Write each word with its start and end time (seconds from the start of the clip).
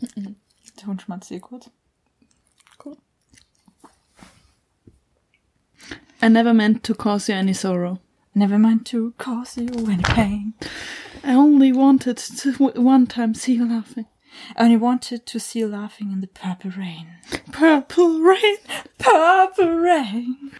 Der 0.00 0.86
Hund 0.86 1.02
schmatzt 1.02 1.28
hier 1.28 1.40
kurz. 1.40 1.70
I 6.20 6.28
never 6.28 6.52
meant 6.52 6.82
to 6.84 6.94
cause 6.94 7.28
you 7.28 7.38
any 7.38 7.54
sorrow. 7.54 8.00
Never 8.34 8.58
meant 8.58 8.86
to 8.88 9.12
cause 9.18 9.56
you 9.56 9.68
any 9.88 10.02
pain. 10.02 10.54
I 11.22 11.34
only 11.34 11.72
wanted 11.72 12.16
to 12.16 12.52
one 12.74 13.06
time 13.06 13.34
see 13.34 13.54
you 13.54 13.68
laughing. 13.68 14.06
I 14.56 14.64
only 14.64 14.76
wanted 14.76 15.26
to 15.26 15.38
see 15.38 15.60
you 15.60 15.68
laughing 15.68 16.10
in 16.12 16.20
the 16.20 16.26
purple 16.26 16.70
rain. 16.70 17.06
Purple 17.52 18.20
rain. 18.20 18.56
Purple 18.98 19.74
rain. 19.76 20.57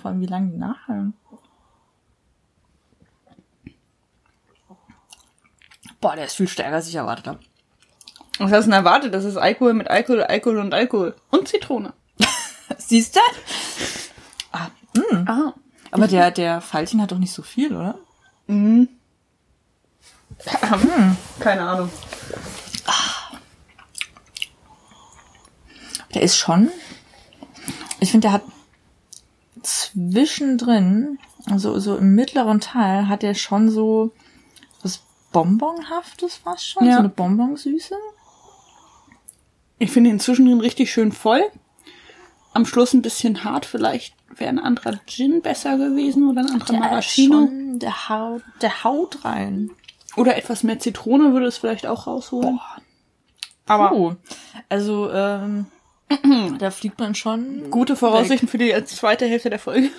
Vor 0.00 0.10
allem 0.10 0.20
wie 0.20 0.26
lange 0.26 0.50
die 0.50 0.56
nachhallen. 0.56 1.14
Boah, 6.00 6.16
der 6.16 6.24
ist 6.24 6.36
viel 6.36 6.48
stärker, 6.48 6.76
als 6.76 6.88
ich 6.88 6.94
erwartet 6.94 7.26
habe. 7.26 7.40
Was 8.38 8.52
hast 8.52 8.64
du 8.66 8.70
denn 8.70 8.78
erwartet? 8.78 9.12
Das 9.12 9.24
ist 9.24 9.36
Alkohol 9.36 9.74
mit 9.74 9.88
Alkohol, 9.88 10.22
Alkohol 10.22 10.58
und 10.58 10.72
Alkohol. 10.72 11.14
Und 11.30 11.46
Zitrone. 11.46 11.92
Siehst 12.78 13.16
du? 13.16 13.20
Ah, 14.52 14.68
mh. 14.96 15.24
Ah. 15.30 15.52
Aber 15.90 16.06
der, 16.06 16.30
der 16.30 16.60
Veilchen 16.60 17.02
hat 17.02 17.12
doch 17.12 17.18
nicht 17.18 17.32
so 17.32 17.42
viel, 17.42 17.76
oder? 17.76 17.98
Keine 21.38 21.62
Ahnung. 21.62 21.90
Der 26.14 26.22
ist 26.22 26.36
schon. 26.36 26.70
Ich 28.00 28.10
finde, 28.10 28.28
der 28.28 28.32
hat 28.32 28.42
zwischendrin, 29.92 31.18
also 31.46 31.78
so 31.78 31.96
im 31.96 32.14
mittleren 32.14 32.60
Teil, 32.60 33.08
hat 33.08 33.22
er 33.22 33.34
schon 33.34 33.70
so 33.70 34.12
was 34.82 35.02
Bonbonhaftes 35.32 36.36
fast 36.36 36.66
schon. 36.68 36.86
Ja. 36.86 36.94
So 36.94 36.98
eine 37.00 37.08
Bonbonsüße. 37.08 37.94
Ich 39.78 39.90
finde 39.90 40.10
ihn 40.10 40.20
zwischendrin 40.20 40.60
richtig 40.60 40.92
schön 40.92 41.12
voll. 41.12 41.42
Am 42.52 42.66
Schluss 42.66 42.92
ein 42.92 43.02
bisschen 43.02 43.44
hart. 43.44 43.64
Vielleicht 43.64 44.14
wäre 44.36 44.50
ein 44.50 44.58
anderer 44.58 44.98
Gin 45.06 45.40
besser 45.40 45.78
gewesen 45.78 46.28
oder 46.28 46.40
ein 46.40 46.50
anderer 46.50 46.70
Der, 46.72 46.80
Maraschino. 46.80 47.48
der, 47.76 48.08
haut, 48.08 48.42
der 48.60 48.84
haut 48.84 49.24
rein. 49.24 49.70
Oder 50.16 50.36
etwas 50.36 50.64
mehr 50.64 50.78
Zitrone 50.80 51.32
würde 51.32 51.46
es 51.46 51.58
vielleicht 51.58 51.86
auch 51.86 52.06
rausholen. 52.06 52.58
Aber 53.66 53.92
Oh. 53.92 54.14
Also, 54.68 55.10
ähm, 55.12 55.66
da 56.58 56.70
fliegt 56.70 56.98
man 56.98 57.14
schon. 57.14 57.70
gute 57.70 57.94
Voraussichten 57.94 58.48
für 58.48 58.58
die 58.58 58.72
zweite 58.84 59.26
Hälfte 59.26 59.50
der 59.50 59.58
Folge. 59.58 59.90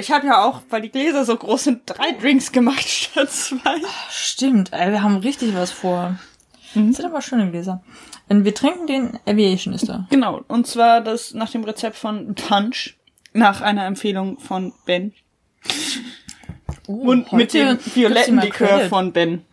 Ich 0.00 0.10
habe 0.10 0.26
ja 0.26 0.44
auch, 0.44 0.62
weil 0.70 0.82
die 0.82 0.90
Gläser 0.90 1.24
so 1.24 1.36
groß 1.36 1.64
sind, 1.64 1.82
drei 1.86 2.12
Drinks 2.12 2.50
gemacht 2.50 2.88
statt 2.88 3.30
zwei. 3.30 3.76
Stimmt, 4.10 4.72
ey, 4.72 4.90
wir 4.90 5.02
haben 5.02 5.18
richtig 5.18 5.54
was 5.54 5.70
vor. 5.70 6.18
Das 6.74 6.96
sind 6.96 7.04
aber 7.04 7.22
schöne 7.22 7.50
Gläser. 7.50 7.82
Und 8.28 8.44
wir 8.44 8.54
trinken 8.54 8.86
den 8.86 9.18
Aviation 9.24 9.72
ist 9.72 9.88
da. 9.88 10.06
Genau, 10.10 10.42
und 10.48 10.66
zwar 10.66 11.00
das 11.00 11.32
nach 11.32 11.50
dem 11.50 11.64
Rezept 11.64 11.96
von 11.96 12.34
Punch, 12.34 12.96
nach 13.32 13.60
einer 13.60 13.86
Empfehlung 13.86 14.38
von 14.38 14.72
Ben. 14.84 15.14
und 16.86 17.32
mit 17.32 17.54
dem 17.54 17.78
violetten 17.94 18.38
Likör 18.38 18.80
von 18.88 19.12
Ben. 19.12 19.44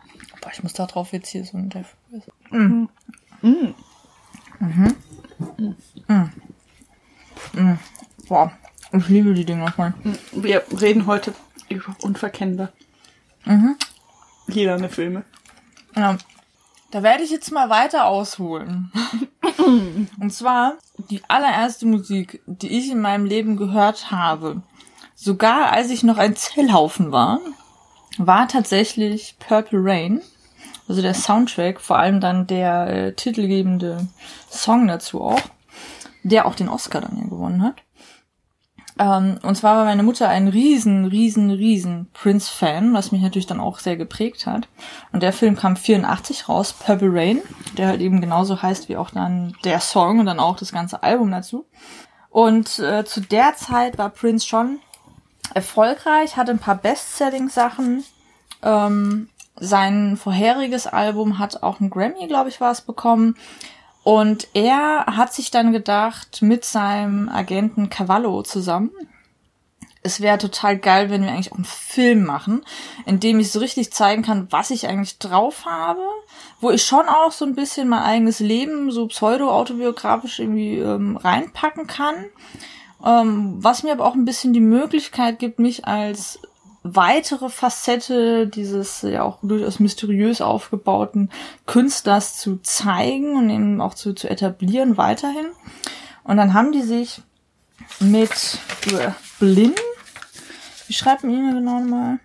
Boah, 0.42 0.50
ich 0.52 0.62
muss 0.62 0.72
da 0.72 0.86
drauf 0.86 1.12
jetzt 1.12 1.28
hier 1.28 1.44
so 1.44 1.56
ein 1.56 1.70
Teil. 4.58 4.94
Mm. 6.08 6.30
Mm. 7.52 7.78
Boah, 8.28 8.52
ich 8.92 9.08
liebe 9.08 9.34
die 9.34 9.44
Dinger 9.44 9.70
voll. 9.72 9.94
Wir 10.32 10.62
reden 10.80 11.06
heute 11.06 11.34
über 11.68 11.96
Unverkennbar. 12.02 12.72
Lilane 14.46 14.88
Filme. 14.88 15.24
Ja. 15.94 16.16
Da 16.90 17.02
werde 17.02 17.24
ich 17.24 17.30
jetzt 17.30 17.50
mal 17.50 17.68
weiter 17.68 18.06
ausholen. 18.06 18.92
Und 20.20 20.32
zwar 20.32 20.74
die 21.10 21.20
allererste 21.28 21.86
Musik, 21.86 22.42
die 22.46 22.78
ich 22.78 22.90
in 22.90 23.00
meinem 23.00 23.26
Leben 23.26 23.56
gehört 23.56 24.10
habe, 24.10 24.62
sogar 25.14 25.72
als 25.72 25.90
ich 25.90 26.02
noch 26.02 26.18
ein 26.18 26.36
Zellhaufen 26.36 27.10
war, 27.10 27.40
war 28.18 28.48
tatsächlich 28.48 29.36
Purple 29.38 29.80
Rain. 29.82 30.22
Also 30.88 31.02
der 31.02 31.14
Soundtrack, 31.14 31.80
vor 31.80 31.98
allem 31.98 32.20
dann 32.20 32.46
der 32.46 32.86
äh, 32.86 33.12
titelgebende 33.12 34.06
Song 34.50 34.86
dazu 34.86 35.22
auch, 35.22 35.40
der 36.22 36.46
auch 36.46 36.54
den 36.54 36.68
Oscar 36.68 37.00
dann 37.00 37.16
ja 37.16 37.24
gewonnen 37.24 37.62
hat. 37.62 37.82
Ähm, 38.98 39.38
und 39.42 39.56
zwar 39.56 39.76
war 39.76 39.84
meine 39.84 40.02
Mutter 40.02 40.28
ein 40.28 40.48
riesen, 40.48 41.04
riesen, 41.04 41.50
riesen 41.50 42.08
Prince-Fan, 42.14 42.94
was 42.94 43.12
mich 43.12 43.20
natürlich 43.20 43.46
dann 43.46 43.60
auch 43.60 43.78
sehr 43.78 43.96
geprägt 43.96 44.46
hat. 44.46 44.68
Und 45.12 45.22
der 45.22 45.32
Film 45.32 45.56
kam 45.56 45.76
84 45.76 46.48
raus, 46.48 46.72
Purple 46.72 47.12
Rain, 47.12 47.42
der 47.76 47.88
halt 47.88 48.00
eben 48.00 48.20
genauso 48.20 48.62
heißt 48.62 48.88
wie 48.88 48.96
auch 48.96 49.10
dann 49.10 49.54
der 49.64 49.80
Song 49.80 50.20
und 50.20 50.26
dann 50.26 50.40
auch 50.40 50.56
das 50.56 50.72
ganze 50.72 51.02
Album 51.02 51.30
dazu. 51.30 51.66
Und 52.30 52.78
äh, 52.78 53.04
zu 53.04 53.20
der 53.20 53.54
Zeit 53.56 53.98
war 53.98 54.10
Prince 54.10 54.46
schon 54.46 54.78
erfolgreich, 55.54 56.36
hatte 56.36 56.52
ein 56.52 56.58
paar 56.58 56.76
Bestselling-Sachen. 56.76 58.04
Ähm, 58.62 59.28
sein 59.58 60.16
vorheriges 60.16 60.86
Album 60.86 61.38
hat 61.38 61.62
auch 61.62 61.80
einen 61.80 61.90
Grammy, 61.90 62.26
glaube 62.26 62.48
ich, 62.48 62.60
war 62.60 62.72
es 62.72 62.80
bekommen. 62.80 63.36
Und 64.02 64.48
er 64.54 65.06
hat 65.06 65.34
sich 65.34 65.50
dann 65.50 65.72
gedacht, 65.72 66.40
mit 66.40 66.64
seinem 66.64 67.28
Agenten 67.28 67.90
Cavallo 67.90 68.42
zusammen, 68.42 68.92
es 70.06 70.20
wäre 70.20 70.38
total 70.38 70.78
geil, 70.78 71.10
wenn 71.10 71.22
wir 71.22 71.32
eigentlich 71.32 71.50
auch 71.50 71.56
einen 71.56 71.64
Film 71.64 72.24
machen, 72.24 72.64
in 73.04 73.18
dem 73.18 73.40
ich 73.40 73.50
so 73.50 73.58
richtig 73.58 73.92
zeigen 73.92 74.22
kann, 74.22 74.46
was 74.50 74.70
ich 74.70 74.86
eigentlich 74.86 75.18
drauf 75.18 75.66
habe, 75.66 76.00
wo 76.60 76.70
ich 76.70 76.84
schon 76.84 77.08
auch 77.08 77.32
so 77.32 77.44
ein 77.44 77.56
bisschen 77.56 77.88
mein 77.88 78.04
eigenes 78.04 78.38
Leben 78.38 78.92
so 78.92 79.08
pseudo-autobiografisch 79.08 80.38
irgendwie 80.38 80.78
ähm, 80.78 81.16
reinpacken 81.16 81.88
kann, 81.88 82.14
ähm, 83.04 83.56
was 83.58 83.82
mir 83.82 83.92
aber 83.92 84.06
auch 84.06 84.14
ein 84.14 84.24
bisschen 84.24 84.52
die 84.52 84.60
Möglichkeit 84.60 85.40
gibt, 85.40 85.58
mich 85.58 85.86
als 85.86 86.38
weitere 86.94 87.48
Facette 87.48 88.46
dieses 88.46 89.02
ja 89.02 89.22
auch 89.22 89.38
durchaus 89.42 89.80
mysteriös 89.80 90.40
aufgebauten 90.40 91.30
Künstlers 91.66 92.38
zu 92.38 92.58
zeigen 92.62 93.36
und 93.36 93.50
eben 93.50 93.80
auch 93.80 93.94
zu, 93.94 94.14
zu 94.14 94.28
etablieren 94.28 94.96
weiterhin. 94.96 95.46
Und 96.24 96.36
dann 96.36 96.54
haben 96.54 96.72
die 96.72 96.82
sich 96.82 97.22
mit 98.00 98.58
äh, 98.86 99.10
Blinn, 99.38 99.74
wie 100.86 100.94
schreibt 100.94 101.24
man 101.24 101.32
ihn 101.32 101.54
genau 101.54 101.80
nochmal? 101.80 102.18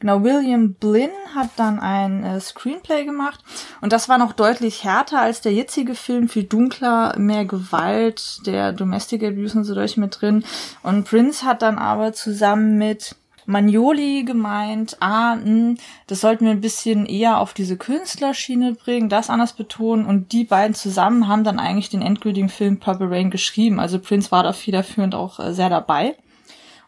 Genau, 0.00 0.22
William 0.22 0.72
Blinn 0.72 1.10
hat 1.34 1.50
dann 1.56 1.78
ein 1.78 2.24
äh, 2.24 2.40
Screenplay 2.40 3.04
gemacht 3.04 3.44
und 3.82 3.92
das 3.92 4.08
war 4.08 4.16
noch 4.16 4.32
deutlich 4.32 4.82
härter 4.82 5.20
als 5.20 5.42
der 5.42 5.52
jetzige 5.52 5.94
Film, 5.94 6.30
viel 6.30 6.44
dunkler, 6.44 7.18
mehr 7.18 7.44
Gewalt, 7.44 8.40
der 8.46 8.72
Domestic 8.72 9.22
Abuse 9.22 9.58
und 9.58 9.64
so 9.64 9.74
durch 9.74 9.98
mit 9.98 10.18
drin. 10.18 10.42
Und 10.82 11.04
Prince 11.04 11.44
hat 11.44 11.60
dann 11.60 11.76
aber 11.76 12.14
zusammen 12.14 12.78
mit 12.78 13.14
Magnoli 13.50 14.24
gemeint, 14.24 14.96
ah, 15.00 15.36
mh, 15.36 15.74
das 16.06 16.20
sollten 16.20 16.44
wir 16.44 16.52
ein 16.52 16.60
bisschen 16.60 17.04
eher 17.06 17.38
auf 17.38 17.52
diese 17.52 17.76
Künstlerschiene 17.76 18.74
bringen, 18.74 19.08
das 19.08 19.28
anders 19.30 19.52
betonen 19.54 20.06
und 20.06 20.32
die 20.32 20.44
beiden 20.44 20.74
zusammen 20.74 21.28
haben 21.28 21.44
dann 21.44 21.58
eigentlich 21.58 21.88
den 21.90 22.02
endgültigen 22.02 22.48
Film 22.48 22.78
Purple 22.78 23.10
Rain 23.10 23.30
geschrieben. 23.30 23.80
Also 23.80 23.98
Prince 23.98 24.30
war 24.30 24.42
da 24.42 24.52
federführend 24.52 25.14
auch 25.14 25.40
äh, 25.40 25.52
sehr 25.52 25.68
dabei. 25.68 26.16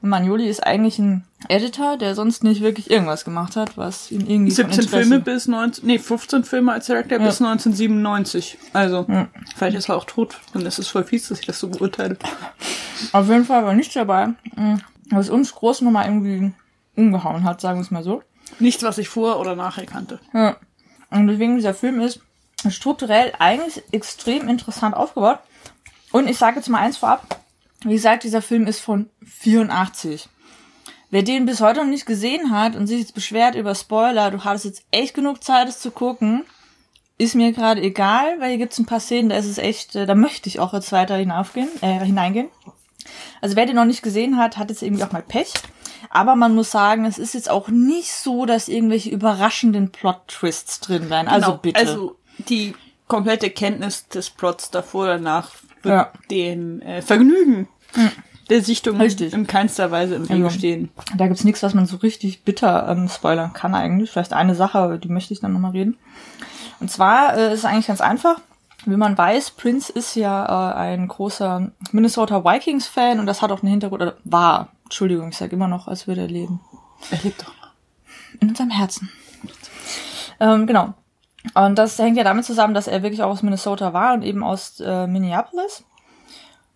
Und 0.00 0.08
Magnoli 0.08 0.48
ist 0.48 0.66
eigentlich 0.66 0.98
ein 0.98 1.24
Editor, 1.48 1.96
der 1.96 2.16
sonst 2.16 2.42
nicht 2.42 2.60
wirklich 2.60 2.90
irgendwas 2.90 3.24
gemacht 3.24 3.54
hat, 3.54 3.76
was 3.78 4.10
ihn 4.10 4.22
irgendwie 4.28 4.50
von 4.50 4.64
17 4.64 4.84
Interesse- 4.84 4.88
Filme 4.88 5.20
bis 5.20 5.46
19, 5.46 5.86
nee, 5.86 5.98
15 6.00 6.42
Filme 6.42 6.72
als 6.72 6.86
Director 6.86 7.18
bis 7.20 7.40
1997. 7.40 8.58
Also, 8.72 9.06
vielleicht 9.56 9.76
ist 9.76 9.88
er 9.88 9.96
auch 9.96 10.04
tot. 10.04 10.40
Und 10.54 10.64
das 10.64 10.80
ist 10.80 10.88
voll 10.88 11.04
fies, 11.04 11.28
dass 11.28 11.38
ich 11.38 11.46
das 11.46 11.60
so 11.60 11.68
beurteile. 11.68 12.16
Auf 13.12 13.28
jeden 13.28 13.44
Fall 13.44 13.64
war 13.64 13.74
nichts 13.74 13.94
dabei, 13.94 14.30
was 15.10 15.30
uns 15.30 15.54
groß 15.54 15.82
nochmal 15.82 16.06
irgendwie 16.06 16.52
umgehauen 16.96 17.44
hat, 17.44 17.60
sagen 17.60 17.78
wir 17.78 17.84
es 17.84 17.90
mal 17.90 18.02
so. 18.02 18.22
Nichts, 18.58 18.82
was 18.82 18.98
ich 18.98 19.08
vor- 19.08 19.40
oder 19.40 19.56
nachher 19.56 19.86
kannte. 19.86 20.20
Ja. 20.32 20.56
Und 21.10 21.26
deswegen 21.26 21.56
dieser 21.56 21.74
Film 21.74 22.00
ist 22.00 22.20
strukturell 22.68 23.32
eigentlich 23.38 23.82
extrem 23.92 24.48
interessant 24.48 24.96
aufgebaut. 24.96 25.38
Und 26.10 26.28
ich 26.28 26.38
sage 26.38 26.56
jetzt 26.56 26.68
mal 26.68 26.80
eins 26.80 26.98
vorab. 26.98 27.40
Wie 27.84 27.94
gesagt, 27.94 28.24
dieser 28.24 28.42
Film 28.42 28.66
ist 28.66 28.80
von 28.80 29.10
84. 29.24 30.28
Wer 31.10 31.22
den 31.22 31.44
bis 31.44 31.60
heute 31.60 31.80
noch 31.80 31.86
nicht 31.86 32.06
gesehen 32.06 32.50
hat 32.50 32.76
und 32.76 32.86
sich 32.86 33.00
jetzt 33.00 33.14
beschwert 33.14 33.54
über 33.54 33.74
Spoiler, 33.74 34.30
du 34.30 34.44
hattest 34.44 34.64
jetzt 34.64 34.84
echt 34.90 35.14
genug 35.14 35.44
Zeit, 35.44 35.68
es 35.68 35.78
zu 35.78 35.90
gucken, 35.90 36.44
ist 37.18 37.34
mir 37.34 37.52
gerade 37.52 37.82
egal, 37.82 38.40
weil 38.40 38.50
hier 38.50 38.58
gibt's 38.58 38.78
ein 38.78 38.86
paar 38.86 39.00
Szenen, 39.00 39.28
da 39.28 39.36
ist 39.36 39.46
es 39.46 39.58
echt, 39.58 39.94
äh, 39.94 40.06
da 40.06 40.14
möchte 40.14 40.48
ich 40.48 40.58
auch 40.58 40.72
jetzt 40.72 40.90
weiter 40.90 41.16
hinaufgehen, 41.16 41.68
äh, 41.82 42.00
hineingehen. 42.00 42.48
Also 43.40 43.56
wer 43.56 43.66
den 43.66 43.76
noch 43.76 43.84
nicht 43.84 44.02
gesehen 44.02 44.38
hat, 44.38 44.56
hat 44.56 44.70
jetzt 44.70 44.82
irgendwie 44.82 45.04
auch 45.04 45.12
mal 45.12 45.22
Pech. 45.22 45.52
Aber 46.12 46.36
man 46.36 46.54
muss 46.54 46.70
sagen, 46.70 47.04
es 47.06 47.18
ist 47.18 47.34
jetzt 47.34 47.50
auch 47.50 47.68
nicht 47.68 48.12
so, 48.12 48.44
dass 48.46 48.68
irgendwelche 48.68 49.10
überraschenden 49.10 49.90
Plot-Twists 49.90 50.80
drin 50.80 51.08
wären. 51.10 51.26
Also 51.28 51.46
Genau, 51.52 51.58
bitte. 51.62 51.80
Also 51.80 52.16
die 52.48 52.74
komplette 53.08 53.50
Kenntnis 53.50 54.08
des 54.08 54.30
Plots 54.30 54.70
davor 54.70 55.06
danach 55.06 55.50
wird 55.82 55.94
Ja. 55.94 56.12
dem 56.30 56.80
äh, 56.82 57.02
Vergnügen 57.02 57.68
der 58.50 58.62
Sichtung 58.62 59.00
Richtig. 59.00 59.32
in 59.32 59.46
keinster 59.46 59.90
Weise 59.90 60.14
im 60.16 60.28
Wege 60.28 60.44
Also, 60.44 60.58
stehen. 60.58 60.90
Da 61.16 61.26
gibt's 61.26 61.44
nichts, 61.44 61.62
was 61.62 61.74
man 61.74 61.86
so 61.86 61.96
richtig 61.96 62.42
bitter 62.42 62.88
ähm, 62.88 63.08
spoilern 63.08 63.52
kann 63.52 63.74
eigentlich. 63.74 64.10
Vielleicht 64.10 64.32
eine 64.32 64.54
Sache, 64.54 64.98
die 65.02 65.08
möchte 65.08 65.32
ich 65.32 65.40
dann 65.40 65.52
nochmal 65.52 65.70
reden. 65.72 65.96
Und 66.80 66.90
zwar 66.90 67.36
äh, 67.36 67.52
ist 67.52 67.60
es 67.60 67.64
eigentlich 67.64 67.86
ganz 67.86 68.00
einfach. 68.00 68.40
Wie 68.84 68.96
man 68.96 69.16
weiß, 69.16 69.52
Prince 69.52 69.92
ist 69.92 70.16
ja 70.16 70.72
äh, 70.72 70.74
ein 70.74 71.06
großer 71.06 71.70
Minnesota 71.92 72.44
Vikings-Fan 72.44 73.20
und 73.20 73.26
das 73.26 73.40
hat 73.40 73.52
auch 73.52 73.62
einen 73.62 73.70
Hintergrund, 73.70 74.02
oder 74.02 74.16
war, 74.24 74.68
Entschuldigung, 74.92 75.30
ich 75.30 75.38
sage 75.38 75.56
immer 75.56 75.68
noch, 75.68 75.88
als 75.88 76.06
würde 76.06 76.20
er 76.20 76.28
leben. 76.28 76.60
Er 77.10 77.18
lebt 77.22 77.40
doch 77.40 77.48
noch. 77.48 77.70
In 78.40 78.50
unserem 78.50 78.68
Herzen. 78.68 79.08
Ähm, 80.38 80.66
genau. 80.66 80.92
Und 81.54 81.78
das 81.78 81.98
hängt 81.98 82.18
ja 82.18 82.24
damit 82.24 82.44
zusammen, 82.44 82.74
dass 82.74 82.88
er 82.88 83.02
wirklich 83.02 83.22
auch 83.22 83.30
aus 83.30 83.42
Minnesota 83.42 83.94
war 83.94 84.12
und 84.12 84.20
eben 84.20 84.44
aus 84.44 84.80
äh, 84.80 85.06
Minneapolis. 85.06 85.82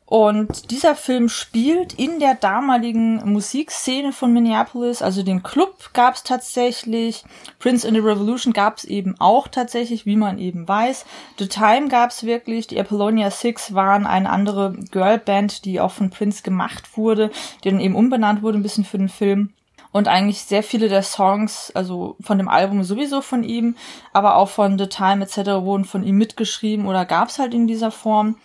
Und 0.08 0.70
dieser 0.70 0.94
Film 0.94 1.28
spielt 1.28 1.92
in 1.92 2.20
der 2.20 2.36
damaligen 2.36 3.16
Musikszene 3.28 4.12
von 4.12 4.32
Minneapolis, 4.32 5.02
also 5.02 5.24
den 5.24 5.42
Club 5.42 5.90
gab 5.94 6.14
es 6.14 6.22
tatsächlich, 6.22 7.24
Prince 7.58 7.86
in 7.86 7.94
the 7.94 8.00
Revolution 8.00 8.52
gab 8.52 8.78
es 8.78 8.84
eben 8.84 9.16
auch 9.18 9.48
tatsächlich, 9.48 10.06
wie 10.06 10.14
man 10.14 10.38
eben 10.38 10.68
weiß. 10.68 11.06
The 11.40 11.48
Time 11.48 11.88
gab 11.88 12.10
es 12.10 12.22
wirklich, 12.22 12.68
die 12.68 12.78
Apollonia 12.78 13.32
Six 13.32 13.74
waren 13.74 14.06
eine 14.06 14.30
andere 14.30 14.76
Girlband, 14.92 15.64
die 15.64 15.80
auch 15.80 15.90
von 15.90 16.10
Prince 16.10 16.44
gemacht 16.44 16.96
wurde, 16.96 17.32
die 17.64 17.70
dann 17.70 17.80
eben 17.80 17.96
umbenannt 17.96 18.42
wurde 18.42 18.58
ein 18.58 18.62
bisschen 18.62 18.84
für 18.84 18.98
den 18.98 19.08
Film. 19.08 19.54
Und 19.90 20.06
eigentlich 20.06 20.42
sehr 20.42 20.62
viele 20.62 20.88
der 20.88 21.02
Songs, 21.02 21.72
also 21.74 22.16
von 22.20 22.38
dem 22.38 22.48
Album 22.48 22.84
sowieso 22.84 23.22
von 23.22 23.42
ihm, 23.42 23.74
aber 24.12 24.36
auch 24.36 24.50
von 24.50 24.78
The 24.78 24.86
Time 24.86 25.24
etc. 25.24 25.64
wurden 25.64 25.84
von 25.84 26.04
ihm 26.04 26.16
mitgeschrieben 26.16 26.86
oder 26.86 27.04
gab 27.04 27.30
es 27.30 27.40
halt 27.40 27.54
in 27.54 27.66
dieser 27.66 27.90
Form. 27.90 28.36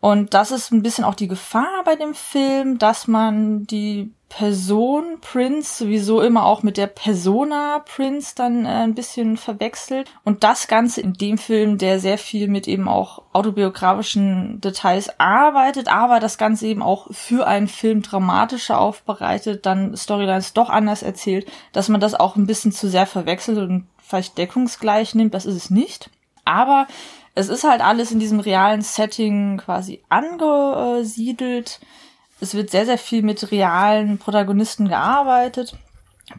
Und 0.00 0.34
das 0.34 0.52
ist 0.52 0.70
ein 0.70 0.82
bisschen 0.82 1.04
auch 1.04 1.14
die 1.14 1.28
Gefahr 1.28 1.82
bei 1.84 1.96
dem 1.96 2.14
Film, 2.14 2.78
dass 2.78 3.08
man 3.08 3.66
die 3.66 4.12
Person 4.28 5.18
Prince 5.20 5.84
sowieso 5.84 6.20
immer 6.20 6.44
auch 6.44 6.62
mit 6.62 6.76
der 6.76 6.86
Persona 6.86 7.78
Prince 7.80 8.34
dann 8.36 8.66
äh, 8.66 8.68
ein 8.68 8.94
bisschen 8.94 9.38
verwechselt. 9.38 10.10
Und 10.22 10.44
das 10.44 10.68
Ganze 10.68 11.00
in 11.00 11.14
dem 11.14 11.38
Film, 11.38 11.78
der 11.78 11.98
sehr 11.98 12.18
viel 12.18 12.46
mit 12.46 12.68
eben 12.68 12.88
auch 12.88 13.22
autobiografischen 13.32 14.60
Details 14.60 15.18
arbeitet, 15.18 15.88
aber 15.88 16.20
das 16.20 16.36
Ganze 16.36 16.66
eben 16.66 16.82
auch 16.82 17.06
für 17.10 17.46
einen 17.46 17.68
Film 17.68 18.02
dramatischer 18.02 18.78
aufbereitet, 18.78 19.64
dann 19.64 19.96
Storylines 19.96 20.52
doch 20.52 20.68
anders 20.68 21.02
erzählt, 21.02 21.50
dass 21.72 21.88
man 21.88 22.00
das 22.00 22.14
auch 22.14 22.36
ein 22.36 22.46
bisschen 22.46 22.70
zu 22.70 22.88
sehr 22.88 23.06
verwechselt 23.06 23.58
und 23.58 23.88
vielleicht 23.98 24.36
deckungsgleich 24.36 25.14
nimmt. 25.14 25.32
Das 25.32 25.46
ist 25.46 25.56
es 25.56 25.70
nicht. 25.70 26.10
Aber 26.44 26.86
es 27.38 27.48
ist 27.48 27.62
halt 27.62 27.80
alles 27.80 28.10
in 28.10 28.18
diesem 28.18 28.40
realen 28.40 28.82
Setting 28.82 29.58
quasi 29.58 30.02
angesiedelt. 30.08 31.78
Es 32.40 32.54
wird 32.54 32.70
sehr, 32.70 32.84
sehr 32.84 32.98
viel 32.98 33.22
mit 33.22 33.52
realen 33.52 34.18
Protagonisten 34.18 34.88
gearbeitet. 34.88 35.76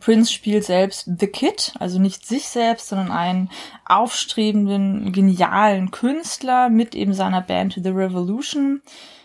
Prince 0.02 0.32
spielt 0.32 0.66
selbst 0.66 1.10
The 1.18 1.28
Kid, 1.28 1.74
also 1.80 2.00
nicht 2.00 2.26
sich 2.26 2.50
selbst, 2.50 2.90
sondern 2.90 3.12
einen 3.12 3.50
aufstrebenden, 3.86 5.14
genialen 5.14 5.92
Künstler 5.92 6.70
mit 6.70 6.96
eben 6.96 7.14
seiner 7.14 7.42
Band 7.42 7.80
The 7.82 7.90
Revolution. 7.90 8.82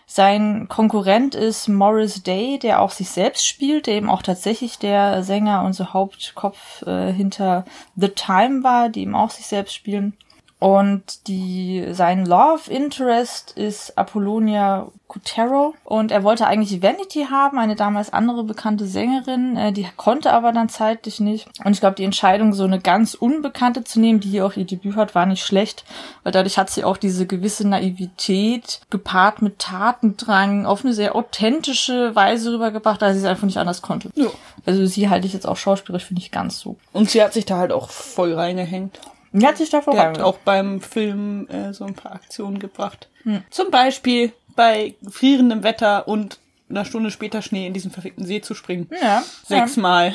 Sein 0.06 0.68
Konkurrent 0.68 1.34
ist 1.34 1.66
Morris 1.66 2.22
Day, 2.22 2.60
der 2.60 2.82
auch 2.82 2.92
sich 2.92 3.10
selbst 3.10 3.46
spielt, 3.46 3.88
der 3.88 3.94
eben 3.94 4.10
auch 4.10 4.22
tatsächlich 4.22 4.78
der 4.78 5.24
Sänger 5.24 5.64
und 5.64 5.72
so 5.72 5.92
Hauptkopf 5.92 6.82
äh, 6.82 7.12
hinter 7.12 7.64
The 7.96 8.10
Time 8.10 8.62
war, 8.62 8.90
die 8.90 9.02
eben 9.02 9.16
auch 9.16 9.30
sich 9.30 9.46
selbst 9.46 9.74
spielen. 9.74 10.16
Und 10.64 11.28
die, 11.28 11.88
sein 11.90 12.24
Love 12.24 12.70
Interest 12.70 13.50
ist 13.50 13.98
Apollonia 13.98 14.90
Cotero. 15.08 15.74
Und 15.84 16.10
er 16.10 16.22
wollte 16.24 16.46
eigentlich 16.46 16.80
Vanity 16.80 17.26
haben, 17.30 17.58
eine 17.58 17.76
damals 17.76 18.14
andere 18.14 18.44
bekannte 18.44 18.86
Sängerin. 18.86 19.58
Äh, 19.58 19.72
die 19.74 19.86
konnte 19.98 20.32
aber 20.32 20.52
dann 20.52 20.70
zeitlich 20.70 21.20
nicht. 21.20 21.48
Und 21.62 21.72
ich 21.72 21.80
glaube, 21.80 21.96
die 21.96 22.04
Entscheidung, 22.04 22.54
so 22.54 22.64
eine 22.64 22.80
ganz 22.80 23.12
Unbekannte 23.12 23.84
zu 23.84 24.00
nehmen, 24.00 24.20
die 24.20 24.30
hier 24.30 24.46
auch 24.46 24.56
ihr 24.56 24.64
Debüt 24.64 24.96
hat, 24.96 25.14
war 25.14 25.26
nicht 25.26 25.44
schlecht. 25.44 25.84
Weil 26.22 26.32
dadurch 26.32 26.56
hat 26.56 26.70
sie 26.70 26.82
auch 26.82 26.96
diese 26.96 27.26
gewisse 27.26 27.68
Naivität 27.68 28.80
gepaart 28.88 29.42
mit 29.42 29.58
Tatendrang 29.58 30.64
auf 30.64 30.82
eine 30.82 30.94
sehr 30.94 31.14
authentische 31.14 32.16
Weise 32.16 32.54
rübergebracht, 32.54 33.02
da 33.02 33.12
sie 33.12 33.18
es 33.18 33.26
einfach 33.26 33.44
nicht 33.44 33.58
anders 33.58 33.82
konnte. 33.82 34.08
Ja. 34.14 34.28
Also 34.64 34.86
sie 34.86 35.10
halte 35.10 35.26
ich 35.26 35.34
jetzt 35.34 35.46
auch 35.46 35.58
schauspielerisch 35.58 36.06
für 36.06 36.14
nicht 36.14 36.32
ganz 36.32 36.58
so. 36.58 36.76
Und 36.94 37.10
sie 37.10 37.22
hat 37.22 37.34
sich 37.34 37.44
da 37.44 37.58
halt 37.58 37.70
auch 37.70 37.90
voll 37.90 38.32
reingehängt. 38.32 38.98
Die 39.36 39.46
hat 39.46 39.56
sich 39.58 39.68
da 39.70 39.80
Der 39.80 40.00
hat 40.00 40.20
auch 40.20 40.38
beim 40.38 40.80
Film 40.80 41.48
äh, 41.48 41.72
so 41.72 41.84
ein 41.84 41.94
paar 41.94 42.12
Aktionen 42.12 42.58
gebracht. 42.60 43.08
Zum 43.50 43.70
Beispiel 43.70 44.32
bei 44.54 44.94
frierendem 45.10 45.62
Wetter 45.64 46.06
und 46.06 46.38
einer 46.70 46.84
Stunde 46.84 47.10
später 47.10 47.42
Schnee 47.42 47.66
in 47.66 47.74
diesen 47.74 47.90
verfickten 47.90 48.24
See 48.24 48.40
zu 48.40 48.54
springen. 48.54 48.88
Ja. 49.02 49.22
Sechsmal. 49.46 50.14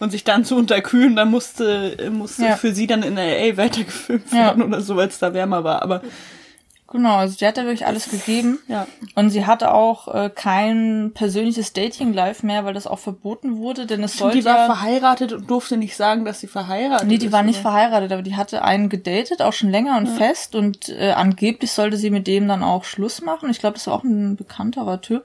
Und 0.00 0.10
sich 0.10 0.24
dann 0.24 0.44
zu 0.44 0.56
unterkühlen, 0.56 1.14
dann 1.14 1.30
musste, 1.30 2.10
musste 2.10 2.44
Ja. 2.46 2.56
für 2.56 2.72
sie 2.74 2.86
dann 2.86 3.02
in 3.02 3.16
L.A. 3.16 3.56
weitergefilmt 3.56 4.32
Ja. 4.32 4.38
werden 4.46 4.62
oder 4.62 4.80
so, 4.80 4.96
weil 4.96 5.08
es 5.08 5.18
da 5.18 5.32
wärmer 5.34 5.62
war. 5.62 5.82
Aber 5.82 6.02
Genau, 6.92 7.16
also 7.16 7.34
sie 7.36 7.46
hat 7.46 7.56
da 7.56 7.64
wirklich 7.64 7.86
alles 7.86 8.10
gegeben. 8.10 8.58
ja. 8.68 8.86
Und 9.14 9.30
sie 9.30 9.46
hatte 9.46 9.72
auch 9.72 10.14
äh, 10.14 10.30
kein 10.32 11.12
persönliches 11.14 11.72
Dating-Life 11.72 12.44
mehr, 12.46 12.64
weil 12.64 12.74
das 12.74 12.86
auch 12.86 12.98
verboten 12.98 13.56
wurde, 13.56 13.86
denn 13.86 14.02
es 14.04 14.16
sollte 14.18 14.38
Die 14.38 14.44
war 14.44 14.56
ja... 14.58 14.66
verheiratet 14.66 15.32
und 15.32 15.50
durfte 15.50 15.76
nicht 15.76 15.96
sagen, 15.96 16.24
dass 16.24 16.40
sie 16.40 16.46
verheiratet 16.46 17.08
Nee, 17.08 17.18
die 17.18 17.26
ist. 17.26 17.32
war 17.32 17.42
nicht 17.42 17.60
oder? 17.60 17.70
verheiratet, 17.70 18.12
aber 18.12 18.22
die 18.22 18.36
hatte 18.36 18.62
einen 18.62 18.88
gedatet, 18.88 19.42
auch 19.42 19.52
schon 19.54 19.70
länger 19.70 19.96
und 19.96 20.06
fest. 20.08 20.54
Und 20.54 20.90
äh, 20.90 21.12
angeblich 21.12 21.72
sollte 21.72 21.96
sie 21.96 22.10
mit 22.10 22.26
dem 22.26 22.46
dann 22.46 22.62
auch 22.62 22.84
Schluss 22.84 23.22
machen. 23.22 23.50
Ich 23.50 23.58
glaube, 23.58 23.74
das 23.74 23.86
war 23.86 23.94
auch 23.94 24.04
ein 24.04 24.36
bekannterer 24.36 25.00
Typ. 25.00 25.24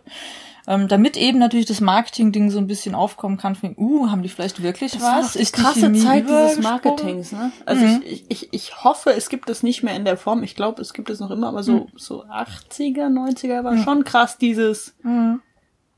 Ähm, 0.69 0.89
damit 0.89 1.15
eben 1.15 1.39
natürlich 1.39 1.65
das 1.65 1.79
Marketing-Ding 1.79 2.49
so 2.51 2.57
ein 2.57 2.67
bisschen 2.67 2.93
aufkommen 2.93 3.37
kann, 3.37 3.55
von, 3.55 3.73
uh, 3.77 4.09
haben 4.09 4.21
die 4.21 4.27
vielleicht 4.27 4.61
wirklich 4.61 4.91
Das 4.91 5.01
was? 5.01 5.33
die 5.33 5.39
Ist 5.39 5.57
die 5.57 5.61
krasse 5.61 5.79
Chemie 5.79 5.99
Zeit 6.03 6.25
dieses? 6.27 6.59
Marketings, 6.61 7.31
ne? 7.31 7.51
Also 7.65 7.85
ich, 8.03 8.25
ich, 8.27 8.49
ich 8.51 8.83
hoffe, 8.83 9.11
es 9.11 9.29
gibt 9.29 9.49
es 9.49 9.63
nicht 9.63 9.81
mehr 9.83 9.95
in 9.95 10.03
der 10.03 10.17
Form. 10.17 10.43
Ich 10.43 10.55
glaube, 10.55 10.81
es 10.81 10.91
gibt 10.93 11.09
es 11.09 11.21
noch 11.21 11.31
immer, 11.31 11.47
aber 11.47 11.63
so, 11.63 11.87
so 11.95 12.25
80er, 12.25 13.07
90er 13.07 13.63
war 13.63 13.77
schon 13.77 14.03
krass 14.03 14.37
dieses, 14.37 14.93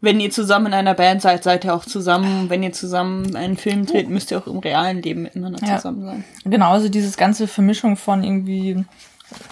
wenn 0.01 0.19
ihr 0.19 0.29
zusammen 0.29 0.67
in 0.67 0.73
einer 0.73 0.93
Band 0.93 1.21
seid, 1.23 1.43
seid 1.43 1.65
ihr 1.65 1.73
auch 1.73 1.83
zusammen. 1.85 2.49
Wenn 2.49 2.61
ihr 2.63 2.71
zusammen 2.71 3.35
einen 3.35 3.57
Film 3.57 3.85
dreht, 3.87 4.07
müsst 4.07 4.29
ihr 4.31 4.37
auch 4.37 4.47
im 4.47 4.59
realen 4.59 5.01
Leben 5.01 5.23
miteinander 5.23 5.59
Ja. 5.65 5.77
zusammen 5.77 6.05
sein. 6.05 6.23
Genau, 6.45 6.71
also 6.71 6.89
dieses 6.89 7.17
ganze 7.17 7.47
Vermischung 7.47 7.97
von 7.97 8.23
irgendwie 8.23 8.85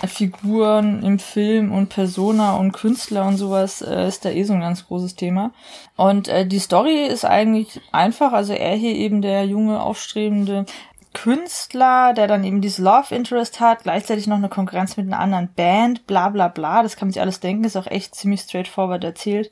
Figuren 0.06 1.04
im 1.04 1.20
Film 1.20 1.72
und 1.72 1.90
Persona 1.90 2.56
und 2.56 2.72
Künstler 2.72 3.26
und 3.26 3.38
sowas 3.38 3.82
äh, 3.82 4.08
ist 4.08 4.26
da 4.26 4.30
eh 4.30 4.44
so 4.44 4.54
ein 4.54 4.62
ganz 4.62 4.88
großes 4.88 5.16
Thema. 5.16 5.52
Und 5.96 6.28
äh, 6.28 6.46
die 6.46 6.60
Story 6.60 7.06
ist 7.06 7.26
eigentlich 7.26 7.82
einfach, 7.92 8.34
also 8.34 8.54
er 8.54 8.76
hier 8.76 8.96
eben 8.96 9.22
der 9.22 9.46
junge, 9.46 9.82
aufstrebende 9.82 10.66
Künstler, 11.14 12.14
der 12.14 12.28
dann 12.28 12.44
eben 12.44 12.62
dieses 12.62 12.78
Love 12.78 13.16
Interest 13.16 13.60
hat, 13.60 13.84
gleichzeitig 13.84 14.28
noch 14.28 14.38
eine 14.38 14.50
Konkurrenz 14.50 14.98
mit 14.98 15.08
einer 15.08 15.20
anderen 15.20 15.50
Band, 15.56 16.06
bla 16.06 16.30
bla 16.30 16.48
bla, 16.48 16.84
das 16.84 16.96
kann 16.96 17.08
man 17.08 17.14
sich 17.14 17.22
alles 17.22 17.40
denken, 17.40 17.64
ist 17.64 17.76
auch 17.76 17.88
echt 17.88 18.14
ziemlich 18.14 18.42
straightforward 18.42 19.04
erzählt. 19.04 19.50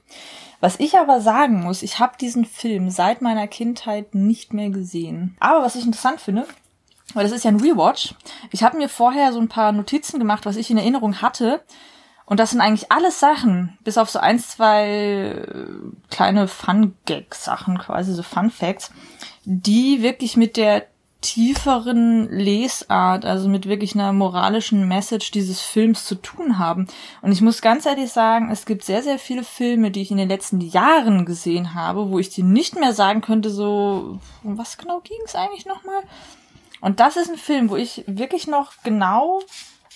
Was 0.59 0.79
ich 0.79 0.97
aber 0.97 1.21
sagen 1.21 1.63
muss, 1.63 1.81
ich 1.81 1.99
habe 1.99 2.17
diesen 2.19 2.45
Film 2.45 2.89
seit 2.89 3.21
meiner 3.21 3.47
Kindheit 3.47 4.13
nicht 4.13 4.53
mehr 4.53 4.69
gesehen. 4.69 5.35
Aber 5.39 5.63
was 5.63 5.75
ich 5.75 5.85
interessant 5.85 6.21
finde, 6.21 6.45
weil 7.15 7.23
das 7.23 7.31
ist 7.31 7.43
ja 7.43 7.51
ein 7.51 7.59
Rewatch. 7.59 8.13
Ich 8.51 8.63
habe 8.63 8.77
mir 8.77 8.89
vorher 8.89 9.33
so 9.33 9.39
ein 9.39 9.49
paar 9.49 9.71
Notizen 9.71 10.19
gemacht, 10.19 10.45
was 10.45 10.57
ich 10.57 10.69
in 10.69 10.77
Erinnerung 10.77 11.21
hatte. 11.21 11.61
Und 12.25 12.39
das 12.39 12.51
sind 12.51 12.61
eigentlich 12.61 12.91
alles 12.91 13.19
Sachen, 13.19 13.77
bis 13.83 13.97
auf 13.97 14.09
so 14.09 14.19
ein, 14.19 14.39
zwei 14.39 14.87
äh, 14.87 15.67
kleine 16.09 16.47
Fun-Gag-Sachen, 16.47 17.77
quasi 17.77 18.13
so 18.13 18.23
Fun-Facts, 18.23 18.91
die 19.43 20.01
wirklich 20.01 20.35
mit 20.35 20.57
der 20.57 20.87
tieferen 21.21 22.29
Lesart, 22.29 23.25
also 23.25 23.49
mit 23.49 23.67
wirklich 23.67 23.95
einer 23.95 24.13
moralischen 24.13 24.87
Message 24.87 25.31
dieses 25.31 25.61
Films 25.61 26.05
zu 26.05 26.15
tun 26.15 26.59
haben. 26.59 26.87
Und 27.21 27.31
ich 27.31 27.41
muss 27.41 27.63
ganz 27.63 27.85
ehrlich 27.85 28.11
sagen, 28.11 28.51
es 28.51 28.65
gibt 28.65 28.83
sehr, 28.83 29.01
sehr 29.01 29.17
viele 29.17 29.43
Filme, 29.43 29.89
die 29.89 30.01
ich 30.01 30.11
in 30.11 30.17
den 30.17 30.29
letzten 30.29 30.61
Jahren 30.61 31.25
gesehen 31.25 31.73
habe, 31.73 32.09
wo 32.09 32.19
ich 32.19 32.29
dir 32.29 32.43
nicht 32.43 32.75
mehr 32.79 32.93
sagen 32.93 33.21
könnte, 33.21 33.49
so, 33.49 34.19
um 34.43 34.57
was 34.57 34.77
genau 34.77 34.99
ging 34.99 35.17
es 35.25 35.35
eigentlich 35.35 35.65
nochmal? 35.65 36.03
Und 36.85 36.99
das 36.99 37.17
ist 37.17 37.31
ein 37.31 37.37
Film, 37.37 37.71
wo 37.71 37.77
ich 37.77 38.03
wirklich 38.05 38.45
noch 38.45 38.73
genau 38.83 39.41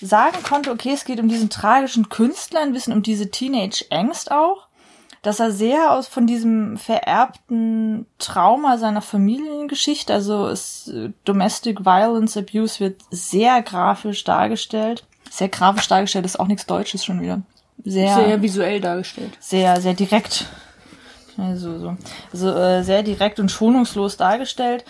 sagen 0.01 0.41
konnte, 0.41 0.71
okay, 0.71 0.89
es 0.91 1.05
geht 1.05 1.19
um 1.19 1.27
diesen 1.27 1.51
tragischen 1.51 2.09
Künstler, 2.09 2.61
ein 2.61 2.73
bisschen 2.73 2.93
um 2.93 3.03
diese 3.03 3.29
Teenage-Angst 3.29 4.31
auch, 4.31 4.65
dass 5.21 5.39
er 5.39 5.51
sehr 5.51 5.91
aus 5.91 6.07
von 6.07 6.25
diesem 6.25 6.77
vererbten 6.77 8.07
Trauma 8.17 8.79
seiner 8.79 9.03
Familiengeschichte, 9.03 10.11
also 10.11 10.47
es, 10.47 10.87
äh, 10.87 11.11
Domestic 11.25 11.85
Violence 11.85 12.35
Abuse 12.35 12.79
wird 12.79 12.99
sehr 13.11 13.61
grafisch 13.61 14.23
dargestellt. 14.23 15.05
Sehr 15.29 15.49
grafisch 15.49 15.89
dargestellt 15.89 16.25
ist 16.25 16.39
auch 16.39 16.47
nichts 16.47 16.65
Deutsches 16.65 17.05
schon 17.05 17.21
wieder. 17.21 17.43
Sehr, 17.85 18.15
Sehr 18.15 18.25
sehr, 18.25 18.41
visuell 18.41 18.81
dargestellt. 18.81 19.37
sehr, 19.39 19.79
direkt. 19.93 20.47
Also, 21.37 21.77
so, 21.77 21.97
also 22.33 22.49
äh, 22.49 22.83
sehr 22.83 23.03
direkt 23.03 23.39
und 23.39 23.51
schonungslos 23.51 24.17
dargestellt. 24.17 24.85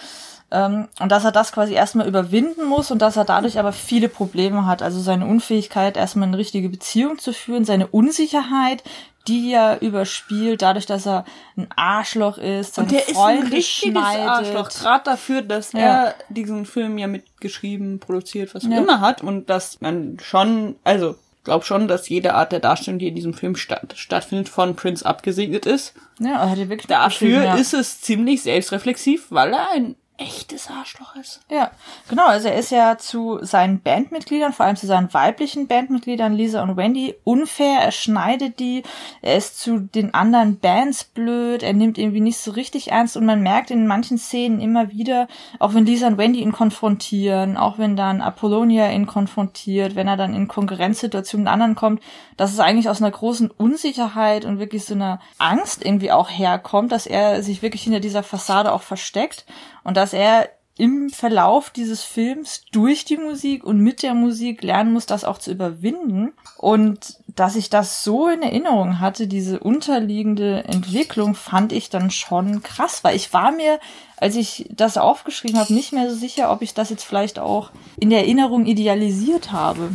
Ähm, 0.52 0.88
und 1.00 1.12
dass 1.12 1.24
er 1.26 1.32
das 1.32 1.52
quasi 1.52 1.74
erstmal 1.74 2.08
überwinden 2.08 2.66
muss 2.66 2.90
und 2.92 3.02
dass 3.02 3.18
er 3.18 3.26
dadurch 3.26 3.60
aber 3.60 3.72
viele 3.72 4.10
Probleme 4.10 4.66
hat. 4.66 4.82
Also 4.82 5.00
seine 5.00 5.26
Unfähigkeit, 5.28 5.96
erstmal 5.96 6.28
eine 6.28 6.38
richtige 6.38 6.70
Beziehung 6.70 7.20
zu 7.20 7.34
führen, 7.34 7.66
seine 7.66 7.88
Unsicherheit, 7.88 8.84
die 9.28 9.52
er 9.52 9.82
überspielt, 9.82 10.64
dadurch, 10.64 10.88
dass 10.88 11.06
er 11.06 11.24
ein 11.56 11.68
Arschloch 11.76 12.40
ist, 12.40 12.76
seine 12.76 12.88
Und 12.88 12.92
der 12.94 13.02
Freunde 13.02 13.42
ist 13.42 13.48
ein 13.48 13.54
richtiges 13.54 13.92
schneidet. 14.02 14.28
Arschloch, 14.28 14.70
gerade 14.70 15.04
dafür, 15.04 15.42
dass 15.44 15.74
Ja. 15.74 15.80
er 15.80 16.16
diesen 16.30 16.66
Film 16.66 16.98
ja 16.98 17.06
mitgeschrieben, 17.08 18.00
produziert, 18.00 18.56
was 18.56 18.66
auch 18.66 18.70
Ja. 18.70 18.78
immer 18.80 19.02
hat 19.02 19.22
und 19.22 19.50
dass 19.52 19.82
man 19.82 20.18
schon, 20.20 20.78
also 20.84 21.16
glaub 21.44 21.64
schon, 21.64 21.88
dass 21.88 22.10
jede 22.10 22.34
Art 22.34 22.52
der 22.52 22.60
Darstellung, 22.60 22.98
die 22.98 23.08
in 23.10 23.16
diesem 23.16 23.36
Film 23.36 23.56
statt, 23.56 23.94
stattfindet, 23.96 24.50
von 24.50 24.76
Prince 24.76 25.06
abgesegnet 25.06 25.68
ist. 25.68 25.94
Ja, 26.20 26.42
er 26.44 26.50
hat 26.50 26.58
ja 26.58 26.70
wirklich 26.70 26.88
Dafür 26.88 27.44
ja. 27.44 27.56
ist 27.56 27.74
es 27.76 28.02
ziemlich 28.02 28.42
selbstreflexiv, 28.42 29.28
weil 29.30 29.54
er 29.54 29.70
ein 29.72 29.96
echtes 30.20 30.70
Arschloch 30.70 31.16
ist. 31.16 31.42
Ja, 31.50 31.72
genau. 32.08 32.28
Also 32.28 32.50
er 32.50 32.56
ist 32.56 32.72
ja 32.72 32.98
zu 32.98 33.40
seinen 33.42 33.82
Bandmitgliedern, 33.82 34.54
vor 34.54 34.66
allem 34.66 34.76
zu 34.76 34.86
seinen 34.86 35.14
weiblichen 35.14 35.68
Bandmitgliedern 35.68 36.34
Lisa 36.34 36.62
und 36.62 36.78
Wendy, 36.78 37.16
unfair. 37.24 37.80
Er 37.80 37.92
schneidet 37.92 38.60
die. 38.60 38.84
Er 39.22 39.38
ist 39.38 39.60
zu 39.60 39.80
den 39.80 40.14
anderen 40.14 40.60
Bands 40.60 41.06
blöd. 41.06 41.64
Er 41.64 41.74
nimmt 41.74 41.98
irgendwie 41.98 42.20
nicht 42.20 42.38
so 42.38 42.52
richtig 42.52 42.92
ernst 42.92 43.18
und 43.18 43.26
man 43.26 43.42
merkt 43.42 43.72
in 43.72 43.88
manchen 43.88 44.18
Szenen 44.18 44.60
immer 44.60 44.92
wieder, 44.92 45.28
auch 45.60 45.74
wenn 45.74 45.86
Lisa 45.86 46.08
und 46.08 46.18
Wendy 46.18 46.42
ihn 46.42 46.52
konfrontieren, 46.52 47.58
auch 47.58 47.78
wenn 47.78 47.96
dann 47.96 48.22
Apollonia 48.22 48.92
ihn 48.92 49.08
konfrontiert, 49.08 49.96
wenn 49.96 50.08
er 50.08 50.18
dann 50.18 50.34
in 50.34 50.48
Konkurrenzsituationen 50.48 51.46
mit 51.46 51.54
anderen 51.54 51.76
kommt, 51.76 52.02
dass 52.36 52.54
es 52.54 52.60
eigentlich 52.60 52.90
aus 52.90 53.02
einer 53.02 53.12
großen 53.12 53.52
Unsicherheit 53.52 54.46
und 54.46 54.60
wirklich 54.60 54.86
so 54.86 54.94
einer 54.94 55.20
Angst 55.38 55.86
irgendwie 55.86 56.12
auch 56.12 56.30
herkommt, 56.30 56.92
dass 56.92 57.06
er 57.06 57.42
sich 57.44 57.62
wirklich 57.62 57.84
hinter 57.84 58.00
dieser 58.00 58.24
Fassade 58.24 58.72
auch 58.72 58.82
versteckt 58.82 59.46
und 59.90 59.98
dass 59.98 60.14
er 60.14 60.50
im 60.78 61.10
Verlauf 61.10 61.72
dieses 61.72 62.04
Films 62.04 62.62
durch 62.72 63.06
die 63.06 63.18
Musik 63.18 63.64
und 63.64 63.80
mit 63.80 64.04
der 64.04 64.14
Musik 64.14 64.62
lernen 64.62 64.94
muss, 64.94 65.08
das 65.08 65.24
auch 65.24 65.40
zu 65.40 65.50
überwinden. 65.50 66.32
Und 66.60 67.18
dass 67.26 67.56
ich 67.56 67.72
das 67.72 68.04
so 68.04 68.28
in 68.28 68.44
Erinnerung 68.44 69.00
hatte, 69.00 69.26
diese 69.26 69.60
unterliegende 69.60 70.64
Entwicklung, 70.66 71.34
fand 71.34 71.74
ich 71.74 71.90
dann 71.90 72.12
schon 72.12 72.62
krass, 72.62 73.04
weil 73.04 73.16
ich 73.16 73.34
war 73.34 73.52
mir, 73.52 73.80
als 74.18 74.36
ich 74.36 74.70
das 74.70 75.00
aufgeschrieben 75.00 75.60
habe, 75.60 75.74
nicht 75.74 75.92
mehr 75.92 76.08
so 76.08 76.16
sicher, 76.16 76.52
ob 76.52 76.62
ich 76.62 76.76
das 76.76 76.92
jetzt 76.92 77.04
vielleicht 77.04 77.40
auch 77.40 77.72
in 78.00 78.12
der 78.12 78.20
Erinnerung 78.20 78.68
idealisiert 78.68 79.52
habe 79.52 79.90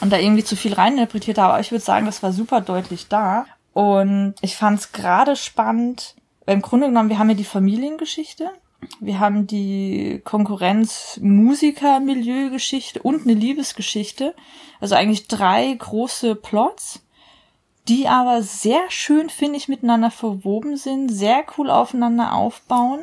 und 0.00 0.12
da 0.12 0.18
irgendwie 0.18 0.44
zu 0.44 0.54
viel 0.54 0.74
reininterpretiert 0.74 1.38
habe. 1.38 1.54
Aber 1.54 1.60
ich 1.60 1.72
würde 1.72 1.84
sagen, 1.84 2.06
das 2.06 2.22
war 2.22 2.32
super 2.32 2.60
deutlich 2.60 3.08
da. 3.08 3.46
Und 3.72 4.36
ich 4.42 4.54
fand 4.54 4.78
es 4.78 4.92
gerade 4.92 5.34
spannend, 5.34 6.14
weil 6.46 6.54
im 6.54 6.62
Grunde 6.62 6.86
genommen, 6.86 7.08
wir 7.08 7.18
haben 7.18 7.30
ja 7.30 7.34
die 7.34 7.42
Familiengeschichte, 7.42 8.52
wir 9.00 9.18
haben 9.20 9.46
die 9.46 10.20
Konkurrenz-Musiker-Milieu-Geschichte 10.24 13.02
und 13.02 13.22
eine 13.22 13.34
Liebesgeschichte. 13.34 14.34
Also 14.80 14.94
eigentlich 14.94 15.28
drei 15.28 15.74
große 15.74 16.36
Plots, 16.36 17.02
die 17.88 18.08
aber 18.08 18.42
sehr 18.42 18.80
schön, 18.88 19.28
finde 19.30 19.56
ich, 19.56 19.68
miteinander 19.68 20.10
verwoben 20.10 20.76
sind, 20.76 21.08
sehr 21.08 21.44
cool 21.56 21.70
aufeinander 21.70 22.34
aufbauen 22.34 23.00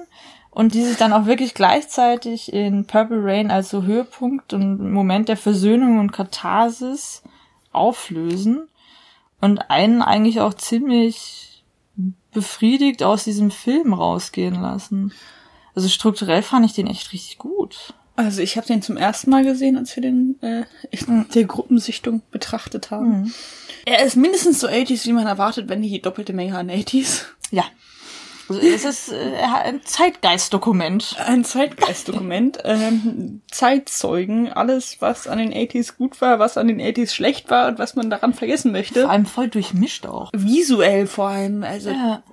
und 0.52 0.74
die 0.74 0.84
sich 0.84 0.98
dann 0.98 1.12
auch 1.12 1.26
wirklich 1.26 1.54
gleichzeitig 1.54 2.54
in 2.54 2.88
Purple 2.88 3.22
Rain 3.22 3.52
als 3.52 3.70
so 3.70 3.84
Höhepunkt 3.84 4.54
und 4.54 4.94
Moment 4.94 5.28
der 5.28 5.38
Versöhnung 5.38 6.00
und 6.00 6.14
Katharsis 6.14 7.24
auflösen 7.74 8.70
und 9.42 9.70
einen 9.70 10.02
eigentlich 10.02 10.40
auch 10.40 10.54
ziemlich 10.54 11.66
befriedigt 12.32 13.04
aus 13.04 13.26
diesem 13.26 13.52
Film 13.52 13.94
rausgehen 13.94 14.62
lassen. 14.62 15.12
Also 15.76 15.90
strukturell 15.90 16.42
fand 16.42 16.66
ich 16.66 16.74
den 16.74 16.88
echt 16.88 17.12
richtig 17.14 17.38
gut. 17.38 17.94
Also 18.16 18.42
ich 18.42 18.56
habe 18.56 18.66
den 18.66 18.82
zum 18.82 18.96
ersten 18.96 19.30
Mal 19.30 19.44
gesehen, 19.44 19.76
als 19.78 19.94
wir 19.96 20.02
den 20.02 20.42
äh, 20.42 20.64
in 20.90 21.26
der 21.36 21.44
Gruppensichtung 21.44 22.22
betrachtet 22.32 22.90
haben. 22.92 23.34
Er 23.86 24.06
ist 24.06 24.16
mindestens 24.16 24.62
so 24.62 24.68
80s, 24.68 25.06
wie 25.06 25.12
man 25.14 25.28
erwartet, 25.28 25.68
wenn 25.68 25.82
die 25.82 26.02
doppelte 26.02 26.32
Menge 26.32 26.58
an 26.58 26.70
80s. 26.70 27.24
Ja. 27.52 27.66
Also 28.48 28.62
es 28.62 28.86
ist 28.86 29.12
äh, 29.12 29.36
ein 29.64 29.82
Zeitgeistdokument. 29.84 31.16
Ein 31.26 31.44
Zeitgeistdokument, 31.44 32.60
ähm, 32.64 33.42
Zeitzeugen, 33.52 34.52
alles, 34.54 34.98
was 35.02 35.28
an 35.28 35.40
den 35.40 35.52
80s 35.54 35.98
gut 35.98 36.22
war, 36.22 36.40
was 36.40 36.58
an 36.58 36.68
den 36.68 36.80
80s 36.80 37.12
schlecht 37.14 37.50
war 37.50 37.68
und 37.68 37.80
was 37.80 37.96
man 37.96 38.10
daran 38.10 38.34
vergessen 38.34 38.72
möchte. 38.72 39.02
Vor 39.02 39.10
allem 39.10 39.26
voll 39.26 39.50
durchmischt 39.50 40.06
auch. 40.06 40.32
Visuell 40.34 41.08
vor 41.08 41.28
allem, 41.30 41.64
also 41.64 41.90
Ja. 41.90 42.24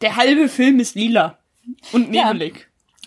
der 0.00 0.16
halbe 0.16 0.48
Film 0.48 0.80
ist 0.80 0.94
lila 0.96 1.38
und 1.92 2.12
Ja. 2.14 2.32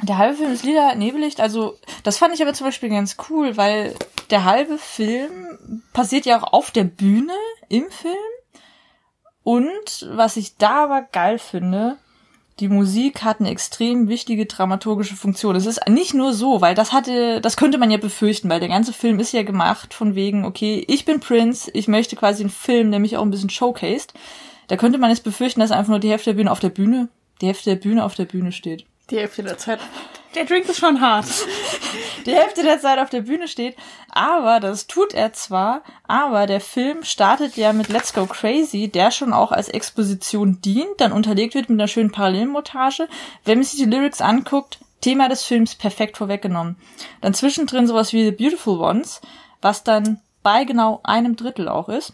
Der 0.04 0.18
halbe 0.18 0.38
Film 0.38 0.52
ist 0.52 0.64
lila, 0.66 0.96
nebelig. 0.96 1.40
Also, 1.40 1.78
das 2.04 2.18
fand 2.18 2.34
ich 2.34 2.42
aber 2.42 2.54
zum 2.54 2.68
Beispiel 2.68 2.90
ganz 2.90 3.16
cool, 3.30 3.56
weil 3.56 3.96
der 4.30 4.44
halbe 4.44 4.78
Film 4.78 5.84
passiert 5.94 6.26
ja 6.26 6.40
auch 6.40 6.54
auf 6.54 6.72
der 6.72 6.84
Bühne 6.84 7.34
im 7.70 7.90
Film. 7.90 8.16
Und 9.44 10.10
was 10.12 10.38
ich 10.38 10.58
da 10.58 10.84
aber 10.86 11.02
geil 11.04 11.40
finde, 11.40 11.98
die 12.60 12.70
Musik 12.70 13.24
hat 13.24 13.40
eine 13.40 13.50
extrem 13.50 14.08
wichtige 14.08 14.46
dramaturgische 14.46 15.16
Funktion. 15.16 15.56
Es 15.56 15.66
ist 15.66 15.88
nicht 15.90 16.14
nur 16.14 16.34
so, 16.34 16.62
weil 16.62 16.74
das 16.74 16.94
hatte, 16.94 17.42
das 17.42 17.58
könnte 17.58 17.78
man 17.78 17.92
ja 17.92 17.98
befürchten, 17.98 18.50
weil 18.50 18.62
der 18.62 18.70
ganze 18.70 18.94
Film 18.94 19.20
ist 19.20 19.34
ja 19.34 19.44
gemacht 19.44 19.94
von 19.94 20.16
wegen, 20.16 20.46
okay, 20.46 20.84
ich 20.88 21.04
bin 21.06 21.20
Prince, 21.20 21.70
ich 21.74 21.88
möchte 21.88 22.16
quasi 22.16 22.44
einen 22.44 22.50
Film, 22.50 22.92
der 22.92 23.00
mich 23.00 23.18
auch 23.18 23.24
ein 23.24 23.32
bisschen 23.32 23.50
showcased. 23.50 24.14
Da 24.68 24.78
könnte 24.78 24.98
man 24.98 25.10
jetzt 25.10 25.24
befürchten, 25.24 25.60
dass 25.60 25.72
einfach 25.72 25.90
nur 25.90 26.00
die 26.00 26.10
Hälfte 26.10 26.32
der 26.32 26.38
Bühne 26.38 26.52
auf 26.52 26.60
der 26.60 26.70
Bühne, 26.70 27.10
die 27.42 27.48
Hälfte 27.48 27.72
der 27.72 27.78
Bühne 27.78 28.06
auf 28.06 28.16
der 28.16 28.26
Bühne 28.26 28.52
steht. 28.52 28.86
Die 29.10 29.18
Hälfte 29.18 29.44
der 29.44 29.58
Zeit. 29.58 29.80
Der 30.34 30.46
Drink 30.46 30.68
ist 30.68 30.80
schon 30.80 31.00
hart. 31.00 31.26
die 32.26 32.34
Hälfte 32.34 32.64
der 32.64 32.80
Zeit 32.80 33.00
auf 33.00 33.10
der 33.10 33.22
Bühne 33.22 33.48
steht. 33.48 33.76
Aber 34.10 34.60
das 34.60 34.88
tut 34.88 35.14
er 35.14 35.32
zwar, 35.34 35.84
aber 36.08 36.48
der 36.48 36.60
Film 36.60 37.04
startet 37.04 37.56
ja 37.56 37.72
mit 37.72 37.90
Let's 37.90 38.14
Go 38.14 38.26
Crazy, 38.26 38.88
der 38.88 39.12
schon 39.12 39.32
auch 39.32 39.52
als 39.52 39.70
Exposition 39.70 40.60
dient, 40.62 41.00
dann 41.00 41.12
unterlegt 41.12 41.54
wird 41.54 41.70
mit 41.70 41.80
einer 41.80 41.88
schönen 41.88 42.12
Parallelmontage. 42.12 43.08
Wenn 43.44 43.60
man 43.60 43.66
sich 43.66 43.80
die 43.80 43.90
Lyrics 43.90 44.22
anguckt, 44.22 44.80
Thema 45.02 45.30
des 45.30 45.44
Films 45.44 45.76
perfekt 45.76 46.18
vorweggenommen. 46.18 46.78
Dann 47.22 47.34
zwischendrin 47.34 47.88
sowas 47.88 48.12
wie 48.12 48.26
The 48.26 48.32
Beautiful 48.32 48.80
Ones, 48.80 49.22
was 49.62 49.84
dann 49.84 50.20
bei 50.42 50.64
genau 50.64 51.00
einem 51.04 51.36
Drittel 51.36 51.70
auch 51.70 51.90
ist 51.90 52.14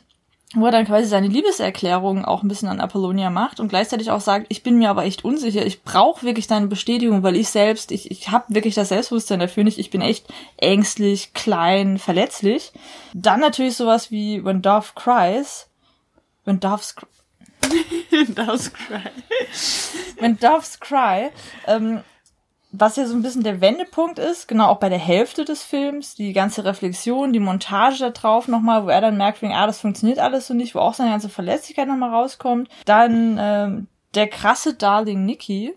wo 0.53 0.65
er 0.65 0.71
dann 0.71 0.85
quasi 0.85 1.07
seine 1.07 1.27
Liebeserklärung 1.27 2.25
auch 2.25 2.43
ein 2.43 2.47
bisschen 2.49 2.67
an 2.67 2.81
Apollonia 2.81 3.29
macht 3.29 3.59
und 3.61 3.69
gleichzeitig 3.69 4.11
auch 4.11 4.19
sagt, 4.19 4.47
ich 4.49 4.63
bin 4.63 4.77
mir 4.77 4.89
aber 4.89 5.05
echt 5.05 5.23
unsicher, 5.23 5.65
ich 5.65 5.83
brauche 5.83 6.25
wirklich 6.25 6.47
deine 6.47 6.67
Bestätigung, 6.67 7.23
weil 7.23 7.37
ich 7.37 7.49
selbst, 7.49 7.91
ich, 7.91 8.11
ich 8.11 8.29
habe 8.29 8.45
wirklich 8.53 8.75
das 8.75 8.89
Selbstbewusstsein 8.89 9.39
dafür 9.39 9.63
nicht, 9.63 9.79
ich 9.79 9.89
bin 9.91 10.01
echt 10.01 10.25
ängstlich, 10.57 11.33
klein, 11.33 11.97
verletzlich. 11.99 12.73
Dann 13.13 13.39
natürlich 13.39 13.77
sowas 13.77 14.11
wie 14.11 14.43
When 14.43 14.61
Dove 14.61 14.89
Cries, 14.95 15.67
When 16.43 16.59
Doves, 16.59 16.95
cr- 16.97 17.05
Das 18.35 18.73
cry. 18.73 18.99
When 20.19 20.37
Doves 20.37 20.79
Cry, 20.79 21.29
ähm, 21.67 22.01
was 22.71 22.95
ja 22.95 23.05
so 23.05 23.15
ein 23.15 23.21
bisschen 23.21 23.43
der 23.43 23.59
Wendepunkt 23.59 24.17
ist, 24.17 24.47
genau 24.47 24.67
auch 24.67 24.79
bei 24.79 24.89
der 24.89 24.97
Hälfte 24.97 25.43
des 25.43 25.63
Films, 25.63 26.15
die 26.15 26.31
ganze 26.31 26.63
Reflexion, 26.63 27.33
die 27.33 27.39
Montage 27.39 27.99
da 27.99 28.09
drauf 28.11 28.47
nochmal, 28.47 28.85
wo 28.85 28.89
er 28.89 29.01
dann 29.01 29.17
merkt, 29.17 29.41
wegen, 29.41 29.53
ah, 29.53 29.67
das 29.67 29.81
funktioniert 29.81 30.19
alles 30.19 30.47
so 30.47 30.53
nicht, 30.53 30.73
wo 30.73 30.79
auch 30.79 30.93
seine 30.93 31.11
ganze 31.11 31.29
Verletzlichkeit 31.29 31.87
nochmal 31.87 32.11
rauskommt. 32.11 32.69
Dann 32.85 33.37
ähm, 33.39 33.87
der 34.15 34.27
krasse 34.27 34.73
Darling 34.73 35.25
Nicky, 35.25 35.73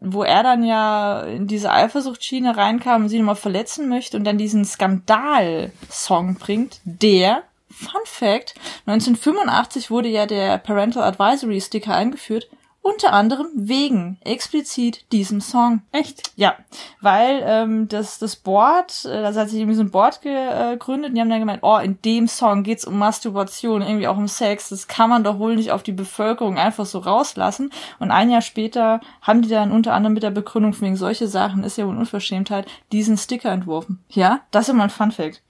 wo 0.00 0.24
er 0.24 0.42
dann 0.42 0.64
ja 0.64 1.22
in 1.22 1.46
diese 1.46 1.70
Eifersuchtsschiene 1.70 2.56
reinkam 2.56 3.04
und 3.04 3.08
sie 3.08 3.18
nochmal 3.18 3.36
verletzen 3.36 3.88
möchte 3.88 4.16
und 4.16 4.24
dann 4.24 4.38
diesen 4.38 4.64
Skandal-Song 4.64 6.34
bringt, 6.34 6.80
der 6.84 7.44
Fun 7.70 8.00
Fact, 8.04 8.54
1985 8.86 9.90
wurde 9.90 10.08
ja 10.08 10.26
der 10.26 10.58
Parental 10.58 11.02
Advisory 11.02 11.60
Sticker 11.60 11.94
eingeführt, 11.94 12.48
unter 12.86 13.12
anderem 13.12 13.48
wegen 13.54 14.18
explizit 14.22 15.10
diesem 15.10 15.40
Song. 15.40 15.82
Echt? 15.90 16.30
Ja, 16.36 16.54
weil 17.00 17.42
ähm, 17.44 17.88
das, 17.88 18.20
das 18.20 18.36
Board, 18.36 19.04
äh, 19.04 19.22
das 19.22 19.36
hat 19.36 19.48
sich 19.48 19.58
irgendwie 19.58 19.74
so 19.74 19.82
ein 19.82 19.90
Board 19.90 20.22
gegründet 20.22 21.10
und 21.10 21.14
die 21.16 21.20
haben 21.20 21.28
dann 21.28 21.40
gemeint, 21.40 21.62
oh, 21.62 21.78
in 21.78 22.00
dem 22.02 22.28
Song 22.28 22.62
geht's 22.62 22.84
um 22.84 22.96
Masturbation, 22.96 23.82
irgendwie 23.82 24.06
auch 24.06 24.16
um 24.16 24.28
Sex, 24.28 24.68
das 24.68 24.86
kann 24.86 25.10
man 25.10 25.24
doch 25.24 25.40
wohl 25.40 25.56
nicht 25.56 25.72
auf 25.72 25.82
die 25.82 25.92
Bevölkerung 25.92 26.58
einfach 26.58 26.86
so 26.86 27.00
rauslassen. 27.00 27.70
Und 27.98 28.12
ein 28.12 28.30
Jahr 28.30 28.42
später 28.42 29.00
haben 29.20 29.42
die 29.42 29.48
dann 29.48 29.72
unter 29.72 29.92
anderem 29.92 30.14
mit 30.14 30.22
der 30.22 30.30
Begründung 30.30 30.80
wegen 30.80 30.96
solche 30.96 31.26
Sachen, 31.26 31.64
ist 31.64 31.78
ja 31.78 31.86
wohl 31.86 31.96
Unverschämtheit, 31.96 32.66
diesen 32.92 33.18
Sticker 33.18 33.50
entworfen. 33.50 34.04
Ja, 34.08 34.42
das 34.52 34.68
ist 34.68 34.74
immer 34.74 34.84
ein 34.84 34.90
Fun 34.90 35.10
Fact. 35.10 35.42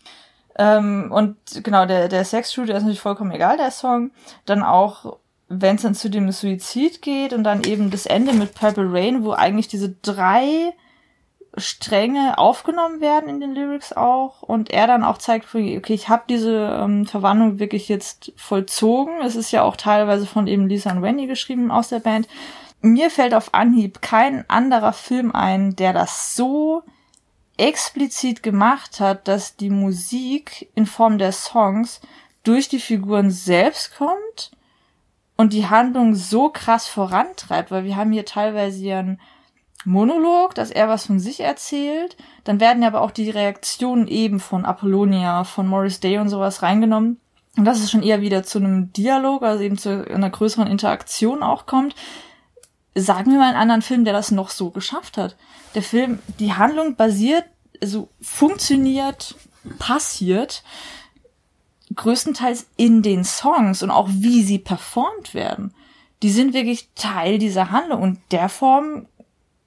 Ähm, 0.59 1.13
und 1.13 1.37
genau, 1.63 1.85
der, 1.85 2.09
der 2.09 2.25
Sex-Shooter 2.25 2.75
ist 2.75 2.83
natürlich 2.83 3.01
vollkommen 3.01 3.33
egal, 3.33 3.59
der 3.59 3.71
Song. 3.71 4.11
Dann 4.47 4.63
auch, 4.63 5.19
wenn 5.49 5.77
es 5.77 5.83
dann 5.83 5.95
zu 5.95 6.11
dem 6.11 6.31
Suizid 6.33 7.03
geht 7.03 7.33
und 7.33 7.45
dann 7.45 7.63
eben 7.63 7.91
das 7.91 8.07
Ende 8.07 8.33
mit 8.33 8.55
Purple 8.55 8.93
Rain, 8.93 9.25
wo 9.25 9.33
eigentlich 9.33 9.69
diese 9.69 9.91
drei 10.03 10.73
Stränge 11.59 12.37
aufgenommen 12.37 13.01
werden 13.01 13.29
in 13.29 13.41
den 13.41 13.55
Lyrics 13.55 13.93
auch 13.93 14.43
und 14.43 14.71
er 14.71 14.87
dann 14.87 15.05
auch 15.05 15.19
zeigt, 15.19 15.47
okay, 15.55 15.81
ich 15.87 16.09
habe 16.09 16.25
diese 16.29 16.81
ähm, 16.83 17.07
Verwandlung 17.07 17.59
wirklich 17.59 17.89
jetzt 17.89 18.33
vollzogen. 18.37 19.21
Es 19.23 19.37
ist 19.37 19.53
ja 19.53 19.63
auch 19.63 19.77
teilweise 19.77 20.27
von 20.27 20.49
eben 20.49 20.69
Lisa 20.69 20.91
und 20.91 21.03
Wendy 21.03 21.27
geschrieben 21.27 21.71
aus 21.71 21.89
der 21.89 22.01
Band. 22.01 22.29
Mir 22.83 23.09
fällt 23.09 23.33
auf 23.33 23.55
Anhieb 23.55 24.03
kein 24.03 24.49
anderer 24.51 24.93
Film 24.93 25.33
ein, 25.33 25.77
der 25.77 25.93
das 25.95 26.37
so 26.37 26.83
explizit 27.57 28.43
gemacht 28.43 29.01
hat, 29.01 29.27
dass 29.27 29.57
die 29.57 29.71
Musik 29.71 30.71
in 30.75 30.85
Form 30.85 31.17
der 31.17 31.33
Songs 31.33 32.03
durch 32.43 32.69
die 32.69 32.81
Figuren 32.81 33.31
selbst 33.31 33.97
kommt 33.97 34.51
und 35.37 35.53
die 35.53 35.69
Handlung 35.69 36.15
so 36.15 36.49
krass 36.49 36.89
vorantreibt, 36.89 37.71
weil 37.71 37.85
wir 37.85 37.97
haben 37.97 38.13
hier 38.13 38.25
teilweise 38.25 38.95
einen 38.95 39.21
Monolog, 39.85 40.55
dass 40.55 40.71
er 40.71 40.89
was 40.89 41.07
von 41.07 41.21
sich 41.21 41.41
erzählt. 41.41 42.17
Dann 42.45 42.61
werden 42.61 42.83
ja 42.83 42.89
aber 42.89 43.03
auch 43.03 43.11
die 43.11 43.31
Reaktionen 43.31 44.09
eben 44.09 44.41
von 44.41 44.65
Apollonia, 44.65 45.45
von 45.45 45.69
Morris 45.69 46.01
Day 46.01 46.19
und 46.19 46.29
sowas 46.29 46.63
reingenommen. 46.63 47.21
Und 47.57 47.65
das 47.65 47.81
ist 47.81 47.91
schon 47.91 48.03
eher 48.03 48.21
wieder 48.21 48.43
zu 48.43 48.59
einem 48.59 48.93
Dialog, 48.93 49.43
also 49.43 49.63
eben 49.63 49.79
zu 49.79 50.07
einer 50.11 50.31
größeren 50.31 50.67
Interaktion 50.67 51.43
auch 51.43 51.67
kommt. 51.67 51.95
Sagen 52.95 53.31
wir 53.31 53.39
mal 53.39 53.49
einen 53.49 53.57
anderen 53.57 53.83
Film, 53.83 54.05
der 54.05 54.13
das 54.13 54.31
noch 54.31 54.51
so 54.51 54.71
geschafft 54.71 55.17
hat. 55.19 55.37
Der 55.75 55.83
Film, 55.83 56.19
die 56.39 56.55
Handlung 56.55 56.97
basiert, 56.97 57.45
also 57.83 58.09
funktioniert, 58.21 59.37
passiert 59.79 60.63
größtenteils 61.97 62.67
in 62.77 63.03
den 63.03 63.25
Songs 63.25 63.83
und 63.83 63.91
auch 63.91 64.09
wie 64.11 64.43
sie 64.43 64.59
performt 64.59 65.35
werden. 65.35 65.75
Die 66.23 66.31
sind 66.31 66.55
wirklich 66.55 66.89
Teil 66.95 67.39
dieser 67.39 67.71
Handlung 67.71 68.03
und 68.03 68.19
der 68.31 68.49
Form 68.49 69.07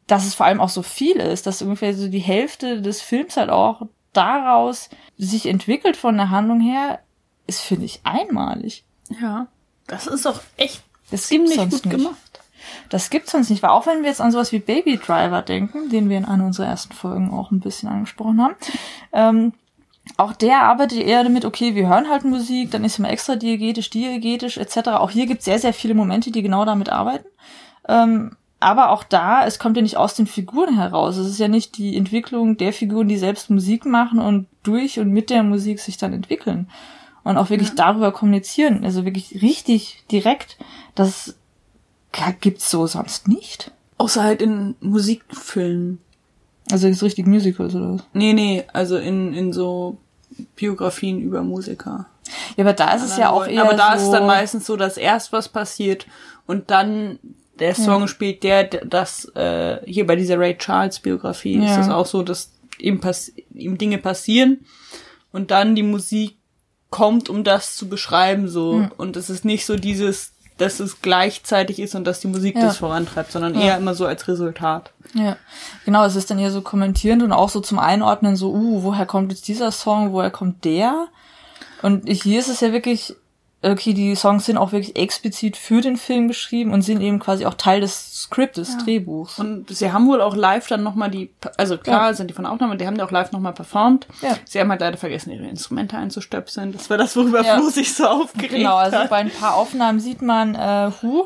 dass 0.09 0.25
es 0.25 0.33
vor 0.35 0.45
allem 0.45 0.59
auch 0.59 0.69
so 0.69 0.81
viel 0.81 1.17
ist, 1.17 1.45
dass 1.45 1.61
ungefähr 1.61 1.93
so 1.93 2.07
die 2.07 2.19
Hälfte 2.19 2.81
des 2.81 3.01
Films 3.01 3.37
halt 3.37 3.49
auch 3.49 3.83
daraus 4.11 4.89
sich 5.17 5.45
entwickelt 5.45 5.97
von 5.97 6.17
der 6.17 6.31
Handlung 6.31 6.59
her, 6.59 6.99
ist, 7.47 7.61
finde 7.61 7.85
ich, 7.85 8.01
einmalig. 8.03 8.83
Ja. 9.21 9.47
Das 9.87 10.07
ist 10.07 10.27
auch 10.27 10.41
echt 10.57 10.83
das 11.11 11.27
ziemlich 11.27 11.57
gut 11.57 11.71
nicht. 11.71 11.89
gemacht. 11.89 12.15
Das 12.89 13.09
gibt's 13.09 13.31
sonst 13.31 13.49
nicht, 13.49 13.63
weil 13.63 13.69
auch 13.69 13.87
wenn 13.87 14.01
wir 14.01 14.09
jetzt 14.09 14.21
an 14.21 14.31
sowas 14.31 14.51
wie 14.51 14.59
Baby 14.59 14.97
Driver 14.97 15.41
denken, 15.41 15.89
den 15.89 16.09
wir 16.09 16.17
in 16.17 16.25
einer 16.25 16.45
unserer 16.45 16.67
ersten 16.67 16.93
Folgen 16.93 17.31
auch 17.31 17.51
ein 17.51 17.59
bisschen 17.59 17.89
angesprochen 17.89 18.41
haben, 18.41 18.55
ähm, 19.13 19.53
auch 20.17 20.33
der 20.33 20.63
arbeitet 20.63 20.99
eher 20.99 21.23
damit, 21.23 21.45
okay, 21.45 21.75
wir 21.75 21.87
hören 21.87 22.09
halt 22.09 22.25
Musik, 22.25 22.71
dann 22.71 22.83
ist 22.83 22.99
immer 22.99 23.09
extra 23.09 23.35
diegetisch, 23.35 23.89
diegetisch 23.89 24.57
etc. 24.57 24.89
Auch 24.89 25.11
hier 25.11 25.25
gibt's 25.25 25.45
sehr, 25.45 25.59
sehr 25.59 25.73
viele 25.73 25.93
Momente, 25.93 26.31
die 26.31 26.41
genau 26.41 26.65
damit 26.65 26.89
arbeiten. 26.89 27.27
Ähm, 27.87 28.35
aber 28.59 28.89
auch 28.89 29.03
da, 29.03 29.45
es 29.45 29.57
kommt 29.57 29.77
ja 29.77 29.83
nicht 29.83 29.97
aus 29.97 30.15
den 30.15 30.27
Figuren 30.27 30.75
heraus. 30.75 31.15
Es 31.15 31.27
ist 31.27 31.39
ja 31.39 31.47
nicht 31.47 31.77
die 31.77 31.95
Entwicklung 31.95 32.57
der 32.57 32.73
Figuren, 32.73 33.07
die 33.07 33.17
selbst 33.17 33.49
Musik 33.49 33.85
machen 33.85 34.19
und 34.19 34.47
durch 34.63 34.99
und 34.99 35.11
mit 35.11 35.29
der 35.29 35.43
Musik 35.43 35.79
sich 35.79 35.97
dann 35.97 36.11
entwickeln. 36.11 36.69
Und 37.23 37.37
auch 37.37 37.49
wirklich 37.49 37.69
ja. 37.69 37.75
darüber 37.75 38.11
kommunizieren. 38.11 38.83
Also 38.83 39.05
wirklich 39.05 39.41
richtig 39.41 40.03
direkt. 40.11 40.57
Das 40.95 41.35
gibt's 42.41 42.69
so 42.69 42.85
sonst 42.87 43.27
nicht. 43.27 43.71
Außer 43.97 44.23
halt 44.23 44.41
in 44.41 44.75
Musikfilmen. 44.81 45.99
Also 46.71 46.87
ist 46.87 47.03
richtig 47.03 47.25
Musicals 47.25 47.75
oder 47.75 47.93
was? 47.93 48.03
Nee, 48.13 48.33
nee, 48.33 48.63
also 48.73 48.97
in, 48.97 49.33
in 49.33 49.53
so 49.53 49.97
Biografien 50.55 51.19
über 51.19 51.41
Musiker. 51.41 52.05
Ja, 52.57 52.63
aber 52.63 52.73
da 52.73 52.93
ist 52.93 53.03
es 53.03 53.17
ja 53.17 53.31
auch 53.31 53.47
eher 53.47 53.63
Aber 53.63 53.75
da 53.75 53.97
so 53.97 54.05
ist 54.05 54.11
dann 54.11 54.27
meistens 54.27 54.65
so, 54.65 54.75
dass 54.75 54.97
erst 54.97 55.33
was 55.33 55.49
passiert 55.49 56.05
und 56.45 56.69
dann 56.69 57.19
der 57.57 57.75
Song 57.75 58.01
ja. 58.01 58.07
spielt 58.07 58.43
der, 58.43 58.63
das, 58.63 59.25
äh, 59.35 59.79
hier 59.85 60.07
bei 60.07 60.15
dieser 60.15 60.39
Ray 60.39 60.57
Charles 60.57 60.99
Biografie 60.99 61.57
ja. 61.59 61.65
ist 61.65 61.77
das 61.77 61.89
auch 61.89 62.05
so, 62.05 62.23
dass 62.23 62.51
ihm, 62.77 62.99
pass 63.01 63.31
ihm 63.53 63.77
Dinge 63.77 63.97
passieren 63.97 64.65
und 65.31 65.51
dann 65.51 65.75
die 65.75 65.83
Musik 65.83 66.37
kommt, 66.89 67.29
um 67.29 67.43
das 67.43 67.75
zu 67.75 67.87
beschreiben, 67.87 68.47
so. 68.47 68.73
Mhm. 68.73 68.91
Und 68.97 69.15
es 69.15 69.29
ist 69.29 69.45
nicht 69.45 69.65
so 69.65 69.75
dieses, 69.75 70.33
dass 70.59 70.79
es 70.79 71.01
gleichzeitig 71.01 71.79
ist 71.79 71.95
und 71.95 72.05
dass 72.05 72.19
die 72.19 72.27
Musik 72.27 72.55
ja. 72.55 72.61
das 72.61 72.77
vorantreibt, 72.77 73.31
sondern 73.31 73.55
eher 73.55 73.77
immer 73.77 73.95
so 73.95 74.05
als 74.05 74.27
Resultat. 74.27 74.91
Ja, 75.13 75.37
genau, 75.85 76.05
es 76.05 76.15
ist 76.15 76.29
dann 76.29 76.37
eher 76.37 76.51
so 76.51 76.61
kommentierend 76.61 77.23
und 77.23 77.31
auch 77.31 77.49
so 77.49 77.61
zum 77.61 77.79
Einordnen, 77.79 78.35
so, 78.35 78.53
uh, 78.53 78.83
woher 78.83 79.05
kommt 79.05 79.31
jetzt 79.31 79.47
dieser 79.47 79.71
Song, 79.71 80.13
woher 80.13 80.29
kommt 80.29 80.65
der? 80.65 81.07
Und 81.81 82.07
hier 82.09 82.39
ist 82.39 82.49
es 82.49 82.59
ja 82.59 82.73
wirklich 82.73 83.15
okay, 83.61 83.93
die 83.93 84.15
Songs 84.15 84.45
sind 84.45 84.57
auch 84.57 84.71
wirklich 84.71 84.95
explizit 84.95 85.57
für 85.57 85.81
den 85.81 85.97
Film 85.97 86.27
geschrieben 86.27 86.73
und 86.73 86.81
sind 86.81 87.01
eben 87.01 87.19
quasi 87.19 87.45
auch 87.45 87.55
Teil 87.55 87.81
des 87.81 88.23
Skriptes, 88.23 88.73
ja. 88.73 88.83
Drehbuchs. 88.83 89.37
Und 89.37 89.69
sie 89.69 89.91
haben 89.91 90.07
wohl 90.07 90.21
auch 90.21 90.35
live 90.35 90.67
dann 90.67 90.83
nochmal 90.83 91.11
die, 91.11 91.29
also 91.57 91.77
klar 91.77 92.09
ja. 92.09 92.13
sind 92.13 92.29
die 92.29 92.33
von 92.33 92.45
Aufnahme, 92.45 92.77
die 92.77 92.87
haben 92.87 92.95
die 92.95 93.01
auch 93.01 93.11
live 93.11 93.31
nochmal 93.31 93.53
performt. 93.53 94.07
Ja. 94.21 94.37
Sie 94.45 94.59
haben 94.59 94.69
halt 94.69 94.81
leider 94.81 94.97
vergessen, 94.97 95.31
ihre 95.31 95.47
Instrumente 95.47 95.97
einzustöpseln. 95.97 96.71
Das 96.71 96.89
war 96.89 96.97
das, 96.97 97.15
worüber 97.17 97.43
ja. 97.43 97.57
Flo 97.57 97.69
sich 97.69 97.93
so 97.93 98.05
aufgeregt 98.05 98.53
Genau, 98.53 98.77
also 98.77 98.97
bei 99.09 99.17
ein 99.17 99.31
paar 99.31 99.55
Aufnahmen 99.55 99.99
sieht 99.99 100.21
man 100.21 100.55
äh, 100.55 100.91
Hu, 101.01 101.25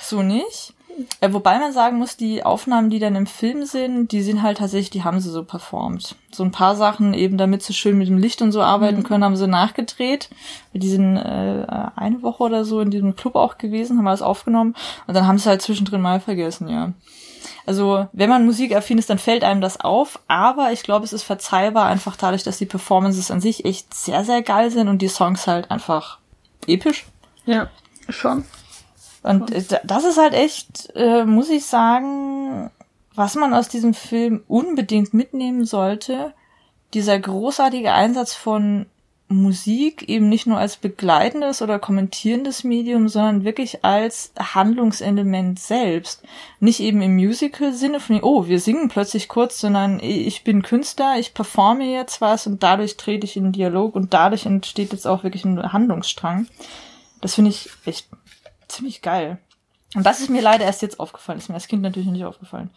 so 0.00 0.22
nicht. 0.22 0.74
Äh, 1.20 1.32
wobei 1.32 1.58
man 1.58 1.72
sagen 1.72 1.98
muss, 1.98 2.16
die 2.16 2.44
Aufnahmen, 2.44 2.90
die 2.90 2.98
dann 2.98 3.16
im 3.16 3.26
Film 3.26 3.64
sind, 3.64 4.12
die 4.12 4.22
sind 4.22 4.42
halt 4.42 4.58
tatsächlich, 4.58 4.90
die 4.90 5.04
haben 5.04 5.20
sie 5.20 5.30
so 5.30 5.44
performt. 5.44 6.16
So 6.30 6.44
ein 6.44 6.52
paar 6.52 6.76
Sachen, 6.76 7.14
eben 7.14 7.36
damit 7.36 7.62
sie 7.62 7.74
schön 7.74 7.98
mit 7.98 8.08
dem 8.08 8.18
Licht 8.18 8.42
und 8.42 8.52
so 8.52 8.62
arbeiten 8.62 8.98
mhm. 8.98 9.04
können, 9.04 9.24
haben 9.24 9.36
sie 9.36 9.48
nachgedreht. 9.48 10.30
Die 10.72 10.88
sind 10.88 11.16
äh, 11.16 11.66
eine 11.96 12.22
Woche 12.22 12.44
oder 12.44 12.64
so 12.64 12.80
in 12.80 12.90
diesem 12.90 13.16
Club 13.16 13.34
auch 13.34 13.58
gewesen, 13.58 13.98
haben 13.98 14.04
wir 14.04 14.10
das 14.10 14.22
aufgenommen 14.22 14.74
und 15.06 15.14
dann 15.14 15.26
haben 15.26 15.38
sie 15.38 15.48
halt 15.48 15.62
zwischendrin 15.62 16.00
mal 16.00 16.20
vergessen, 16.20 16.68
ja. 16.68 16.92
Also, 17.66 18.08
wenn 18.12 18.28
man 18.28 18.44
musikaffin 18.44 18.98
ist, 18.98 19.08
dann 19.08 19.18
fällt 19.18 19.42
einem 19.42 19.60
das 19.60 19.80
auf, 19.80 20.20
aber 20.28 20.72
ich 20.72 20.82
glaube, 20.82 21.04
es 21.04 21.12
ist 21.12 21.22
verzeihbar 21.22 21.86
einfach 21.86 22.16
dadurch, 22.16 22.42
dass 22.42 22.58
die 22.58 22.66
Performances 22.66 23.30
an 23.30 23.40
sich 23.40 23.64
echt 23.64 23.92
sehr, 23.94 24.24
sehr 24.24 24.42
geil 24.42 24.70
sind 24.70 24.88
und 24.88 25.00
die 25.00 25.08
Songs 25.08 25.46
halt 25.46 25.70
einfach 25.70 26.18
episch. 26.66 27.06
Ja, 27.46 27.68
schon. 28.08 28.44
Und 29.24 29.52
das 29.84 30.04
ist 30.04 30.18
halt 30.18 30.34
echt, 30.34 30.92
äh, 30.94 31.24
muss 31.24 31.48
ich 31.48 31.64
sagen, 31.64 32.70
was 33.14 33.34
man 33.34 33.54
aus 33.54 33.68
diesem 33.68 33.94
Film 33.94 34.44
unbedingt 34.48 35.14
mitnehmen 35.14 35.64
sollte. 35.64 36.34
Dieser 36.92 37.18
großartige 37.18 37.92
Einsatz 37.92 38.34
von 38.34 38.86
Musik 39.28 40.06
eben 40.08 40.28
nicht 40.28 40.46
nur 40.46 40.58
als 40.58 40.76
begleitendes 40.76 41.62
oder 41.62 41.78
kommentierendes 41.78 42.62
Medium, 42.62 43.08
sondern 43.08 43.44
wirklich 43.44 43.82
als 43.82 44.32
Handlungselement 44.38 45.58
selbst. 45.58 46.22
Nicht 46.60 46.80
eben 46.80 47.00
im 47.00 47.14
Musical-Sinne 47.14 48.00
von, 48.00 48.22
oh, 48.22 48.46
wir 48.46 48.60
singen 48.60 48.88
plötzlich 48.88 49.28
kurz, 49.28 49.58
sondern 49.58 50.00
ich 50.00 50.44
bin 50.44 50.62
Künstler, 50.62 51.18
ich 51.18 51.32
performe 51.32 51.90
jetzt 51.90 52.20
was 52.20 52.46
und 52.46 52.62
dadurch 52.62 52.98
trete 52.98 53.24
ich 53.24 53.38
in 53.38 53.44
den 53.44 53.52
Dialog 53.52 53.94
und 53.94 54.12
dadurch 54.12 54.44
entsteht 54.44 54.92
jetzt 54.92 55.06
auch 55.06 55.24
wirklich 55.24 55.46
ein 55.46 55.72
Handlungsstrang. 55.72 56.46
Das 57.22 57.36
finde 57.36 57.50
ich 57.50 57.70
echt 57.86 58.08
ziemlich 58.74 59.02
geil. 59.02 59.38
Und 59.94 60.04
das 60.04 60.20
ist 60.20 60.30
mir 60.30 60.42
leider 60.42 60.64
erst 60.64 60.82
jetzt 60.82 61.00
aufgefallen. 61.00 61.38
Ist 61.38 61.48
mir 61.48 61.54
als 61.54 61.68
Kind 61.68 61.82
natürlich 61.82 62.08
nicht 62.08 62.24
aufgefallen. 62.24 62.70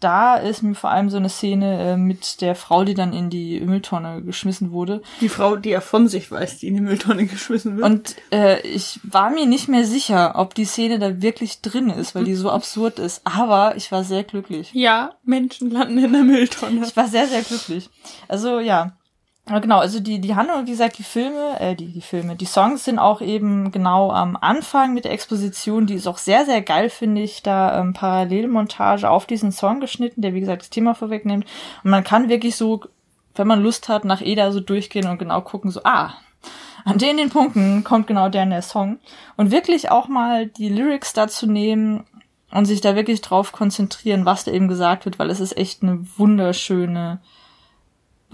Da 0.00 0.36
ist 0.36 0.62
mir 0.62 0.74
vor 0.74 0.90
allem 0.90 1.08
so 1.08 1.16
eine 1.16 1.30
Szene 1.30 1.92
äh, 1.92 1.96
mit 1.96 2.40
der 2.40 2.54
Frau, 2.54 2.84
die 2.84 2.94
dann 2.94 3.12
in 3.12 3.30
die 3.30 3.60
Mülltonne 3.60 4.22
geschmissen 4.22 4.70
wurde. 4.70 5.02
Die 5.20 5.28
Frau, 5.28 5.56
die 5.56 5.70
er 5.70 5.80
von 5.80 6.08
sich 6.08 6.30
weiß, 6.30 6.58
die 6.58 6.68
in 6.68 6.74
die 6.74 6.80
Mülltonne 6.80 7.24
geschmissen 7.26 7.76
wird. 7.76 7.86
Und 7.86 8.16
äh, 8.30 8.60
ich 8.66 9.00
war 9.02 9.30
mir 9.30 9.46
nicht 9.46 9.68
mehr 9.68 9.84
sicher, 9.84 10.34
ob 10.36 10.54
die 10.54 10.66
Szene 10.66 10.98
da 10.98 11.22
wirklich 11.22 11.62
drin 11.62 11.90
ist, 11.90 12.14
weil 12.14 12.24
die 12.24 12.34
so 12.34 12.50
absurd 12.50 12.98
ist. 12.98 13.22
Aber 13.24 13.76
ich 13.76 13.90
war 13.92 14.04
sehr 14.04 14.24
glücklich. 14.24 14.70
Ja, 14.74 15.14
Menschen 15.22 15.70
landen 15.70 15.98
in 15.98 16.12
der 16.12 16.22
Mülltonne. 16.22 16.84
Ich 16.84 16.96
war 16.96 17.08
sehr, 17.08 17.26
sehr 17.26 17.42
glücklich. 17.42 17.88
Also 18.28 18.60
ja, 18.60 18.96
genau, 19.46 19.78
also 19.78 20.00
die, 20.00 20.20
die 20.20 20.34
Handlung, 20.34 20.66
wie 20.66 20.70
gesagt, 20.70 20.98
die 20.98 21.02
Filme, 21.02 21.60
äh, 21.60 21.74
die, 21.74 21.88
die 21.88 22.00
Filme, 22.00 22.34
die 22.34 22.46
Songs 22.46 22.84
sind 22.84 22.98
auch 22.98 23.20
eben 23.20 23.70
genau 23.72 24.10
am 24.10 24.36
Anfang 24.40 24.94
mit 24.94 25.04
der 25.04 25.12
Exposition, 25.12 25.86
die 25.86 25.94
ist 25.94 26.06
auch 26.06 26.18
sehr, 26.18 26.46
sehr 26.46 26.62
geil, 26.62 26.88
finde 26.88 27.20
ich, 27.20 27.42
da 27.42 27.80
ähm, 27.80 27.92
Parallelmontage 27.92 29.08
auf 29.08 29.26
diesen 29.26 29.52
Song 29.52 29.80
geschnitten, 29.80 30.22
der 30.22 30.34
wie 30.34 30.40
gesagt 30.40 30.62
das 30.62 30.70
Thema 30.70 30.94
vorwegnimmt. 30.94 31.44
Und 31.82 31.90
man 31.90 32.04
kann 32.04 32.28
wirklich 32.28 32.56
so, 32.56 32.80
wenn 33.34 33.46
man 33.46 33.62
Lust 33.62 33.88
hat, 33.88 34.04
nach 34.04 34.22
Eda 34.22 34.50
so 34.50 34.60
durchgehen 34.60 35.08
und 35.08 35.18
genau 35.18 35.42
gucken, 35.42 35.70
so, 35.70 35.80
ah, 35.84 36.14
an 36.84 36.98
den 36.98 37.16
den 37.16 37.30
Punkten 37.30 37.84
kommt 37.84 38.06
genau 38.06 38.28
der 38.28 38.44
in 38.44 38.50
der 38.50 38.62
Song. 38.62 38.98
Und 39.36 39.50
wirklich 39.50 39.90
auch 39.90 40.08
mal 40.08 40.46
die 40.46 40.68
Lyrics 40.68 41.12
dazu 41.12 41.46
nehmen 41.46 42.04
und 42.50 42.66
sich 42.66 42.80
da 42.80 42.94
wirklich 42.94 43.20
drauf 43.20 43.52
konzentrieren, 43.52 44.24
was 44.24 44.44
da 44.44 44.52
eben 44.52 44.68
gesagt 44.68 45.04
wird, 45.04 45.18
weil 45.18 45.30
es 45.30 45.40
ist 45.40 45.56
echt 45.56 45.82
eine 45.82 46.06
wunderschöne 46.16 47.20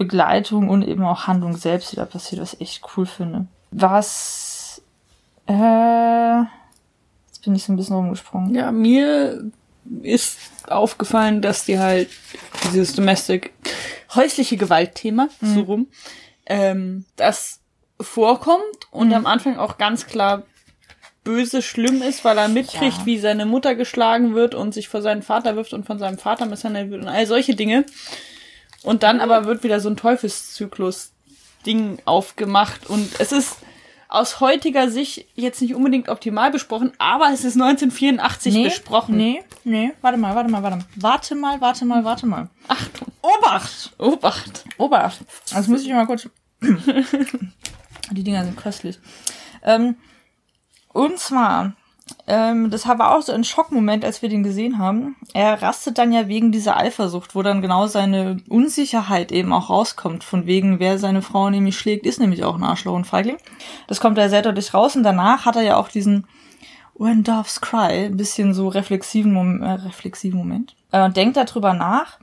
Begleitung 0.01 0.67
und 0.67 0.81
eben 0.81 1.03
auch 1.03 1.27
Handlung 1.27 1.55
selbst, 1.55 1.91
die 1.91 1.97
da 1.97 2.05
passiert, 2.05 2.41
was 2.41 2.55
ich 2.55 2.61
echt 2.61 2.83
cool 2.97 3.05
finde. 3.05 3.45
Was, 3.69 4.81
äh, 5.45 6.39
jetzt 7.27 7.43
bin 7.43 7.53
ich 7.53 7.63
so 7.63 7.71
ein 7.71 7.75
bisschen 7.75 7.95
rumgesprungen. 7.95 8.55
Ja, 8.55 8.71
mir 8.71 9.51
ist 10.01 10.39
aufgefallen, 10.67 11.43
dass 11.43 11.65
die 11.65 11.77
halt 11.77 12.09
dieses 12.73 12.95
Domestic, 12.95 13.53
häusliche 14.15 14.57
Gewaltthema, 14.57 15.27
mhm. 15.39 15.53
so 15.53 15.61
rum, 15.61 15.87
ähm, 16.47 17.05
das 17.15 17.59
vorkommt 17.99 18.87
und 18.89 19.09
mhm. 19.09 19.13
am 19.13 19.25
Anfang 19.27 19.57
auch 19.59 19.77
ganz 19.77 20.07
klar 20.07 20.41
böse 21.23 21.61
schlimm 21.61 22.01
ist, 22.01 22.25
weil 22.25 22.39
er 22.39 22.47
mitkriegt, 22.47 22.97
Ja. 22.97 23.05
wie 23.05 23.19
seine 23.19 23.45
Mutter 23.45 23.75
geschlagen 23.75 24.33
wird 24.33 24.55
und 24.55 24.73
sich 24.73 24.87
vor 24.89 25.03
seinen 25.03 25.21
Vater 25.21 25.55
wirft 25.55 25.73
und 25.73 25.85
von 25.85 25.99
seinem 25.99 26.17
Vater 26.17 26.47
misshandelt 26.47 26.89
wird 26.89 27.03
und 27.03 27.07
all 27.07 27.27
solche 27.27 27.55
Dinge. 27.55 27.85
Und 28.83 29.03
dann 29.03 29.19
aber 29.19 29.45
wird 29.45 29.63
wieder 29.63 29.79
so 29.79 29.89
ein 29.89 29.97
Teufelszyklus-Ding 29.97 31.99
aufgemacht 32.05 32.87
und 32.87 33.19
es 33.19 33.31
ist 33.31 33.57
aus 34.11 34.41
heutiger 34.41 34.89
Sicht 34.89 35.25
jetzt 35.35 35.61
nicht 35.61 35.73
unbedingt 35.73 36.09
optimal 36.09 36.51
besprochen, 36.51 36.91
aber 36.97 37.31
es 37.31 37.45
ist 37.45 37.53
1984 37.53 38.63
besprochen. 38.63 39.15
Nee, 39.15 39.41
nee, 39.63 39.93
warte 40.01 40.17
mal, 40.17 40.35
warte 40.35 40.51
mal, 40.51 40.61
warte 40.61 40.77
mal. 40.77 40.85
Warte 40.97 41.35
mal, 41.35 41.61
warte 41.61 41.85
mal, 41.85 42.03
warte 42.03 42.25
mal. 42.25 42.49
Achtung. 42.67 43.07
Obacht! 43.21 43.93
Obacht. 43.97 44.65
Obacht! 44.77 45.19
Das 45.53 45.67
muss 45.67 45.83
ich 45.83 45.93
mal 45.93 46.05
kurz. 46.05 46.29
Die 48.11 48.23
Dinger 48.23 48.43
sind 48.43 48.57
köstlich. 48.57 48.99
Ähm, 49.63 49.95
und 50.89 51.17
zwar, 51.17 51.73
ähm, 52.27 52.69
das 52.69 52.87
war 52.87 53.15
auch 53.15 53.21
so 53.21 53.31
ein 53.31 53.43
Schockmoment, 53.43 54.05
als 54.05 54.21
wir 54.21 54.29
den 54.29 54.43
gesehen 54.43 54.77
haben. 54.77 55.15
Er 55.33 55.61
rastet 55.61 55.97
dann 55.97 56.11
ja 56.11 56.27
wegen 56.27 56.51
dieser 56.51 56.77
Eifersucht, 56.77 57.35
wo 57.35 57.41
dann 57.41 57.61
genau 57.61 57.87
seine 57.87 58.37
Unsicherheit 58.47 59.31
eben 59.31 59.53
auch 59.53 59.69
rauskommt. 59.69 60.23
Von 60.23 60.45
wegen, 60.45 60.79
wer 60.79 60.97
seine 60.99 61.21
Frau 61.21 61.49
nämlich 61.49 61.77
schlägt, 61.77 62.05
ist 62.05 62.19
nämlich 62.19 62.43
auch 62.43 62.55
ein 62.55 62.63
Arschloch 62.63 62.93
und 62.93 63.05
Feigling. 63.05 63.37
Das 63.87 63.99
kommt 63.99 64.17
da 64.17 64.29
sehr 64.29 64.41
deutlich 64.41 64.73
raus. 64.73 64.95
Und 64.95 65.03
danach 65.03 65.45
hat 65.45 65.55
er 65.55 65.63
ja 65.63 65.77
auch 65.77 65.89
diesen 65.89 66.27
When 66.95 67.23
Doves 67.23 67.61
Cry, 67.61 68.05
ein 68.05 68.17
bisschen 68.17 68.53
so 68.53 68.67
reflexiven, 68.67 69.33
Mom 69.33 69.61
äh, 69.61 69.71
reflexiven 69.71 70.37
Moment. 70.37 70.75
Äh, 70.91 71.03
und 71.03 71.17
denkt 71.17 71.37
darüber 71.37 71.73
nach. 71.73 72.19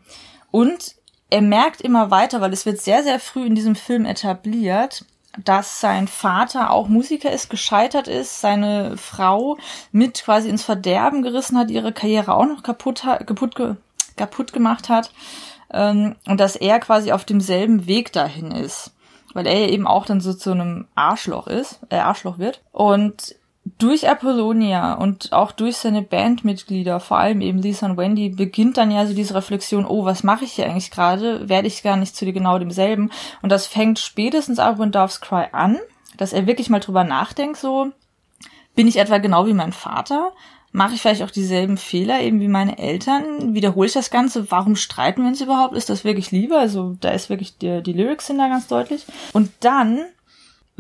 Und 0.51 0.95
er 1.31 1.43
merkt 1.43 1.81
immer 1.81 2.11
weiter, 2.11 2.41
weil 2.41 2.53
es 2.53 2.65
wird 2.65 2.81
sehr, 2.81 3.03
sehr 3.03 3.21
früh 3.21 3.45
in 3.45 3.55
diesem 3.55 3.75
Film 3.75 4.05
etabliert, 4.07 5.05
dass 5.45 5.81
sein 5.81 6.09
Vater 6.09 6.71
auch 6.71 6.89
Musiker 6.89 7.31
ist, 7.31 7.51
gescheitert 7.51 8.09
ist, 8.09 8.41
seine 8.41 8.97
Frau 8.97 9.57
mit 9.93 10.23
quasi 10.25 10.49
ins 10.49 10.65
Verderben 10.65 11.23
gerissen 11.23 11.59
hat, 11.59 11.71
ihre 11.71 11.93
Karriere 11.93 12.35
auch 12.35 12.47
noch 12.47 12.63
kaputt, 12.63 13.03
kaputt, 13.27 13.77
kaputt 14.17 14.53
gemacht 14.53 14.89
hat. 14.89 15.11
Ähm, 15.73 16.17
und 16.27 16.41
dass 16.41 16.57
er 16.57 16.81
quasi 16.81 17.13
auf 17.13 17.25
demselben 17.25 17.87
Weg 17.87 18.13
dahin 18.13 18.51
ist. 18.51 18.93
Weil 19.35 19.47
er 19.47 19.59
ja 19.59 19.69
eben 19.69 19.87
auch 19.87 20.07
dann 20.07 20.21
so 20.21 20.33
zu 20.33 20.53
einem 20.53 20.87
Arschloch 20.95 21.47
ist, 21.47 21.81
äh, 21.91 21.97
Arschloch 21.97 22.39
wird. 22.39 22.63
Und 22.73 23.37
durch 23.79 24.09
Apollonia 24.09 24.95
und 24.95 25.33
auch 25.33 25.53
durch 25.53 25.77
seine 25.77 26.03
Bandmitglieder, 26.03 27.01
vor 27.01 27.19
allem 27.19 27.41
eben 27.41 27.59
Lisa 27.59 27.87
und 27.87 27.97
Wendy, 27.97 28.31
beginnt 28.31 28.77
dann 28.77 28.91
ja 28.91 29.07
so 29.07 29.15
diese 29.15 29.35
Reflexion, 29.35 29.85
oh, 29.85 30.05
was 30.05 30.23
mache 30.23 30.45
ich 30.45 30.53
hier 30.53 30.67
eigentlich 30.67 30.91
gerade? 30.91 31.49
Werde 31.49 31.69
ich 31.69 31.83
gar 31.83 31.97
nicht 31.97 32.17
zu 32.17 32.31
genau 32.33 32.59
demselben? 32.59 33.11
Und 33.43 33.51
das 33.51 33.67
fängt 33.67 33.99
spätestens 33.99 34.59
ab 34.59 34.79
When 34.79 34.93
Doves 34.93 35.21
Cry 35.21 35.47
an, 35.53 35.79
dass 36.17 36.33
er 36.33 36.47
wirklich 36.47 36.71
mal 36.71 36.81
drüber 36.81 37.05
nachdenkt, 37.05 37.59
so, 37.59 37.93
bin 38.75 38.87
ich 38.87 38.99
etwa 38.99 39.19
genau 39.19 39.47
wie 39.47 39.55
mein 39.55 39.73
Vater? 39.73 40.33
Mache 40.71 40.95
ich 40.95 41.01
vielleicht 41.01 41.23
auch 41.23 41.31
dieselben 41.31 41.79
Fehler 41.79 42.21
eben 42.21 42.41
wie 42.41 42.49
meine 42.49 42.79
Eltern? 42.79 43.55
Wiederhole 43.55 43.87
ich 43.87 43.95
das 43.95 44.11
Ganze? 44.11 44.51
Warum 44.51 44.77
streiten 44.77 45.23
wir 45.23 45.29
uns 45.29 45.41
überhaupt? 45.41 45.75
Ist 45.75 45.89
das 45.89 46.05
wirklich 46.05 46.31
Liebe? 46.31 46.59
Also 46.59 46.97
da 47.01 47.11
ist 47.11 47.31
wirklich, 47.31 47.57
die, 47.57 47.83
die 47.83 47.95
Lyrics 47.95 48.27
sind 48.27 48.39
da 48.39 48.49
ganz 48.49 48.69
deutlich. 48.69 49.07
Und 49.33 49.51
dann 49.61 50.05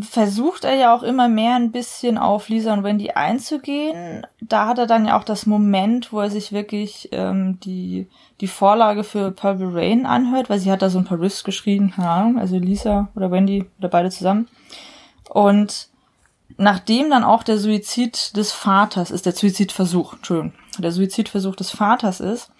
versucht 0.00 0.64
er 0.64 0.74
ja 0.74 0.94
auch 0.94 1.02
immer 1.02 1.28
mehr 1.28 1.56
ein 1.56 1.72
bisschen 1.72 2.18
auf 2.18 2.48
Lisa 2.48 2.72
und 2.72 2.84
Wendy 2.84 3.10
einzugehen. 3.10 4.26
Da 4.40 4.66
hat 4.66 4.78
er 4.78 4.86
dann 4.86 5.06
ja 5.06 5.18
auch 5.18 5.24
das 5.24 5.46
Moment, 5.46 6.12
wo 6.12 6.20
er 6.20 6.30
sich 6.30 6.52
wirklich 6.52 7.08
ähm, 7.12 7.58
die, 7.60 8.06
die 8.40 8.46
Vorlage 8.46 9.02
für 9.02 9.32
Purple 9.32 9.74
Rain 9.74 10.06
anhört, 10.06 10.50
weil 10.50 10.60
sie 10.60 10.70
hat 10.70 10.82
da 10.82 10.90
so 10.90 10.98
ein 10.98 11.04
paar 11.04 11.20
Riffs 11.20 11.42
geschrieben, 11.42 11.90
keine 11.90 12.10
Ahnung, 12.10 12.38
also 12.38 12.56
Lisa 12.58 13.08
oder 13.16 13.32
Wendy 13.32 13.66
oder 13.78 13.88
beide 13.88 14.10
zusammen. 14.10 14.48
Und 15.28 15.88
nachdem 16.56 17.10
dann 17.10 17.24
auch 17.24 17.42
der 17.42 17.58
Suizid 17.58 18.36
des 18.36 18.52
Vaters 18.52 19.10
ist, 19.10 19.26
der 19.26 19.32
Suizidversuch, 19.32 20.14
Entschuldigung, 20.14 20.52
der 20.78 20.92
Suizidversuch 20.92 21.56
des 21.56 21.70
Vaters 21.70 22.20
ist, 22.20 22.50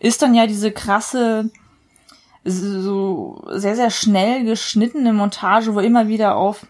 ist 0.00 0.22
dann 0.22 0.34
ja 0.34 0.46
diese 0.46 0.72
krasse, 0.72 1.50
so 2.44 3.44
sehr, 3.50 3.76
sehr 3.76 3.90
schnell 3.90 4.44
geschnittene 4.44 5.12
Montage, 5.12 5.74
wo 5.74 5.80
immer 5.80 6.08
wieder 6.08 6.36
auf 6.36 6.66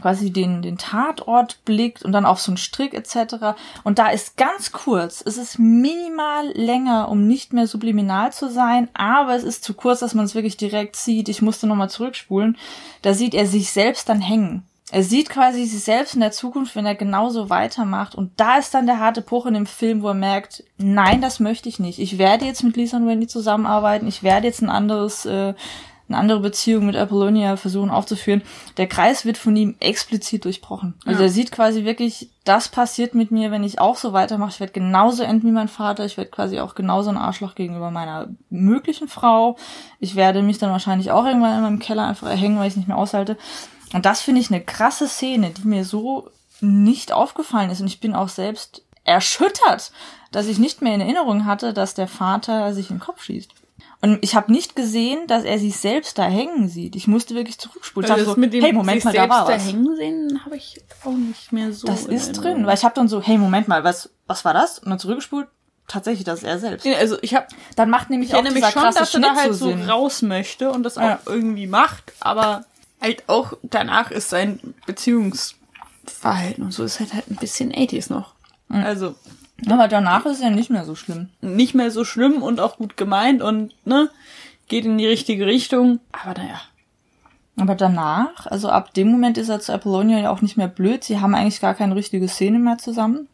quasi 0.00 0.32
den, 0.32 0.62
den 0.62 0.78
Tatort 0.78 1.64
blickt 1.64 2.02
und 2.02 2.12
dann 2.12 2.24
auf 2.24 2.40
so 2.40 2.50
einen 2.50 2.56
Strick 2.56 2.94
etc. 2.94 3.56
Und 3.84 3.98
da 3.98 4.08
ist 4.08 4.36
ganz 4.36 4.72
kurz, 4.72 5.22
es 5.24 5.36
ist 5.36 5.58
minimal 5.58 6.48
länger, 6.54 7.08
um 7.08 7.26
nicht 7.26 7.52
mehr 7.52 7.66
subliminal 7.66 8.32
zu 8.32 8.48
sein, 8.48 8.88
aber 8.94 9.34
es 9.34 9.44
ist 9.44 9.64
zu 9.64 9.74
kurz, 9.74 10.00
dass 10.00 10.14
man 10.14 10.24
es 10.24 10.34
wirklich 10.34 10.56
direkt 10.56 10.96
sieht. 10.96 11.28
Ich 11.28 11.42
musste 11.42 11.66
nochmal 11.66 11.90
zurückspulen. 11.90 12.56
Da 13.02 13.14
sieht 13.14 13.34
er 13.34 13.46
sich 13.46 13.70
selbst 13.70 14.08
dann 14.08 14.20
hängen. 14.20 14.64
Er 14.92 15.02
sieht 15.02 15.30
quasi 15.30 15.64
sich 15.64 15.82
selbst 15.82 16.12
in 16.12 16.20
der 16.20 16.32
Zukunft, 16.32 16.76
wenn 16.76 16.84
er 16.84 16.94
genauso 16.94 17.48
weitermacht. 17.48 18.14
Und 18.14 18.32
da 18.38 18.58
ist 18.58 18.74
dann 18.74 18.84
der 18.84 19.00
harte 19.00 19.22
Bruch 19.22 19.46
in 19.46 19.54
dem 19.54 19.64
Film, 19.64 20.02
wo 20.02 20.08
er 20.08 20.14
merkt, 20.14 20.64
nein, 20.76 21.22
das 21.22 21.40
möchte 21.40 21.70
ich 21.70 21.78
nicht. 21.78 21.98
Ich 21.98 22.18
werde 22.18 22.44
jetzt 22.44 22.62
mit 22.62 22.76
Lisa 22.76 22.98
und 22.98 23.06
Wendy 23.06 23.26
zusammenarbeiten. 23.26 24.06
Ich 24.06 24.22
werde 24.22 24.48
jetzt 24.48 24.60
ein 24.60 24.68
anderes, 24.68 25.24
äh, 25.24 25.54
eine 26.08 26.18
andere 26.18 26.40
Beziehung 26.40 26.86
mit 26.86 26.96
Apollonia 26.96 27.56
versuchen 27.56 27.90
aufzuführen. 27.90 28.42
Der 28.76 28.86
Kreis 28.86 29.24
wird 29.24 29.38
von 29.38 29.56
ihm 29.56 29.76
explizit 29.80 30.44
durchbrochen. 30.44 30.94
Also 31.06 31.20
Ja. 31.20 31.26
er 31.26 31.30
sieht 31.32 31.52
quasi 31.52 31.84
wirklich, 31.84 32.30
das 32.44 32.68
passiert 32.68 33.14
mit 33.14 33.30
mir, 33.30 33.50
wenn 33.50 33.64
ich 33.64 33.78
auch 33.78 33.96
so 33.96 34.12
weitermache. 34.12 34.50
Ich 34.50 34.60
werde 34.60 34.72
genauso 34.72 35.22
enden 35.22 35.46
wie 35.46 35.52
mein 35.52 35.68
Vater. 35.68 36.04
Ich 36.04 36.16
werde 36.16 36.30
quasi 36.30 36.60
auch 36.60 36.74
genauso 36.74 37.10
ein 37.10 37.16
Arschloch 37.16 37.54
gegenüber 37.54 37.90
meiner 37.90 38.28
möglichen 38.50 39.08
Frau. 39.08 39.56
Ich 40.00 40.16
werde 40.16 40.42
mich 40.42 40.58
dann 40.58 40.70
wahrscheinlich 40.70 41.10
auch 41.10 41.24
irgendwann 41.24 41.56
in 41.56 41.62
meinem 41.62 41.78
Keller 41.78 42.06
einfach 42.06 42.28
erhängen, 42.28 42.58
weil 42.58 42.66
ich 42.66 42.72
es 42.72 42.76
nicht 42.76 42.88
mehr 42.88 42.98
aushalte. 42.98 43.36
Und 43.94 44.04
das 44.04 44.20
finde 44.20 44.40
ich 44.40 44.50
eine 44.50 44.60
krasse 44.62 45.06
Szene, 45.08 45.50
die 45.50 45.66
mir 45.66 45.84
so 45.84 46.28
nicht 46.60 47.12
aufgefallen 47.12 47.70
ist. 47.70 47.80
Und 47.80 47.86
ich 47.86 48.00
bin 48.00 48.14
auch 48.14 48.28
selbst 48.28 48.82
erschüttert, 49.04 49.92
dass 50.30 50.46
ich 50.46 50.58
nicht 50.58 50.80
mehr 50.82 50.94
in 50.94 51.00
Erinnerung 51.00 51.44
hatte, 51.44 51.72
dass 51.72 51.94
der 51.94 52.08
Vater 52.08 52.72
sich 52.72 52.90
in 52.90 52.96
den 52.96 53.02
Kopf 53.02 53.22
schießt. 53.22 53.50
Und 54.04 54.18
ich 54.20 54.34
habe 54.34 54.50
nicht 54.50 54.74
gesehen, 54.74 55.26
dass 55.28 55.44
er 55.44 55.58
sich 55.60 55.76
selbst 55.76 56.18
da 56.18 56.24
hängen 56.24 56.68
sieht. 56.68 56.96
Ich 56.96 57.06
musste 57.06 57.36
wirklich 57.36 57.56
zurückspulen. 57.58 58.04
Ich 58.04 58.10
Also 58.12 58.24
dachte 58.24 58.34
das 58.34 58.40
mit 58.40 58.52
dem 58.52 58.64
hey, 58.64 58.72
Moment 58.72 59.04
mal, 59.04 59.14
da 59.14 59.28
war 59.28 59.46
was. 59.46 59.56
da 59.56 59.64
hängen 59.64 59.94
sehen, 59.96 60.40
habe 60.44 60.56
ich 60.56 60.82
auch 61.04 61.12
nicht 61.12 61.52
mehr 61.52 61.72
so. 61.72 61.86
Das 61.86 62.04
ist 62.06 62.32
drin, 62.32 62.66
weil 62.66 62.74
ich 62.74 62.84
habe 62.84 62.94
dann 62.96 63.06
so, 63.08 63.22
hey, 63.22 63.38
Moment 63.38 63.68
mal, 63.68 63.84
was, 63.84 64.10
was 64.26 64.44
war 64.44 64.54
das? 64.54 64.80
Und 64.80 64.90
dann 64.90 64.98
zurückgespult, 64.98 65.46
tatsächlich, 65.86 66.24
das 66.24 66.40
ist 66.40 66.44
er 66.44 66.58
selbst. 66.58 66.84
Also 66.86 67.16
ich 67.22 67.34
habe 67.36 67.46
Dann 67.76 67.90
macht 67.90 68.10
nämlich 68.10 68.30
ich 68.30 68.34
auch 68.34 68.42
dieser 68.42 68.54
mich 68.54 68.64
schon, 68.64 68.82
krasse 68.82 68.98
dass 68.98 69.14
er 69.14 69.20
Schnitt 69.20 69.30
da 69.30 69.36
halt 69.36 69.52
so 69.54 69.66
so 69.66 69.70
Sinn. 69.70 69.88
raus 69.88 70.22
möchte 70.22 70.72
und 70.72 70.82
das 70.82 70.98
auch 70.98 71.02
Ja. 71.02 71.20
irgendwie 71.26 71.68
macht, 71.68 72.12
aber 72.18 72.64
halt 73.00 73.22
auch 73.28 73.52
danach 73.62 74.10
ist 74.10 74.30
sein 74.30 74.74
Beziehungsverhalten 74.86 76.64
und 76.64 76.72
so 76.72 76.84
ist 76.84 77.00
halt 77.00 77.14
halt 77.14 77.30
ein 77.30 77.36
bisschen 77.36 77.72
80s 77.72 78.12
noch. 78.12 78.34
Mhm. 78.68 78.82
Also 78.84 79.14
Aber 79.70 79.88
danach 79.88 80.26
ist 80.26 80.42
ja 80.42 80.50
nicht 80.50 80.70
mehr 80.70 80.84
so 80.84 80.94
schlimm. 80.94 81.28
nicht 81.40 81.74
mehr 81.74 81.90
so 81.90 82.04
schlimm 82.04 82.42
und 82.42 82.60
auch 82.60 82.76
gut 82.78 82.96
gemeint 82.96 83.42
und 83.42 83.74
ne, 83.84 84.10
geht 84.68 84.84
in 84.84 84.98
die 84.98 85.06
richtige 85.06 85.46
Richtung, 85.46 86.00
aber 86.12 86.40
naja. 86.40 86.60
Aber 87.58 87.74
danach, 87.74 88.46
also 88.46 88.70
ab 88.70 88.94
dem 88.94 89.08
Moment 89.10 89.36
ist 89.38 89.50
er 89.50 89.60
zu 89.60 89.72
Apollonia 89.72 90.18
ja 90.18 90.30
auch 90.30 90.40
nicht 90.40 90.56
mehr 90.56 90.68
blöd. 90.68 91.04
Sie 91.04 91.20
haben 91.20 91.34
eigentlich 91.34 91.60
gar 91.60 91.74
keine 91.74 91.94
richtige 91.94 92.26
Szene 92.26 92.58
mehr 92.58 92.78
zusammen. 92.78 93.28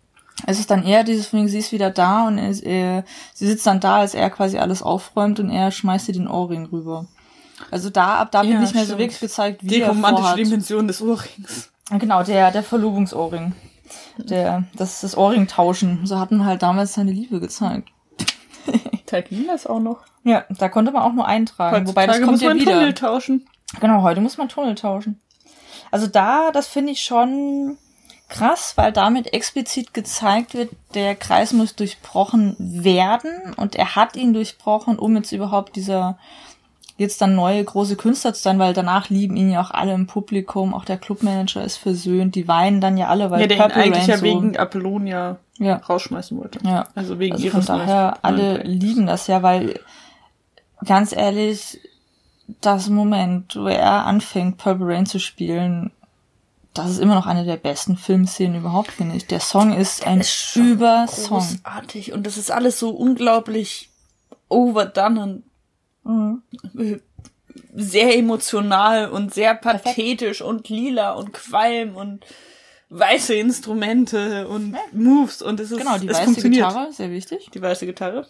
Es 0.47 0.59
ist 0.59 0.71
dann 0.71 0.85
eher 0.85 1.05
dieses 1.05 1.29
von 1.29 1.47
sie 1.49 1.59
ist 1.59 1.73
wieder 1.73 1.91
da 1.91 2.27
und 2.27 2.39
er, 2.39 2.51
er, 2.65 3.05
sie 3.35 3.47
sitzt 3.47 3.67
dann 3.67 3.81
da, 3.81 3.99
als 3.99 4.15
er 4.15 4.29
quasi 4.31 4.59
alles 4.59 4.83
aufräumt 4.83 5.41
und 5.41 5.51
er 5.51 5.71
schmeißt 5.71 6.09
ihr 6.09 6.15
den 6.15 6.29
Ohrring 6.29 6.67
rüber. 6.67 7.07
Also 7.71 7.91
da, 7.91 8.17
ab 8.17 8.31
da 8.33 8.43
wird 8.43 8.53
Ja, 8.55 8.61
nicht 8.61 8.75
mehr 8.75 8.83
so 8.85 8.89
stimmt. 8.95 9.01
wirklich 9.01 9.21
gezeigt, 9.21 9.63
wie 9.63 9.69
Die 9.69 9.81
er 9.81 9.89
romantische 9.89 10.23
vorhat. 10.23 10.39
Dimension 10.39 10.87
des 10.89 11.01
Ohrrings. 11.03 11.71
Genau, 11.91 12.23
der, 12.23 12.51
der 12.51 12.63
Verlobungsohrring. 12.63 13.53
Der, 14.19 14.65
das 14.75 14.95
ist 14.95 15.05
das 15.05 15.17
Ohrring-Tauschen. 15.17 16.07
So 16.07 16.19
hatten 16.19 16.39
wir 16.39 16.45
halt 16.45 16.63
damals 16.63 16.95
seine 16.95 17.13
Liebe 17.13 17.41
gezeigt. 17.41 17.89
Teilt 19.07 19.29
das 19.49 19.67
auch 19.67 19.81
noch? 19.81 20.01
Ja, 20.25 20.45
da 20.51 20.69
konnte 20.69 20.93
man 20.93 21.03
auch 21.03 21.13
nur 21.13 21.27
eintragen. 21.27 21.87
Wobei 21.87 22.07
das 22.07 22.17
Heutzutage 22.17 22.25
kommt 22.25 22.33
muss 22.33 22.43
ja 22.43 22.49
man 22.49 22.61
wieder. 22.61 22.73
Tunnel 22.73 22.95
tauschen. 22.95 23.47
Genau, 23.81 24.03
heute 24.03 24.21
muss 24.21 24.37
man 24.37 24.49
Tunnel 24.49 24.75
tauschen. 24.75 25.21
Also 25.91 26.07
da, 26.07 26.51
das 26.53 26.67
finde 26.67 26.93
ich 26.93 27.01
schon 27.01 27.79
krass, 28.29 28.75
weil 28.77 28.93
damit 28.93 29.33
explizit 29.33 29.95
gezeigt 29.95 30.55
wird, 30.55 30.71
der 30.95 31.15
Kreis 31.15 31.53
muss 31.53 31.77
durchbrochen 31.77 32.57
werden 32.59 33.55
und 33.57 33.75
er 33.75 33.97
hat 33.97 34.17
ihn 34.17 34.35
durchbrochen, 34.35 34.99
um 34.99 35.17
jetzt 35.17 35.33
überhaupt 35.33 35.77
dieser 35.77 36.19
jetzt 36.99 37.23
dann 37.23 37.35
neue 37.37 37.63
große 37.65 37.97
Künstler 37.97 38.35
zu 38.35 38.43
sein, 38.43 38.59
weil 38.59 38.75
danach 38.75 39.09
lieben 39.09 39.37
ihn 39.37 39.51
ja 39.51 39.63
auch 39.63 39.71
alle 39.71 39.95
im 39.95 40.07
Publikum, 40.07 40.75
auch 40.75 40.85
der 40.85 40.99
Clubmanager 40.99 41.63
ist 41.65 41.77
versöhnt, 41.77 42.35
die 42.35 42.49
weinen 42.49 42.81
dann 42.81 42.99
ja 42.99 43.07
alle, 43.07 43.31
weil 43.31 43.41
Ja, 43.41 43.47
der 43.47 43.57
ihn 43.57 43.63
Purple 43.63 43.83
eigentlich 43.83 44.03
Rain 44.03 44.11
ja 44.11 44.17
so, 44.19 44.25
wegen 44.25 44.57
Apollonia 44.57 45.39
ja, 45.59 45.77
rausschmeißen 45.77 46.37
wollte. 46.37 46.59
ja. 46.65 46.89
Also 46.95 47.19
wegen 47.19 47.35
Also 47.35 47.47
ihres 47.47 47.67
von 47.67 47.79
daher, 47.79 48.19
alle 48.23 48.59
lieben 48.65 49.07
das 49.07 49.29
ja, 49.29 49.43
weil 49.43 49.81
ganz 50.85 51.13
ehrlich, 51.13 51.81
das 52.61 52.89
Moment, 52.89 53.55
wo 53.57 53.69
er 53.69 54.05
anfängt, 54.07 54.59
Purple 54.59 54.87
Rain 54.87 55.07
zu 55.07 55.21
spielen, 55.21 55.93
das 56.75 56.91
ist 56.91 56.99
immer 56.99 57.15
noch 57.15 57.27
eine 57.27 57.45
der 57.45 57.57
besten 57.57 57.97
Filmszenen 57.97 58.57
überhaupt, 58.61 58.91
finde 58.93 59.17
ich. 59.17 59.27
Der 59.27 59.41
Song 59.41 59.73
ist 59.73 60.07
ein 60.07 60.23
schon 60.25 60.73
Übersong. 60.73 61.39
Großartig. 61.39 62.13
Und 62.13 62.27
das 62.27 62.37
ist 62.37 62.51
alles 62.51 62.79
so 62.79 62.91
unglaublich 62.91 63.91
overdone 64.49 65.23
und 65.23 65.43
Mhm. 66.09 66.43
sehr 67.75 68.17
emotional 68.17 69.11
und 69.11 69.33
sehr 69.35 69.55
pathetisch 69.55 70.41
und 70.43 70.69
lila 70.69 71.13
und 71.13 71.33
Qualm 71.33 71.97
und 71.97 72.25
weiße 72.91 73.35
Instrumente 73.35 74.49
und 74.49 74.75
Moves 74.93 75.43
und 75.43 75.61
es 75.61 75.71
ist 75.71 75.79
Genau, 75.79 75.99
die 75.99 76.09
weiße. 76.09 76.49
Gitarre, 76.49 76.91
sehr 76.93 77.11
wichtig. 77.11 77.51
Die 77.53 77.61
weiße 77.61 77.85
Gitarre. 77.85 78.27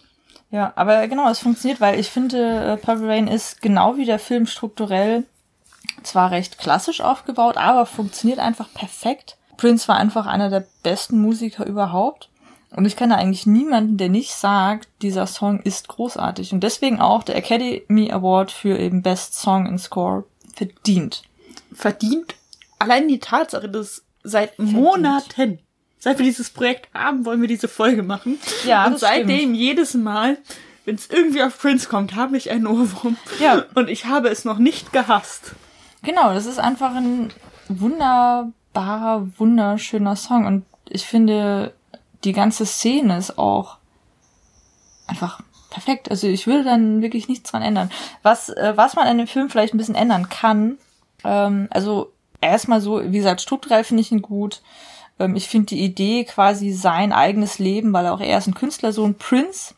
Ja, 0.50 0.72
aber 0.76 1.06
genau, 1.08 1.30
es 1.30 1.38
funktioniert, 1.38 1.80
weil 1.80 2.00
ich 2.00 2.10
finde, 2.10 2.38
äh, 2.38 2.76
Purple 2.76 3.06
Rain 3.08 3.28
ist 3.28 3.62
genau 3.62 3.96
wie 3.96 4.06
der 4.06 4.18
Film 4.18 4.46
strukturell 4.46 5.24
zwar 6.02 6.30
recht 6.30 6.58
klassisch 6.58 7.00
aufgebaut, 7.00 7.56
aber 7.56 7.86
funktioniert 7.86 8.38
einfach 8.38 8.72
perfekt. 8.72 9.36
Prince 9.56 9.88
war 9.88 9.96
einfach 9.96 10.26
einer 10.26 10.50
der 10.50 10.64
besten 10.82 11.20
Musiker 11.20 11.66
überhaupt. 11.66 12.30
Und 12.70 12.84
ich 12.84 12.96
kenne 12.96 13.16
eigentlich 13.16 13.46
niemanden, 13.46 13.96
der 13.96 14.08
nicht 14.08 14.32
sagt, 14.32 14.88
dieser 15.00 15.26
Song 15.26 15.60
ist 15.60 15.88
großartig. 15.88 16.52
Und 16.52 16.60
deswegen 16.60 17.00
auch 17.00 17.22
der 17.22 17.36
Academy 17.36 18.10
Award 18.12 18.50
für 18.50 18.78
eben 18.78 19.02
Best 19.02 19.34
Song 19.34 19.66
and 19.66 19.80
Score 19.80 20.24
verdient. 20.54 21.22
Verdient 21.72 22.34
allein 22.78 23.08
die 23.08 23.18
Tatsache, 23.18 23.68
dass 23.68 24.02
seit 24.22 24.58
Monaten, 24.58 25.60
seit 25.98 26.18
wir 26.18 26.24
dieses 26.24 26.50
Projekt 26.50 26.92
haben, 26.94 27.24
wollen 27.24 27.40
wir 27.40 27.48
diese 27.48 27.68
Folge 27.68 28.02
machen. 28.02 28.38
Ja, 28.64 28.86
und 28.86 28.98
seitdem 28.98 29.38
stimmt. 29.38 29.56
jedes 29.56 29.94
Mal, 29.94 30.38
wenn 30.84 30.94
es 30.94 31.08
irgendwie 31.10 31.42
auf 31.42 31.58
Prince 31.58 31.88
kommt, 31.88 32.14
habe 32.14 32.36
ich 32.36 32.50
einen 32.50 32.66
Ohrwurm. 32.66 33.16
Ja. 33.40 33.64
Und 33.74 33.88
ich 33.88 34.06
habe 34.06 34.28
es 34.28 34.44
noch 34.44 34.58
nicht 34.58 34.92
gehasst. 34.92 35.52
Genau, 36.02 36.32
das 36.32 36.46
ist 36.46 36.58
einfach 36.58 36.94
ein 36.94 37.32
wunderbarer, 37.68 39.26
wunderschöner 39.36 40.16
Song. 40.16 40.46
Und 40.46 40.64
ich 40.88 41.06
finde, 41.06 41.72
die 42.24 42.32
ganze 42.32 42.66
Szene 42.66 43.16
ist 43.16 43.38
auch 43.38 43.78
einfach 45.06 45.40
perfekt. 45.70 46.10
Also 46.10 46.26
ich 46.26 46.46
würde 46.46 46.64
dann 46.64 47.02
wirklich 47.02 47.28
nichts 47.28 47.50
dran 47.50 47.62
ändern. 47.62 47.90
Was, 48.22 48.48
äh, 48.48 48.72
was 48.76 48.96
man 48.96 49.06
an 49.06 49.18
dem 49.18 49.26
Film 49.26 49.50
vielleicht 49.50 49.74
ein 49.74 49.78
bisschen 49.78 49.94
ändern 49.94 50.28
kann, 50.28 50.78
ähm, 51.24 51.68
also 51.70 52.12
erstmal 52.40 52.80
so, 52.80 53.02
wie 53.02 53.18
gesagt, 53.18 53.40
strukturell 53.40 53.84
finde 53.84 54.00
ich 54.02 54.12
ihn 54.12 54.22
gut. 54.22 54.62
Ähm, 55.18 55.36
ich 55.36 55.48
finde 55.48 55.66
die 55.66 55.84
Idee 55.84 56.24
quasi 56.24 56.72
sein 56.72 57.12
eigenes 57.12 57.58
Leben, 57.58 57.92
weil 57.92 58.06
er 58.06 58.14
auch 58.14 58.20
er 58.20 58.38
ist 58.38 58.46
ein 58.46 58.54
Künstlersohn, 58.54 59.14
Prince. 59.14 59.74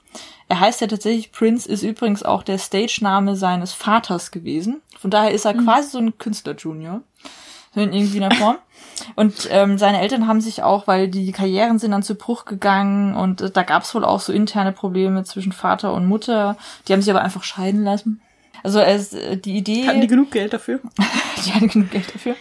Er 0.48 0.59
heißt 0.61 0.81
ja 0.81 0.88
tatsächlich 0.88 1.31
Prince, 1.31 1.68
ist 1.68 1.83
übrigens 1.83 2.22
auch 2.24 2.42
der 2.42 2.59
Stage-Name 2.59 3.37
seines 3.37 3.72
Vaters 3.72 4.33
gewesen. 4.33 4.83
Von 4.98 5.11
daher 5.11 5.31
ist 5.31 5.44
er 5.44 5.55
quasi 5.55 5.90
so 5.90 5.98
ein 5.98 6.18
Künstler-Junior. 6.18 7.03
So 7.75 7.81
in 7.81 7.93
irgendwie 7.93 8.23
einer 8.23 8.35
Form. 8.35 8.57
Und 9.17 9.49
ähm, 9.51 9.79
seine 9.79 10.01
Eltern 10.01 10.27
haben 10.27 10.41
sich 10.41 10.63
auch, 10.63 10.87
weil 10.87 11.09
die 11.09 11.33
Karrieren 11.33 11.79
sind 11.79 11.93
dann 11.93 12.03
zu 12.03 12.15
Bruch 12.17 12.45
gegangen 12.45 13.15
und 13.15 13.41
äh, 13.41 13.51
da 13.51 13.63
gab 13.63 13.83
es 13.83 13.95
wohl 13.95 14.05
auch 14.05 14.21
so 14.21 14.33
interne 14.33 14.73
Probleme 14.73 15.25
zwischen 15.25 15.53
Vater 15.53 15.93
und 15.93 16.07
Mutter. 16.07 16.57
Die 16.87 16.93
haben 16.93 17.03
sich 17.03 17.11
aber 17.11 17.23
einfach 17.23 17.45
scheiden 17.45 17.85
lassen. 17.85 18.21
Also 18.63 18.81
es, 18.81 19.13
äh, 19.13 19.37
die 19.37 19.57
Idee. 19.57 19.87
Hatten 19.87 20.01
die 20.01 20.07
genug 20.07 20.31
Geld 20.31 20.53
dafür? 20.53 20.81
die 21.47 21.53
hatten 21.53 21.69
genug 21.69 21.91
Geld 21.91 22.13
dafür. 22.15 22.37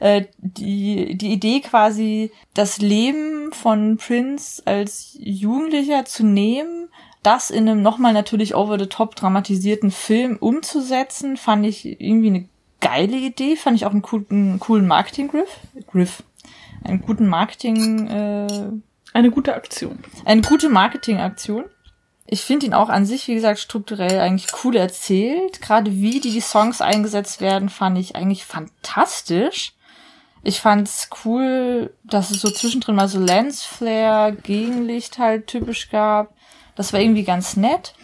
Äh, 0.00 0.24
die, 0.38 1.16
die 1.16 1.32
Idee 1.32 1.60
quasi, 1.60 2.32
das 2.54 2.78
Leben 2.78 3.52
von 3.52 3.96
Prince 3.96 4.62
als 4.64 5.16
Jugendlicher 5.18 6.04
zu 6.04 6.24
nehmen, 6.24 6.88
das 7.22 7.50
in 7.50 7.68
einem 7.68 7.82
nochmal 7.82 8.12
natürlich 8.12 8.54
over 8.54 8.78
the 8.78 8.86
top 8.86 9.14
dramatisierten 9.14 9.90
Film 9.90 10.36
umzusetzen, 10.38 11.36
fand 11.36 11.64
ich 11.66 12.00
irgendwie 12.00 12.28
eine 12.28 12.48
geile 12.82 13.16
Idee, 13.16 13.56
fand 13.56 13.76
ich 13.76 13.86
auch 13.86 13.92
einen 13.92 14.02
coolen, 14.02 14.60
coolen 14.60 14.86
Marketing-Griff. 14.86 15.56
Griff. 15.90 16.22
Einen 16.84 17.00
guten 17.00 17.28
Marketing, 17.28 18.08
äh, 18.08 18.70
Eine 19.14 19.30
gute 19.30 19.54
Aktion. 19.54 19.98
eine 20.26 20.42
gute 20.42 20.68
Marketingaktion. 20.68 21.64
Ich 22.26 22.42
finde 22.42 22.66
ihn 22.66 22.74
auch 22.74 22.88
an 22.88 23.06
sich, 23.06 23.28
wie 23.28 23.34
gesagt, 23.34 23.58
strukturell 23.60 24.18
eigentlich 24.20 24.48
cool 24.64 24.76
erzählt. 24.76 25.60
Gerade 25.60 25.92
wie 25.92 26.18
die, 26.20 26.32
die 26.32 26.40
Songs 26.40 26.80
eingesetzt 26.80 27.40
werden, 27.40 27.68
fand 27.68 27.98
ich 27.98 28.16
eigentlich 28.16 28.44
fantastisch. 28.44 29.74
Ich 30.42 30.60
fand's 30.60 31.08
cool, 31.24 31.94
dass 32.04 32.30
es 32.30 32.40
so 32.40 32.50
zwischendrin 32.50 32.96
mal 32.96 33.06
so 33.08 33.20
Lensflare, 33.20 34.34
Gegenlicht 34.34 35.18
halt 35.18 35.46
typisch 35.46 35.90
gab. 35.90 36.34
Das 36.74 36.92
war 36.92 37.00
irgendwie 37.00 37.22
ganz 37.24 37.56
nett. 37.56 37.94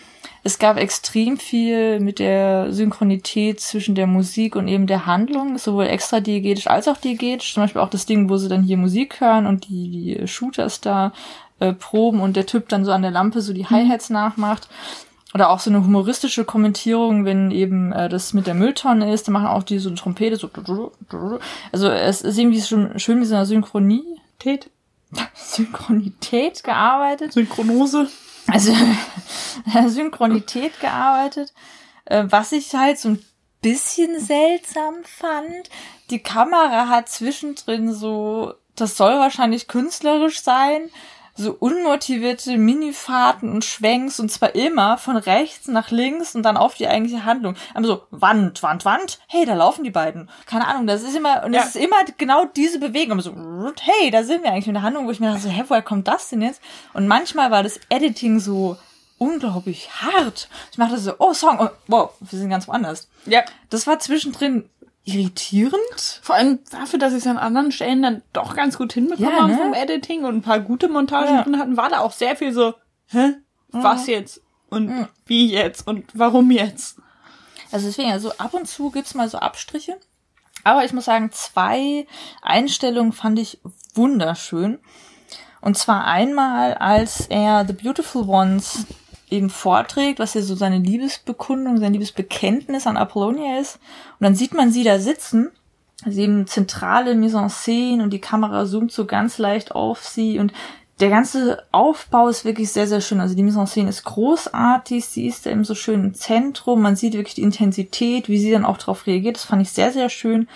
Es 0.49 0.59
gab 0.59 0.79
extrem 0.79 1.37
viel 1.37 2.01
mit 2.01 2.19
der 2.19 2.73
Synchronität 2.73 3.61
zwischen 3.61 3.95
der 3.95 4.07
Musik 4.07 4.57
und 4.57 4.67
eben 4.67 4.87
der 4.87 5.05
Handlung, 5.05 5.59
sowohl 5.59 5.85
extra 5.89 6.21
diegetisch 6.21 6.69
als 6.69 6.89
auch 6.89 6.97
diegetisch. 6.97 7.53
Zum 7.53 7.65
Beispiel 7.65 7.83
auch 7.83 7.91
das 7.91 8.07
Ding, 8.07 8.31
wo 8.31 8.39
sie 8.39 8.49
dann 8.49 8.63
hier 8.63 8.79
Musik 8.79 9.21
hören 9.21 9.47
und 9.47 9.69
die, 9.69 9.91
die 9.91 10.27
Shooters 10.27 10.81
da 10.81 11.13
äh, 11.61 11.75
proben 11.75 12.21
und 12.21 12.35
der 12.35 12.47
Typ 12.47 12.67
dann 12.71 12.87
so 12.87 12.93
an 12.93 13.03
der 13.03 13.11
Lampe 13.11 13.43
so 13.43 13.53
die 13.53 13.67
Hi-Hats 13.67 14.09
nachmacht. 14.09 14.71
Oder 15.35 15.51
auch 15.51 15.61
so 15.61 15.69
eine 15.69 15.85
humoristische 15.85 16.47
Kommentierung, 16.47 17.27
wenn 17.27 17.51
eben 17.51 17.93
äh, 17.93 18.09
das 18.09 18.33
mit 18.33 18.47
der 18.47 18.55
Mülltonne 18.55 19.13
ist, 19.13 19.29
dann 19.29 19.35
machen 19.35 19.49
auch 19.49 19.65
die 19.65 19.79
so 19.79 19.91
eine 19.91 19.99
Trompete 19.99 20.37
so. 20.37 20.51
Also 21.73 21.91
es 21.91 22.23
ist 22.23 22.39
irgendwie 22.39 22.63
schon 22.63 22.99
schön 22.99 23.19
mit 23.19 23.29
so 23.29 23.35
einer 23.35 23.45
Synchronie, 23.45 24.19
Tät. 24.39 24.71
Synchronität 25.35 26.63
gearbeitet 26.65 27.33
Synchronose. 27.33 28.09
also 28.47 28.75
Synchronität 29.89 30.79
gearbeitet, 30.81 31.53
äh, 32.05 32.25
was 32.29 32.53
ich 32.53 32.75
halt 32.75 32.99
so 32.99 33.11
ein 33.11 33.25
bisschen 33.63 34.21
seltsam 34.21 34.97
fand. 35.05 35.71
Die 36.11 36.21
Kamera 36.21 36.89
hat 36.89 37.09
zwischendrin 37.09 37.93
so, 37.93 38.55
das 38.77 38.97
soll 38.97 39.19
wahrscheinlich 39.19 39.69
künstlerisch 39.69 40.41
sein, 40.41 40.91
so 41.39 41.53
unmotivierte 41.53 42.59
Minifahrten 42.59 43.49
und 43.51 43.65
Schwenks 43.65 44.19
und 44.19 44.31
zwar 44.31 44.55
immer 44.55 44.99
von 44.99 45.17
rechts 45.17 45.69
nach 45.69 45.91
links 45.91 46.35
und 46.35 46.43
dann 46.43 46.57
auf 46.57 46.75
die 46.75 46.89
eigentliche 46.89 47.25
Handlung. 47.25 47.55
Aber 47.75 47.87
so 47.87 48.03
Wand, 48.11 48.63
Wand, 48.63 48.85
Wand. 48.85 49.19
Hey, 49.29 49.47
da 49.47 49.55
laufen 49.55 49.85
die 49.85 49.91
beiden. 49.91 50.29
Keine 50.47 50.67
Ahnung, 50.67 50.87
das 50.87 51.03
ist 51.03 51.17
immer 51.17 51.45
und 51.45 51.55
Ja. 51.55 51.61
es 51.63 51.69
ist 51.69 51.77
immer 51.77 51.97
genau 52.19 52.45
diese 52.45 52.81
Bewegung. 52.81 53.13
Aber 53.13 53.23
so 53.23 53.33
hey, 53.81 54.11
da 54.11 54.25
sind 54.25 54.43
wir 54.43 54.51
eigentlich 54.51 54.67
mit 54.67 54.77
der 54.77 54.83
Handlung, 54.83 55.07
wo 55.07 55.11
ich 55.13 55.21
mir 55.21 55.29
dachte, 55.29 55.43
so, 55.43 55.49
hä, 55.49 55.63
woher 55.69 55.83
kommt 55.83 56.09
das 56.09 56.29
denn 56.29 56.43
jetzt? 56.43 56.61
Und 56.93 57.07
manchmal 57.07 57.51
war 57.51 57.63
das 57.63 57.79
Editing 57.89 58.41
so 58.41 58.77
unglaublich 59.19 59.91
hart. 60.03 60.49
Ich 60.73 60.79
machte 60.79 60.99
so, 60.99 61.13
oh 61.19 61.35
Song, 61.35 61.59
oh, 61.61 61.69
wow, 61.87 62.11
wir 62.21 62.39
sind 62.39 62.51
ganz 62.51 62.69
woanders. 62.69 63.09
Ja. 63.27 63.43
Das 63.71 63.87
war 63.87 63.99
zwischendrin 63.99 64.69
irritierend. 65.09 66.21
Vor 66.23 66.35
allem 66.37 66.59
dafür, 66.71 66.99
dass 66.99 67.13
sie 67.13 67.19
es 67.19 67.27
an 67.27 67.39
anderen 67.39 67.73
Stellen 67.73 68.03
dann 68.03 68.23
doch 68.33 68.55
ganz 68.55 68.77
gut 68.79 68.93
hinbekommen 68.93 69.31
Ja, 69.33 69.47
ne? 69.47 69.57
vom 69.57 69.73
Editing 69.75 70.25
und 70.25 70.37
ein 70.37 70.43
paar 70.43 70.61
gute 70.61 70.89
Montagen 70.89 71.35
Ja. 71.35 71.43
drin 71.43 71.59
hatten, 71.59 71.77
war 71.77 71.89
da 71.89 72.01
auch 72.01 72.13
sehr 72.13 72.37
viel 72.37 72.53
so, 72.53 72.75
hä? 73.07 73.35
Was 73.71 74.07
jetzt? 74.07 74.41
Und 74.71 75.09
wie 75.27 75.51
jetzt? 75.51 75.87
Und 75.87 76.05
warum 76.15 76.51
jetzt? 76.51 76.99
Also 77.71 77.87
deswegen, 77.87 78.11
also 78.13 78.33
ab 78.39 78.55
und 78.55 78.67
zu 78.67 78.91
gibt's 78.91 79.15
mal 79.15 79.29
so 79.29 79.39
Abstriche. 79.39 79.99
Aber 80.65 80.85
ich 80.85 80.93
muss 80.93 81.05
sagen, 81.07 81.31
zwei 81.33 82.07
Einstellungen 82.43 83.13
fand 83.13 83.39
ich 83.39 83.61
wunderschön. 83.95 84.79
Und 85.61 85.77
zwar 85.77 86.07
einmal, 86.07 86.75
als 86.75 87.27
er 87.29 87.65
The 87.67 87.73
Beautiful 87.73 88.29
Ones 88.29 88.85
eben 89.31 89.51
vorträgt, 89.51 90.19
was 90.19 90.35
ja 90.35 90.43
so 90.43 90.55
seine 90.55 90.79
Liebesbekundung, 90.79 91.79
sein 91.79 91.93
Liebesbekenntnis 91.93 92.87
an 92.87 92.97
Apollonia 92.97 93.61
ist. 93.61 93.77
Und 94.19 94.25
dann 94.25 94.35
sieht 94.35 94.55
man 94.55 94.71
sie 94.71 94.85
da 94.85 94.99
sitzen. 94.99 95.51
Also 96.05 96.21
eben 96.21 96.47
zentrale 96.47 97.15
Mise 97.15 97.39
en 97.39 97.49
scène 97.49 98.03
und 98.03 98.11
die 98.11 98.21
Kamera 98.21 98.67
zoomt 98.67 98.93
so 98.93 99.05
ganz 99.05 99.39
leicht 99.39 99.73
auf 99.73 100.05
sie 100.05 100.39
und 100.39 100.53
der 101.01 101.11
ganze 101.11 101.63
Aufbau 101.71 102.29
ist 102.29 102.45
wirklich 102.45 102.71
sehr, 102.71 102.87
sehr 102.87 103.01
schön. 103.01 103.21
Also 103.21 103.35
die 103.35 103.43
Mise 103.43 103.59
en 103.59 103.67
scène 103.67 103.89
ist 103.89 104.05
großartig, 104.05 105.07
sie 105.07 105.27
ist 105.27 105.47
da 105.47 105.51
eben 105.51 105.65
so 105.65 105.75
schön 105.75 106.05
im 106.05 106.15
Zentrum, 106.15 106.83
man 106.83 106.97
sieht 106.97 107.15
wirklich 107.15 107.35
die 107.35 107.43
Intensität, 107.43 108.29
wie 108.29 108.39
sie 108.39 108.53
dann 108.53 108.65
auch 108.65 108.79
darauf 108.79 109.07
reagiert, 109.07 109.37
das 109.37 109.45
fand 109.45 109.63
ich 109.63 109.71
sehr, 109.71 109.93
sehr 109.93 110.09
schön. 110.09 110.49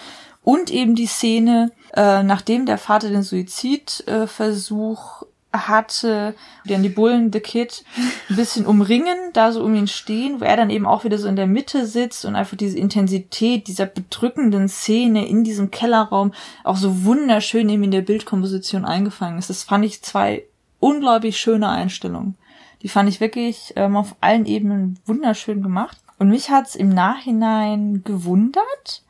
Und 0.44 0.70
eben 0.70 0.96
die 0.96 1.06
Szene, 1.06 1.70
äh, 1.94 2.24
nachdem 2.24 2.66
der 2.66 2.78
Vater 2.78 3.08
den 3.08 3.22
Suizidversuch 3.22 5.22
hatte, 5.52 6.34
die 6.64 6.70
dann 6.70 6.82
die 6.82 6.88
Bullen, 6.88 7.32
The 7.32 7.40
Kid, 7.40 7.84
ein 8.28 8.36
bisschen 8.36 8.66
umringen, 8.66 9.16
da 9.32 9.52
so 9.52 9.62
um 9.62 9.74
ihn 9.74 9.86
stehen, 9.86 10.40
wo 10.40 10.44
er 10.44 10.56
dann 10.56 10.70
eben 10.70 10.86
auch 10.86 11.04
wieder 11.04 11.18
so 11.18 11.28
in 11.28 11.36
der 11.36 11.46
Mitte 11.46 11.86
sitzt 11.86 12.24
und 12.24 12.36
einfach 12.36 12.56
diese 12.56 12.78
Intensität 12.78 13.66
dieser 13.66 13.86
bedrückenden 13.86 14.68
Szene 14.68 15.26
in 15.26 15.44
diesem 15.44 15.70
Kellerraum 15.70 16.32
auch 16.64 16.76
so 16.76 17.04
wunderschön 17.04 17.68
eben 17.68 17.84
in 17.84 17.90
der 17.90 18.02
Bildkomposition 18.02 18.84
eingefangen 18.84 19.38
ist. 19.38 19.50
Das 19.50 19.62
fand 19.62 19.84
ich 19.84 20.02
zwei 20.02 20.44
unglaublich 20.80 21.38
schöne 21.38 21.68
Einstellungen. 21.68 22.36
Die 22.82 22.88
fand 22.88 23.08
ich 23.08 23.20
wirklich 23.20 23.72
ähm, 23.76 23.96
auf 23.96 24.16
allen 24.20 24.46
Ebenen 24.46 24.98
wunderschön 25.06 25.62
gemacht. 25.62 25.98
Und 26.18 26.28
mich 26.28 26.50
hat's 26.50 26.74
im 26.74 26.88
Nachhinein 26.88 28.02
gewundert, 28.04 29.02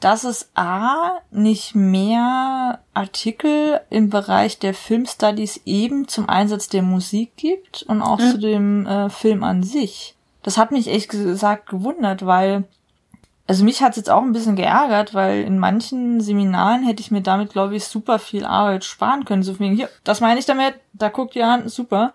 dass 0.00 0.24
es 0.24 0.50
A 0.54 1.18
nicht 1.30 1.74
mehr 1.74 2.80
Artikel 2.92 3.80
im 3.90 4.10
Bereich 4.10 4.58
der 4.58 4.74
Filmstudies 4.74 5.62
eben 5.64 6.06
zum 6.08 6.28
Einsatz 6.28 6.68
der 6.68 6.82
Musik 6.82 7.36
gibt 7.36 7.82
und 7.84 8.02
auch 8.02 8.18
zu 8.18 8.38
dem 8.38 8.86
äh, 8.86 9.08
Film 9.08 9.42
an 9.42 9.62
sich. 9.62 10.14
Das 10.42 10.58
hat 10.58 10.70
mich 10.70 10.88
echt 10.88 11.08
gesagt 11.08 11.68
gewundert, 11.68 12.24
weil 12.26 12.64
also 13.48 13.64
mich 13.64 13.80
hat's 13.80 13.96
jetzt 13.96 14.10
auch 14.10 14.22
ein 14.22 14.32
bisschen 14.32 14.56
geärgert, 14.56 15.14
weil 15.14 15.42
in 15.42 15.58
manchen 15.58 16.20
Seminaren 16.20 16.82
hätte 16.82 17.00
ich 17.00 17.12
mir 17.12 17.22
damit, 17.22 17.52
glaube 17.52 17.76
ich, 17.76 17.84
super 17.84 18.18
viel 18.18 18.44
Arbeit 18.44 18.84
sparen 18.84 19.24
können. 19.24 19.44
So 19.44 19.58
wegen, 19.60 19.76
hier, 19.76 19.88
das 20.02 20.20
meine 20.20 20.40
ich 20.40 20.46
damit, 20.46 20.74
da 20.92 21.08
guckt 21.10 21.36
ihr 21.36 21.46
an, 21.46 21.68
super. 21.68 22.12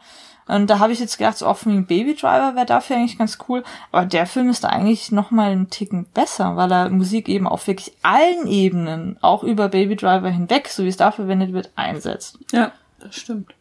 Und 0.52 0.70
da 0.70 0.80
habe 0.80 0.92
ich 0.92 1.00
jetzt 1.00 1.18
gedacht, 1.18 1.38
so 1.38 1.48
auch 1.48 1.58
von 1.58 1.86
Baby 1.86 2.14
Driver 2.16 2.56
wäre 2.56 2.66
dafür 2.66 2.98
eigentlich 2.98 3.18
ganz 3.18 3.38
cool. 3.48 3.64
Aber 3.92 4.06
der 4.06 4.26
Film 4.26 4.50
ist 4.50 4.64
da 4.64 4.68
eigentlich 4.70 5.12
noch 5.12 5.32
mal 5.32 5.52
einen 5.52 5.70
Ticken 5.70 6.06
besser, 6.14 6.56
weil 6.58 6.72
er 6.72 6.90
Musik 6.90 7.30
eben 7.30 7.48
auf 7.48 7.68
wirklich 7.68 7.94
allen 8.04 8.48
Ebenen, 8.48 9.18
auch 9.22 9.44
über 9.44 9.70
Baby 9.70 9.96
Driver 9.96 10.30
hinweg, 10.30 10.68
so 10.68 10.84
wie 10.84 10.90
es 10.90 10.98
da 10.98 11.12
verwendet 11.12 11.54
wird, 11.54 11.72
einsetzt. 11.76 12.38
Ja, 12.52 12.72
das 13.00 13.16
stimmt. 13.16 13.54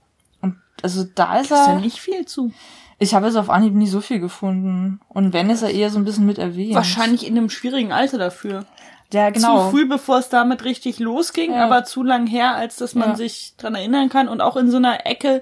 Und 0.43 0.57
also 0.83 1.05
da 1.15 1.37
ist 1.39 1.51
Ist 1.53 1.59
er. 1.59 1.75
ja 1.75 1.81
nicht 1.81 1.99
viel 1.99 2.27
zu. 2.27 2.53
Ich 2.99 3.15
habe 3.15 3.27
jetzt 3.27 3.37
auf 3.37 3.49
Anhieb 3.51 3.73
nie 3.75 3.87
so 3.87 4.01
viel 4.01 4.19
gefunden. 4.21 5.01
Und 5.09 5.33
wenn, 5.33 5.49
ist 5.49 5.63
er 5.63 5.71
eher 5.71 5.91
so 5.91 5.99
ein 5.99 6.05
bisschen 6.05 6.27
mit 6.27 6.39
erwähnt. 6.39 6.75
Wahrscheinlich 6.75 7.27
in 7.27 7.37
einem 7.39 7.49
schwierigen 7.51 7.93
Alter 7.93 8.19
dafür. 8.19 8.67
Ja, 9.13 9.31
genau. 9.31 9.65
Zu 9.67 9.71
früh, 9.71 9.89
bevor 9.89 10.19
es 10.19 10.29
damit 10.29 10.65
richtig 10.65 10.99
losging, 10.99 11.53
Ja. 11.55 11.65
aber 11.65 11.85
zu 11.85 12.03
lang 12.03 12.27
her, 12.27 12.55
als 12.57 12.77
dass 12.77 12.95
man 12.95 13.11
Ja. 13.11 13.17
sich 13.17 13.55
dran 13.57 13.75
erinnern 13.75 14.09
kann. 14.09 14.29
Und 14.29 14.41
auch 14.41 14.57
in 14.57 14.71
so 14.71 14.77
einer 14.77 15.07
Ecke, 15.07 15.41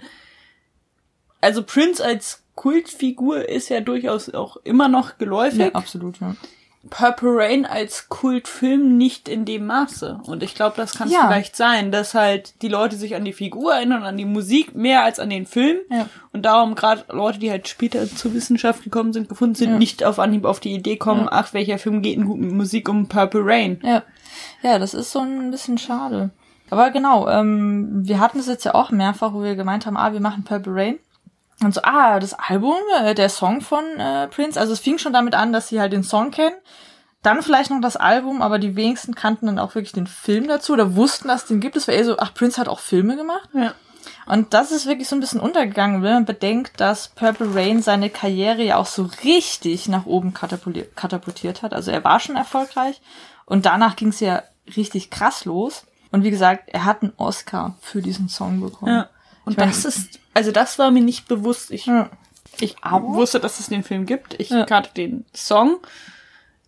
also 1.41 1.63
Prince 1.63 2.05
als 2.05 2.43
Kultfigur 2.55 3.49
ist 3.49 3.69
ja 3.69 3.81
durchaus 3.81 4.33
auch 4.35 4.57
immer 4.65 4.89
noch 4.89 5.19
geläufig. 5.19 5.59
Ja, 5.61 5.73
absolut, 5.73 6.21
ja. 6.21 6.35
Purple 6.91 7.37
Rain 7.37 7.67
als 7.67 8.09
Kultfilm 8.09 8.97
nicht 8.97 9.29
in 9.29 9.45
dem 9.45 9.67
Maße. 9.67 10.21
Und 10.27 10.43
ich 10.43 10.55
glaube, 10.55 10.75
das 10.77 10.95
kann 10.97 11.09
es 11.09 11.15
Ja. 11.15 11.27
vielleicht 11.27 11.55
sein, 11.57 11.91
dass 11.93 12.15
halt 12.15 12.55
die 12.63 12.69
Leute 12.69 12.97
sich 12.97 13.15
an 13.15 13.25
die 13.25 13.33
Figur 13.33 13.75
erinnern, 13.75 14.05
an 14.05 14.17
die 14.17 14.25
Musik 14.25 14.75
mehr 14.75 15.03
als 15.03 15.19
an 15.19 15.29
den 15.29 15.45
Film. 15.45 15.77
Ja. 15.91 16.09
Und 16.33 16.43
darum 16.47 16.77
gerade 16.77 17.05
Leute, 17.11 17.41
die 17.41 17.51
halt 17.51 17.69
später 17.69 18.09
zur 18.09 18.33
Wissenschaft 18.33 18.85
gekommen 18.85 19.13
sind, 19.13 19.29
gefunden 19.29 19.55
sind, 19.57 19.73
Ja. 19.73 19.79
nicht 19.79 20.03
auf 20.05 20.19
Anhieb 20.19 20.45
auf 20.45 20.61
die 20.61 20.73
Idee 20.73 20.97
kommen, 20.97 21.29
ach, 21.31 21.53
welcher 21.53 21.79
Film 21.79 22.01
geht 22.01 22.17
denn 22.17 22.27
gut 22.27 22.39
mit 22.39 22.53
Musik 22.53 22.89
um 22.89 23.07
Purple 23.09 23.43
Rain? 23.45 23.81
Ja. 23.83 24.03
Ja, 24.63 24.79
das 24.79 24.95
ist 24.95 25.11
so 25.13 25.19
ein 25.21 25.51
bisschen 25.51 25.79
schade. 25.79 26.31
Aber 26.71 26.91
genau, 26.91 27.29
ähm, 27.29 27.89
wir 28.07 28.21
hatten 28.21 28.39
es 28.39 28.47
jetzt 28.47 28.65
ja 28.65 28.75
auch 28.75 28.91
mehrfach, 28.91 29.33
wo 29.33 29.43
wir 29.43 29.57
gemeint 29.57 29.85
haben, 29.85 29.97
ah, 29.97 30.13
wir 30.13 30.21
machen 30.21 30.45
Purple 30.45 30.75
Rain. 30.75 30.99
Und 31.63 31.75
so, 31.75 31.81
ah, 31.83 32.21
das 32.21 32.35
Album, 32.35 32.77
äh, 33.01 33.15
der 33.15 33.29
Song 33.29 33.61
von 33.61 33.85
äh, 33.99 34.29
Prince. 34.29 34.59
Also 34.59 34.73
es 34.73 34.81
fing 34.81 34.99
schon 34.99 35.13
damit 35.13 35.35
an, 35.35 35.53
dass 35.53 35.69
sie 35.69 35.81
halt 35.81 35.93
den 35.93 36.05
Song 36.05 36.31
kennen. 36.31 36.55
Dann 37.23 37.43
vielleicht 37.43 37.71
noch 37.71 37.81
das 37.81 37.97
Album, 37.97 38.43
aber 38.43 38.61
die 38.61 38.77
wenigsten 38.77 39.15
kannten 39.15 39.47
dann 39.47 39.59
auch 39.59 39.75
wirklich 39.75 39.93
den 39.93 40.07
Film 40.07 40.47
dazu 40.47 40.73
oder 40.73 40.95
wussten, 40.95 41.27
dass 41.27 41.43
es 41.43 41.49
den 41.49 41.61
gibt. 41.61 41.77
Es 41.77 41.89
war 41.89 41.95
eher 41.95 42.05
so, 42.05 42.17
ach, 42.19 42.33
Prince 42.33 42.61
hat 42.61 42.69
auch 42.69 42.79
Filme 42.79 43.17
gemacht. 43.17 43.49
Ja. 43.55 43.75
Und 44.27 44.55
das 44.55 44.71
ist 44.71 44.87
wirklich 44.87 45.09
so 45.09 45.17
ein 45.17 45.21
bisschen 45.21 45.41
untergegangen, 45.41 46.03
wenn 46.03 46.13
man 46.13 46.25
bedenkt, 46.25 46.81
dass 46.81 47.09
Purple 47.09 47.55
Rain 47.55 47.83
seine 47.83 48.11
Karriere 48.11 48.63
ja 48.63 48.77
auch 48.77 48.87
so 48.87 49.09
richtig 49.25 49.89
nach 49.89 50.07
oben 50.07 50.35
katapultiert, 50.35 51.63
hat. 51.63 51.75
Also 51.75 51.91
er 51.91 52.05
war 52.05 52.21
schon 52.21 52.37
erfolgreich 52.37 53.01
und 53.47 53.67
danach 53.67 53.97
ging 53.97 54.09
es 54.09 54.21
ja 54.21 54.43
richtig 54.77 55.11
krass 55.11 55.45
los. 55.45 55.85
Und 56.11 56.25
wie 56.25 56.31
gesagt, 56.31 56.69
er 56.69 56.85
hat 56.85 57.03
einen 57.03 57.13
Oscar 57.17 57.75
für 57.81 58.01
diesen 58.01 58.29
Song 58.29 58.61
bekommen. 58.61 58.93
Ja. 58.93 59.09
Und 59.49 59.59
Ich 59.59 59.65
das 59.65 59.85
ist, 59.85 60.21
also 60.35 60.53
das 60.53 60.79
war 60.79 60.91
mir 60.91 61.03
nicht 61.03 61.27
bewusst. 61.29 61.71
Ich, 61.71 61.87
Ja. 61.87 62.09
ich 62.61 62.77
Aber- 62.83 63.07
wusste, 63.09 63.41
dass 63.41 63.59
es 63.61 63.69
den 63.69 63.83
Film 63.83 64.07
gibt. 64.07 64.35
Ich 64.41 64.51
Ja. 64.51 64.65
kannte 64.65 64.91
den 64.95 65.25
Song. 65.35 65.79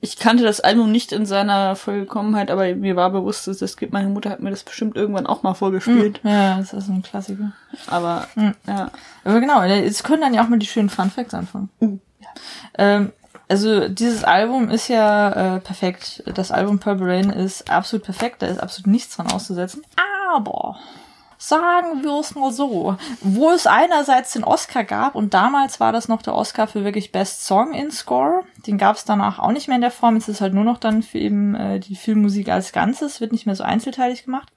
Ich 0.02 0.18
kannte 0.18 0.42
das 0.44 0.60
Album 0.60 0.90
nicht 0.90 1.12
in 1.12 1.26
seiner 1.26 1.76
Vollkommenheit, 1.76 2.50
aber 2.50 2.74
mir 2.74 2.96
war 2.96 3.10
bewusst, 3.10 3.46
dass 3.46 3.60
es 3.60 3.76
gibt. 3.76 3.92
Meine 3.92 4.08
Mutter 4.08 4.30
hat 4.30 4.40
mir 4.40 4.48
das 4.50 4.64
bestimmt 4.64 4.96
irgendwann 4.96 5.26
auch 5.26 5.42
mal 5.42 5.52
vorgespielt. 5.52 6.20
Ja, 6.24 6.56
das 6.56 6.72
ist 6.72 6.88
ein 6.88 7.02
Klassiker. 7.02 7.52
Aber 7.86 8.26
Mhm. 8.34 8.54
ja. 8.66 8.90
Aber 9.24 9.40
genau, 9.40 9.62
jetzt 9.62 10.02
können 10.04 10.22
dann 10.22 10.32
ja 10.32 10.42
auch 10.42 10.48
mal 10.48 10.58
die 10.58 10.66
schönen 10.66 10.88
Fun 10.88 11.10
Facts 11.10 11.34
anfangen. 11.34 11.68
Ähm, 12.78 13.12
also 13.48 13.88
dieses 13.88 14.24
Album 14.24 14.70
ist 14.70 14.88
ja 14.88 15.56
äh, 15.56 15.60
perfekt. 15.60 16.22
Das 16.34 16.50
Album 16.50 16.78
Purple 16.78 17.06
Rain 17.06 17.28
ist 17.30 17.70
absolut 17.70 18.04
perfekt. 18.04 18.40
Da 18.40 18.46
ist 18.46 18.58
absolut 18.62 18.86
nichts 18.86 19.16
dran 19.16 19.30
auszusetzen. 19.30 19.82
Aber 20.34 20.78
sagen 21.40 22.02
wir 22.02 22.20
es 22.20 22.34
mal 22.34 22.52
so, 22.52 22.96
wo 23.22 23.50
es 23.50 23.66
einerseits 23.66 24.34
den 24.34 24.44
Oscar 24.44 24.84
gab 24.84 25.14
und 25.14 25.32
damals 25.32 25.80
war 25.80 25.90
das 25.90 26.06
noch 26.06 26.20
der 26.20 26.34
Oscar 26.34 26.66
für 26.66 26.84
wirklich 26.84 27.12
Best 27.12 27.46
Song 27.46 27.72
in 27.72 27.90
Score. 27.90 28.44
Den 28.66 28.76
gab 28.76 28.96
es 28.96 29.06
danach 29.06 29.38
auch 29.38 29.50
nicht 29.50 29.66
mehr 29.66 29.76
in 29.76 29.80
der 29.80 29.90
Form. 29.90 30.16
Jetzt 30.16 30.28
ist 30.28 30.36
es 30.36 30.40
halt 30.42 30.52
nur 30.52 30.64
noch 30.64 30.78
dann 30.78 31.02
für 31.02 31.18
eben 31.18 31.54
äh, 31.54 31.80
die 31.80 31.96
Filmmusik 31.96 32.50
als 32.50 32.72
Ganzes, 32.72 33.20
wird 33.20 33.32
nicht 33.32 33.46
mehr 33.46 33.56
so 33.56 33.64
einzelteilig 33.64 34.24
gemacht 34.24 34.52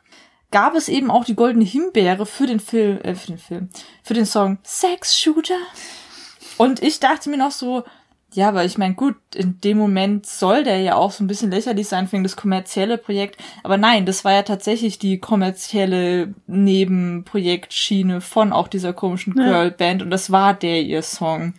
gab 0.52 0.76
es 0.76 0.88
eben 0.88 1.10
auch 1.10 1.26
die 1.26 1.36
goldene 1.36 1.65
Himbeere 1.65 2.28
für 2.28 2.46
den 2.46 2.60
Film, 2.60 3.02
äh, 3.02 3.15
für 3.15 3.28
den 3.28 3.39
Film, 3.39 3.69
für 4.04 4.13
den 4.13 4.28
Song 4.28 4.60
Sex 4.62 5.17
Shooter. 5.17 5.58
Und 6.58 6.84
ich 6.84 7.00
dachte 7.00 7.32
mir 7.32 7.38
noch 7.38 7.52
so, 7.52 7.84
ja, 8.36 8.50
aber 8.50 8.65
ich 8.65 8.78
meine, 8.78 8.93
gut, 8.96 9.15
in 9.36 9.60
dem 9.62 9.78
Moment 9.78 10.26
soll 10.26 10.63
der 10.63 10.80
ja 10.82 10.96
auch 10.96 11.12
so 11.12 11.24
ein 11.24 11.28
bisschen 11.28 11.52
lächerlich 11.52 11.88
sein 11.88 12.12
wegen 12.12 12.24
das 12.24 12.36
kommerzielle 12.36 12.98
Projekt. 12.98 13.41
Aber 13.63 13.78
nein, 13.78 14.06
das 14.06 14.26
war 14.26 14.34
ja 14.34 14.43
tatsächlich 14.43 15.00
die 15.00 15.19
kommerzielle 15.19 16.34
Nebenprojektschiene 16.48 18.22
von 18.22 18.54
auch 18.54 18.67
dieser 18.67 18.93
komischen 18.93 19.38
Ja. 19.38 19.43
Girlband 19.43 20.02
und 20.02 20.10
das 20.10 20.32
war 20.32 20.54
der 20.54 20.82
ihr 20.82 21.02
Song. 21.02 21.54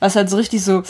Was 0.00 0.16
halt 0.16 0.30
so 0.30 0.36
richtig 0.36 0.64
so, 0.64 0.82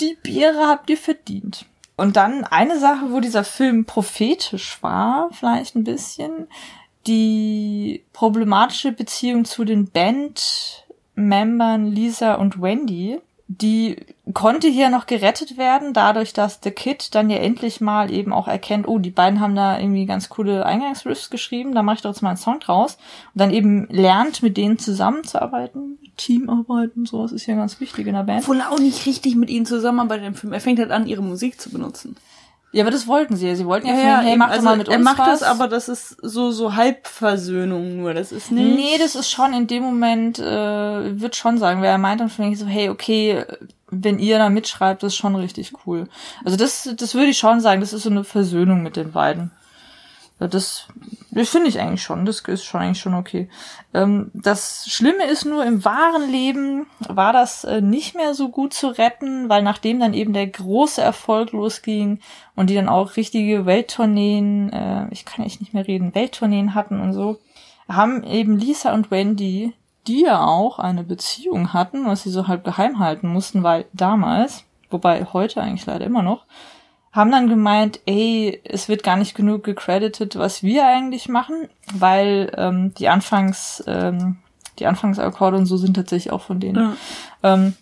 die 0.00 0.16
Biere 0.22 0.66
habt 0.68 0.90
ihr 0.90 0.98
verdient. 0.98 1.66
Und 1.96 2.16
dann 2.16 2.44
eine 2.44 2.78
Sache, 2.78 3.10
wo 3.10 3.20
dieser 3.20 3.44
Film 3.44 3.84
prophetisch 3.84 4.82
war, 4.82 5.28
vielleicht 5.32 5.76
ein 5.76 5.84
bisschen, 5.84 6.48
die 7.06 8.04
problematische 8.12 8.92
Beziehung 8.92 9.44
zu 9.44 9.64
den 9.64 9.90
Bandmembern 9.90 11.86
Lisa 11.86 12.34
und 12.34 12.60
Wendy. 12.62 13.20
Die 13.60 13.96
konnte 14.32 14.68
hier 14.68 14.88
noch 14.88 15.06
gerettet 15.06 15.58
werden, 15.58 15.92
dadurch, 15.92 16.32
dass 16.32 16.60
The 16.62 16.70
Kid 16.70 17.14
dann 17.14 17.28
ja 17.28 17.36
endlich 17.36 17.82
mal 17.82 18.10
eben 18.10 18.32
auch 18.32 18.48
erkennt, 18.48 18.88
oh, 18.88 18.98
die 18.98 19.10
beiden 19.10 19.40
haben 19.40 19.54
da 19.54 19.78
irgendwie 19.78 20.06
ganz 20.06 20.30
coole 20.30 20.64
Eingangsriffs 20.64 21.28
geschrieben, 21.28 21.74
da 21.74 21.82
mache 21.82 21.96
ich 21.96 22.02
doch 22.02 22.10
jetzt 22.10 22.22
mal 22.22 22.30
einen 22.30 22.38
Song 22.38 22.60
draus. 22.60 22.96
Und 23.34 23.40
dann 23.40 23.50
eben 23.50 23.88
lernt, 23.90 24.42
mit 24.42 24.56
denen 24.56 24.78
zusammenzuarbeiten, 24.78 25.98
Teamarbeit 26.16 26.92
und 26.96 27.08
sowas 27.08 27.32
ist 27.32 27.46
ja 27.46 27.54
ganz 27.54 27.78
wichtig 27.80 28.06
in 28.06 28.14
der 28.14 28.22
Band. 28.22 28.42
Obwohl 28.42 28.60
er 28.60 28.70
auch 28.70 28.78
nicht 28.78 29.04
richtig 29.06 29.34
mit 29.34 29.50
ihnen 29.50 29.66
zusammenarbeitet 29.66 30.26
im 30.26 30.34
Film. 30.34 30.52
Er 30.52 30.60
fängt 30.60 30.78
halt 30.78 30.90
an, 30.90 31.06
ihre 31.06 31.22
Musik 31.22 31.60
zu 31.60 31.70
benutzen. 31.70 32.16
Ja, 32.72 32.84
aber 32.84 32.90
das 32.90 33.06
wollten 33.06 33.36
sie 33.36 33.46
ja. 33.48 33.54
Sie 33.54 33.66
wollten 33.66 33.86
ja, 33.86 33.94
ja 33.94 34.20
hey, 34.20 34.30
eben. 34.30 34.38
mach 34.38 34.46
doch 34.48 34.52
Also 34.54 34.64
mal 34.64 34.76
mit 34.78 34.88
uns 34.88 34.96
Er 34.96 35.02
macht 35.02 35.18
was. 35.18 35.40
das, 35.40 35.42
aber 35.42 35.68
das 35.68 35.88
ist 35.88 36.16
so, 36.22 36.50
so 36.50 36.74
Halbversöhnung 36.74 37.98
nur. 37.98 38.14
Das 38.14 38.32
ist 38.32 38.50
nicht. 38.50 38.74
Nee, 38.76 38.98
das 38.98 39.14
ist 39.14 39.30
schon 39.30 39.52
in 39.52 39.66
dem 39.66 39.82
Moment, 39.82 40.38
äh, 40.38 41.20
wird 41.20 41.36
schon 41.36 41.58
sagen, 41.58 41.82
wer 41.82 41.90
er 41.90 41.98
meint 41.98 42.20
dann 42.20 42.30
schon 42.30 42.54
so, 42.54 42.66
hey, 42.66 42.88
okay, 42.88 43.44
wenn 43.90 44.18
ihr 44.18 44.38
da 44.38 44.48
mitschreibt, 44.48 45.02
das 45.02 45.12
ist 45.12 45.18
schon 45.18 45.36
richtig 45.36 45.72
cool. 45.86 46.08
Also 46.44 46.56
das, 46.56 46.88
das 46.96 47.14
würde 47.14 47.26
ich 47.28 47.38
schon 47.38 47.60
sagen, 47.60 47.80
das 47.82 47.92
ist 47.92 48.04
so 48.04 48.10
eine 48.10 48.24
Versöhnung 48.24 48.82
mit 48.82 48.96
den 48.96 49.12
beiden. 49.12 49.50
Das, 50.48 50.88
das 51.30 51.48
finde 51.48 51.68
ich 51.68 51.80
eigentlich 51.80 52.02
schon. 52.02 52.24
Das 52.24 52.40
ist 52.40 52.64
schon 52.64 52.80
eigentlich 52.80 53.00
schon 53.00 53.14
okay. 53.14 53.48
Ähm, 53.94 54.30
das 54.34 54.86
Schlimme 54.88 55.24
ist 55.26 55.44
nur, 55.44 55.64
im 55.64 55.84
wahren 55.84 56.30
Leben 56.30 56.86
war 57.00 57.32
das 57.32 57.64
äh, 57.64 57.80
nicht 57.80 58.14
mehr 58.14 58.34
so 58.34 58.48
gut 58.48 58.74
zu 58.74 58.88
retten, 58.88 59.48
weil 59.48 59.62
nachdem 59.62 60.00
dann 60.00 60.14
eben 60.14 60.32
der 60.32 60.46
große 60.46 61.00
Erfolg 61.00 61.52
losging 61.52 62.20
und 62.54 62.70
die 62.70 62.74
dann 62.74 62.88
auch 62.88 63.16
richtige 63.16 63.66
Welttourneen, 63.66 64.72
äh, 64.72 65.06
ich 65.10 65.24
kann 65.24 65.44
echt 65.44 65.60
nicht 65.60 65.74
mehr 65.74 65.86
reden, 65.86 66.14
Welttourneen 66.14 66.74
hatten 66.74 67.00
und 67.00 67.12
so, 67.12 67.38
haben 67.88 68.24
eben 68.24 68.58
Lisa 68.58 68.94
und 68.94 69.10
Wendy, 69.10 69.74
die 70.06 70.22
ja 70.22 70.44
auch 70.44 70.78
eine 70.78 71.04
Beziehung 71.04 71.72
hatten, 71.72 72.06
was 72.06 72.22
sie 72.22 72.30
so 72.30 72.48
halb 72.48 72.64
geheim 72.64 72.98
halten 72.98 73.28
mussten, 73.28 73.62
weil 73.62 73.86
damals, 73.92 74.64
wobei 74.90 75.24
heute 75.32 75.60
eigentlich 75.60 75.86
leider 75.86 76.04
immer 76.04 76.22
noch, 76.22 76.44
haben 77.12 77.30
dann 77.30 77.48
gemeint, 77.48 78.00
ey, 78.06 78.60
es 78.64 78.88
wird 78.88 79.02
gar 79.02 79.16
nicht 79.16 79.34
genug 79.34 79.64
gecredited, 79.64 80.36
was 80.36 80.62
wir 80.62 80.86
eigentlich 80.86 81.28
machen, 81.28 81.68
weil 81.92 82.50
ähm, 82.56 82.94
die 82.94 83.08
Anfangs, 83.08 83.84
ähm, 83.86 84.38
die 84.78 84.86
Anfangsakkorde 84.86 85.58
und 85.58 85.66
so 85.66 85.76
sind 85.76 85.94
tatsächlich 85.94 86.32
auch 86.32 86.40
von 86.40 86.58
denen. 86.58 86.96
Ja. 87.42 87.54
Ähm, 87.54 87.74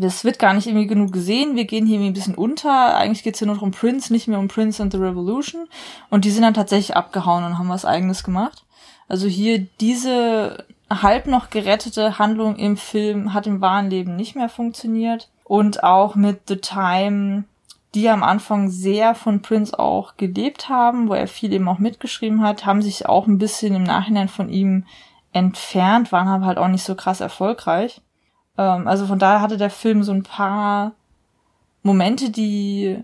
es 0.00 0.24
wird 0.24 0.38
gar 0.38 0.54
nicht 0.54 0.68
irgendwie 0.68 0.86
genug 0.86 1.12
gesehen, 1.12 1.56
wir 1.56 1.64
gehen 1.64 1.84
hier 1.84 1.96
irgendwie 1.96 2.10
ein 2.10 2.14
bisschen 2.14 2.34
unter. 2.36 2.96
Eigentlich 2.96 3.24
geht's 3.24 3.40
hier 3.40 3.46
nur 3.46 3.56
noch 3.56 3.62
um 3.62 3.72
Prince, 3.72 4.12
nicht 4.12 4.28
mehr 4.28 4.38
um 4.38 4.46
Prince 4.46 4.80
and 4.80 4.92
the 4.92 4.98
Revolution. 4.98 5.66
Und 6.10 6.24
die 6.24 6.30
sind 6.30 6.42
dann 6.42 6.54
tatsächlich 6.54 6.96
abgehauen 6.96 7.44
und 7.44 7.58
haben 7.58 7.68
was 7.68 7.84
eigenes 7.84 8.22
gemacht. 8.22 8.64
Also 9.08 9.26
hier 9.26 9.66
diese 9.80 10.64
halb 10.88 11.26
noch 11.26 11.50
gerettete 11.50 12.18
Handlung 12.18 12.56
im 12.56 12.76
Film 12.76 13.34
hat 13.34 13.46
im 13.48 13.60
wahren 13.60 13.90
Leben 13.90 14.14
nicht 14.14 14.36
mehr 14.36 14.48
funktioniert. 14.48 15.28
Und 15.42 15.82
auch 15.82 16.14
mit 16.14 16.42
The 16.46 16.58
Time, 16.58 17.44
die 17.94 18.08
am 18.08 18.22
Anfang 18.22 18.70
sehr 18.70 19.14
von 19.14 19.42
Prince 19.42 19.78
auch 19.78 20.16
gelebt 20.16 20.68
haben, 20.68 21.08
wo 21.08 21.14
er 21.14 21.26
viel 21.26 21.52
eben 21.52 21.68
auch 21.68 21.78
mitgeschrieben 21.78 22.42
hat, 22.42 22.64
haben 22.64 22.82
sich 22.82 23.06
auch 23.06 23.26
ein 23.26 23.38
bisschen 23.38 23.74
im 23.74 23.82
Nachhinein 23.82 24.28
von 24.28 24.48
ihm 24.48 24.84
entfernt, 25.32 26.12
waren 26.12 26.28
aber 26.28 26.46
halt 26.46 26.58
auch 26.58 26.68
nicht 26.68 26.84
so 26.84 26.94
krass 26.94 27.20
erfolgreich. 27.20 28.00
Ähm, 28.56 28.86
also 28.86 29.06
von 29.06 29.18
daher 29.18 29.40
hatte 29.40 29.56
der 29.56 29.70
Film 29.70 30.02
so 30.02 30.12
ein 30.12 30.22
paar 30.22 30.92
Momente, 31.82 32.30
die 32.30 32.98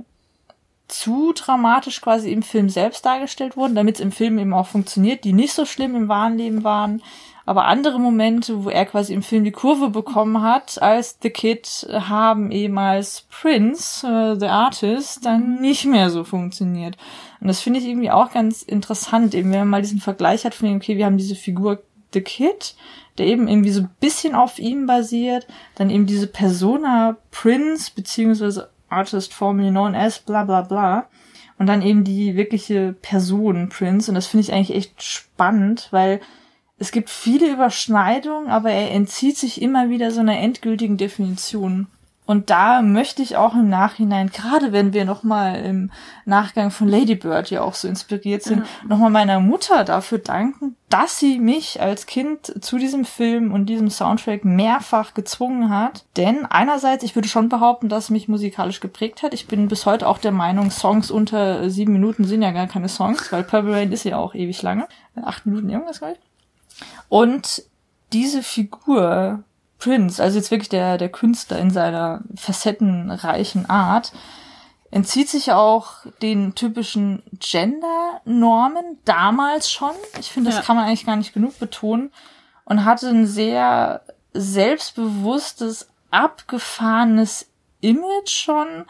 zu 0.88 1.32
dramatisch 1.32 2.00
quasi 2.00 2.30
im 2.30 2.42
Film 2.42 2.68
selbst 2.68 3.04
dargestellt 3.04 3.56
wurden, 3.56 3.74
damit 3.74 3.96
es 3.96 4.00
im 4.00 4.12
Film 4.12 4.38
eben 4.38 4.54
auch 4.54 4.66
funktioniert, 4.66 5.24
die 5.24 5.32
nicht 5.32 5.52
so 5.52 5.64
schlimm 5.64 5.96
im 5.96 6.08
wahren 6.08 6.38
Leben 6.38 6.62
waren. 6.62 7.02
Aber 7.46 7.66
andere 7.66 8.00
Momente, 8.00 8.64
wo 8.64 8.70
er 8.70 8.84
quasi 8.84 9.14
im 9.14 9.22
Film 9.22 9.44
die 9.44 9.52
Kurve 9.52 9.88
bekommen 9.88 10.42
hat, 10.42 10.82
als 10.82 11.18
The 11.22 11.30
Kid, 11.30 11.86
haben 11.92 12.50
eben 12.50 12.76
als 12.76 13.24
Prince, 13.30 14.04
äh, 14.04 14.38
The 14.38 14.48
Artist, 14.48 15.24
dann 15.24 15.60
nicht 15.60 15.84
mehr 15.84 16.10
so 16.10 16.24
funktioniert. 16.24 16.96
Und 17.40 17.46
das 17.46 17.60
finde 17.60 17.78
ich 17.78 17.86
irgendwie 17.86 18.10
auch 18.10 18.32
ganz 18.32 18.62
interessant, 18.62 19.32
eben 19.34 19.52
wenn 19.52 19.60
man 19.60 19.68
mal 19.68 19.82
diesen 19.82 20.00
Vergleich 20.00 20.44
hat 20.44 20.54
von, 20.54 20.74
okay, 20.74 20.96
wir 20.96 21.06
haben 21.06 21.18
diese 21.18 21.36
Figur 21.36 21.82
The 22.12 22.20
Kid, 22.20 22.74
der 23.16 23.26
eben 23.26 23.46
irgendwie 23.46 23.70
so 23.70 23.82
ein 23.82 23.90
bisschen 24.00 24.34
auf 24.34 24.58
ihm 24.58 24.86
basiert. 24.86 25.46
Dann 25.76 25.88
eben 25.88 26.06
diese 26.06 26.26
Persona 26.26 27.16
Prince, 27.30 27.92
beziehungsweise 27.94 28.70
Artist 28.88 29.32
formerly 29.32 29.70
known 29.70 29.94
as 29.94 30.18
bla 30.18 30.42
bla 30.42 30.62
bla. 30.62 31.06
Und 31.58 31.66
dann 31.66 31.80
eben 31.80 32.02
die 32.02 32.36
wirkliche 32.36 32.94
Person 33.00 33.68
Prince. 33.68 34.10
Und 34.10 34.16
das 34.16 34.26
finde 34.26 34.42
ich 34.42 34.52
eigentlich 34.52 34.76
echt 34.76 35.02
spannend, 35.02 35.88
weil 35.92 36.20
es 36.78 36.92
gibt 36.92 37.10
viele 37.10 37.50
Überschneidungen, 37.50 38.50
aber 38.50 38.70
er 38.70 38.90
entzieht 38.92 39.38
sich 39.38 39.62
immer 39.62 39.88
wieder 39.88 40.10
so 40.10 40.20
einer 40.20 40.38
endgültigen 40.38 40.96
Definition. 40.96 41.86
Und 42.26 42.50
da 42.50 42.82
möchte 42.82 43.22
ich 43.22 43.36
auch 43.36 43.54
im 43.54 43.68
Nachhinein, 43.68 44.30
gerade 44.30 44.72
wenn 44.72 44.92
wir 44.92 45.04
nochmal 45.04 45.64
im 45.64 45.92
Nachgang 46.24 46.72
von 46.72 46.88
Lady 46.88 47.14
Bird 47.14 47.50
ja 47.50 47.62
auch 47.62 47.74
so 47.74 47.86
inspiriert 47.86 48.42
sind, 48.42 48.58
mhm. 48.58 48.88
nochmal 48.88 49.10
meiner 49.10 49.38
Mutter 49.38 49.84
dafür 49.84 50.18
danken, 50.18 50.74
dass 50.88 51.20
sie 51.20 51.38
mich 51.38 51.80
als 51.80 52.06
Kind 52.06 52.64
zu 52.64 52.78
diesem 52.78 53.04
Film 53.04 53.52
und 53.52 53.66
diesem 53.66 53.90
Soundtrack 53.90 54.44
mehrfach 54.44 55.14
gezwungen 55.14 55.70
hat. 55.70 56.04
Denn 56.16 56.44
einerseits, 56.46 57.04
ich 57.04 57.14
würde 57.14 57.28
schon 57.28 57.48
behaupten, 57.48 57.88
dass 57.88 58.10
mich 58.10 58.26
musikalisch 58.26 58.80
geprägt 58.80 59.22
hat. 59.22 59.32
Ich 59.32 59.46
bin 59.46 59.68
bis 59.68 59.86
heute 59.86 60.08
auch 60.08 60.18
der 60.18 60.32
Meinung, 60.32 60.72
Songs 60.72 61.12
unter 61.12 61.70
sieben 61.70 61.92
Minuten 61.92 62.24
sind 62.24 62.42
ja 62.42 62.50
gar 62.50 62.66
keine 62.66 62.88
Songs, 62.88 63.30
weil 63.30 63.44
Purple 63.44 63.72
Rain 63.72 63.92
ist 63.92 64.02
ja 64.02 64.16
auch 64.16 64.34
ewig 64.34 64.60
lange. 64.62 64.88
Acht 65.22 65.46
Minuten 65.46 65.70
irgendwas, 65.70 66.00
glaube 66.00 66.14
ich. 66.14 66.25
Und 67.08 67.62
diese 68.12 68.42
Figur 68.42 69.44
Prince, 69.78 70.22
also 70.22 70.38
jetzt 70.38 70.50
wirklich 70.50 70.68
der, 70.68 70.98
der 70.98 71.10
Künstler 71.10 71.58
in 71.58 71.70
seiner 71.70 72.22
facettenreichen 72.34 73.68
Art, 73.68 74.12
entzieht 74.90 75.28
sich 75.28 75.52
auch 75.52 76.06
den 76.22 76.54
typischen 76.54 77.22
Gender-Normen 77.38 78.98
damals 79.04 79.70
schon. 79.70 79.92
Ich 80.18 80.30
finde, 80.30 80.50
das 80.50 80.60
ja. 80.60 80.64
kann 80.64 80.76
man 80.76 80.86
eigentlich 80.86 81.06
gar 81.06 81.16
nicht 81.16 81.34
genug 81.34 81.58
betonen. 81.58 82.12
Und 82.64 82.84
hatte 82.84 83.08
ein 83.08 83.26
sehr 83.26 84.02
selbstbewusstes, 84.32 85.88
abgefahrenes 86.10 87.48
Image 87.80 88.30
schon 88.30 88.86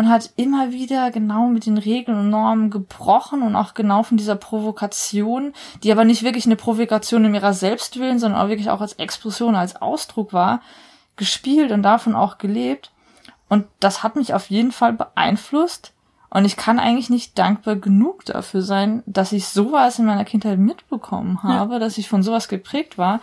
und 0.00 0.08
hat 0.08 0.30
immer 0.36 0.72
wieder 0.72 1.10
genau 1.10 1.48
mit 1.48 1.66
den 1.66 1.76
Regeln 1.76 2.18
und 2.18 2.30
Normen 2.30 2.70
gebrochen 2.70 3.42
und 3.42 3.54
auch 3.54 3.74
genau 3.74 4.02
von 4.02 4.16
dieser 4.16 4.34
Provokation, 4.34 5.52
die 5.82 5.92
aber 5.92 6.06
nicht 6.06 6.22
wirklich 6.22 6.46
eine 6.46 6.56
Provokation 6.56 7.26
in 7.26 7.34
ihrer 7.34 7.52
Selbstwillen, 7.52 8.18
sondern 8.18 8.40
auch 8.40 8.48
wirklich 8.48 8.70
auch 8.70 8.80
als 8.80 8.94
Expression, 8.94 9.54
als 9.54 9.76
Ausdruck 9.76 10.32
war, 10.32 10.62
gespielt 11.16 11.70
und 11.70 11.82
davon 11.82 12.14
auch 12.14 12.38
gelebt. 12.38 12.92
Und 13.50 13.66
das 13.78 14.02
hat 14.02 14.16
mich 14.16 14.32
auf 14.32 14.48
jeden 14.48 14.72
Fall 14.72 14.94
beeinflusst. 14.94 15.92
Und 16.30 16.46
ich 16.46 16.56
kann 16.56 16.78
eigentlich 16.78 17.10
nicht 17.10 17.38
dankbar 17.38 17.76
genug 17.76 18.24
dafür 18.24 18.62
sein, 18.62 19.02
dass 19.04 19.32
ich 19.32 19.48
sowas 19.48 19.98
in 19.98 20.06
meiner 20.06 20.24
Kindheit 20.24 20.58
mitbekommen 20.58 21.42
habe, 21.42 21.74
ja. 21.74 21.78
dass 21.78 21.98
ich 21.98 22.08
von 22.08 22.22
sowas 22.22 22.48
geprägt 22.48 22.96
war. 22.96 23.20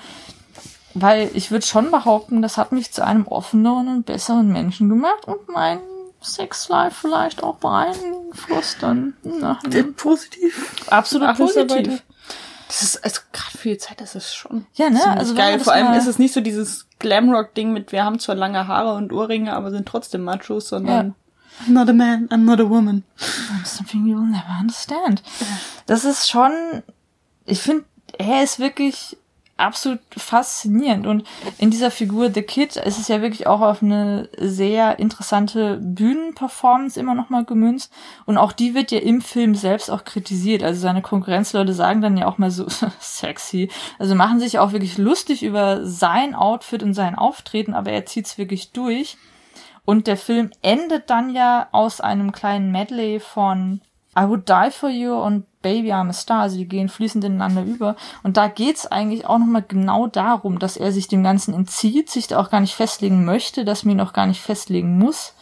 Weil 0.93 1.31
ich 1.33 1.49
würde 1.49 1.65
schon 1.65 1.89
behaupten, 1.89 2.43
das 2.43 2.55
hat 2.55 2.71
mich 2.71 2.91
zu 2.91 3.03
einem 3.03 3.25
offeneren 3.25 3.87
und 3.87 4.05
besseren 4.05 4.51
Menschen 4.51 4.89
gemacht 4.89 5.25
und 5.25 5.43
mein 6.27 6.47
Sexlife 6.47 6.95
vielleicht 7.01 7.43
auch 7.43 7.55
beeinflusst 7.55 8.77
dann. 8.81 9.13
Na, 9.23 9.59
ne? 9.67 9.83
Positiv. 9.83 10.87
Absolut 10.87 11.35
positiv. 11.37 12.03
Das 12.67 12.81
ist, 12.81 13.03
also 13.03 13.21
gerade 13.31 13.57
für 13.57 13.69
die 13.69 13.77
Zeit 13.77 14.01
ist 14.01 14.15
es 14.15 14.35
schon. 14.35 14.65
Ja, 14.73 14.89
ne? 14.89 15.05
Also 15.05 15.35
geil. 15.35 15.59
Vor 15.59 15.73
allem 15.73 15.93
ist 15.93 16.07
es 16.07 16.19
nicht 16.19 16.33
so 16.33 16.41
dieses 16.41 16.87
Glamrock-Ding 16.99 17.71
mit, 17.71 17.91
wir 17.91 18.03
haben 18.03 18.19
zwar 18.19 18.35
lange 18.35 18.67
Haare 18.67 18.95
und 18.95 19.13
Ohrringe, 19.13 19.53
aber 19.53 19.71
sind 19.71 19.87
trotzdem 19.87 20.23
Machos, 20.23 20.67
sondern 20.67 21.07
ja. 21.07 21.13
I'm 21.65 21.73
not 21.73 21.89
a 21.89 21.93
man, 21.93 22.27
I'm 22.29 22.43
not 22.43 22.59
a 22.59 22.69
woman. 22.69 23.03
Something 23.63 24.05
you 24.05 24.17
will 24.17 24.27
never 24.27 24.59
understand. 24.59 25.23
Das 25.85 26.03
ist 26.03 26.29
schon, 26.29 26.51
ich 27.45 27.61
finde, 27.61 27.85
er 28.17 28.43
ist 28.43 28.59
wirklich 28.59 29.17
absolut 29.57 29.99
faszinierend. 30.15 31.07
Und 31.07 31.23
in 31.57 31.71
dieser 31.71 31.91
Figur 31.91 32.31
The 32.31 32.43
Kid 32.43 32.75
ist 32.75 32.99
es 32.99 33.07
ja 33.07 33.21
wirklich 33.21 33.47
auch 33.47 33.61
auf 33.61 33.83
eine 33.83 34.29
sehr 34.37 34.99
interessante 34.99 35.77
Bühnenperformance 35.81 36.99
immer 36.99 37.15
nochmal 37.15 37.45
gemünzt. 37.45 37.91
Und 38.25 38.37
auch 38.37 38.51
die 38.51 38.75
wird 38.75 38.91
ja 38.91 38.99
im 38.99 39.21
Film 39.21 39.55
selbst 39.55 39.89
auch 39.89 40.05
kritisiert. 40.05 40.63
Also 40.63 40.79
seine 40.79 41.01
Konkurrenzleute 41.01 41.73
sagen 41.73 42.01
dann 42.01 42.17
ja 42.17 42.27
auch 42.27 42.37
mal 42.37 42.51
so 42.51 42.65
sexy. 42.99 43.69
Also 43.99 44.15
machen 44.15 44.39
sich 44.39 44.59
auch 44.59 44.71
wirklich 44.71 44.97
lustig 44.97 45.43
über 45.43 45.85
sein 45.85 46.35
Outfit 46.35 46.83
und 46.83 46.93
sein 46.93 47.15
Auftreten, 47.15 47.73
aber 47.73 47.91
er 47.91 48.05
zieht's 48.05 48.37
wirklich 48.37 48.71
durch. 48.71 49.17
Und 49.85 50.07
der 50.07 50.17
Film 50.17 50.51
endet 50.61 51.09
dann 51.09 51.33
ja 51.33 51.69
aus 51.71 52.01
einem 52.01 52.33
kleinen 52.33 52.71
Medley 52.73 53.21
von 53.21 53.79
I 54.17 54.27
Would 54.27 54.49
Die 54.49 54.71
For 54.71 54.89
You 54.89 55.13
und 55.13 55.45
Baby 55.61 55.91
I'm 55.91 56.09
a 56.09 56.13
Star, 56.13 56.41
also 56.41 56.57
die 56.57 56.67
gehen 56.67 56.89
fließend 56.89 57.23
ineinander 57.23 57.63
über. 57.63 57.95
Und 58.23 58.37
da 58.37 58.47
geht's 58.47 58.87
eigentlich 58.87 59.25
auch 59.25 59.37
nochmal 59.37 59.65
genau 59.67 60.07
darum, 60.07 60.59
dass 60.59 60.77
er 60.77 60.91
sich 60.91 61.07
dem 61.07 61.23
Ganzen 61.23 61.53
entzieht, 61.53 62.09
sich 62.09 62.27
da 62.27 62.39
auch 62.39 62.49
gar 62.49 62.61
nicht 62.61 62.73
festlegen 62.73 63.25
möchte, 63.25 63.65
dass 63.65 63.83
man 63.83 63.95
ihn 63.95 64.01
auch 64.01 64.13
gar 64.13 64.25
nicht 64.25 64.41
festlegen 64.41 64.97
muss. 64.97 65.33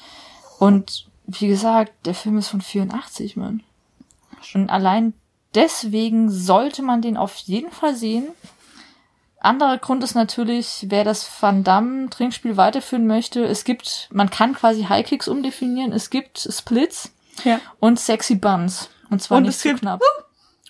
Und 0.59 1.07
wie 1.28 1.47
gesagt, 1.47 1.93
der 2.05 2.15
Film 2.15 2.38
ist 2.38 2.49
von 2.49 2.61
84, 2.61 3.38
Mann. 3.38 3.63
Und 4.53 4.69
allein 4.69 5.13
deswegen 5.53 6.30
sollte 6.30 6.82
man 6.82 7.01
den 7.01 7.17
auf 7.17 7.36
jeden 7.38 7.71
Fall 7.71 7.95
sehen. 7.95 8.28
Anderer 9.39 9.78
Grund 9.78 10.03
ist 10.03 10.15
natürlich, 10.15 10.86
wer 10.89 11.03
das 11.03 11.30
Van 11.39 11.63
Damme 11.63 12.09
Trinkspiel 12.09 12.57
weiterführen 12.57 13.05
möchte. 13.05 13.45
Es 13.45 13.63
gibt, 13.63 14.09
man 14.11 14.30
kann 14.30 14.53
quasi 14.53 14.84
High 14.84 15.05
Kicks 15.05 15.28
umdefinieren. 15.28 15.93
Es 15.93 16.09
gibt 16.09 16.39
Splits 16.39 17.11
ja. 17.43 17.59
Und 17.79 17.99
Sexy 17.99 18.36
Buns. 18.36 18.89
Und 19.09 19.21
zwar 19.21 19.38
und 19.38 19.43
nicht 19.43 19.59
zu 19.59 19.73
knapp. 19.75 19.99
Woo! 19.99 20.23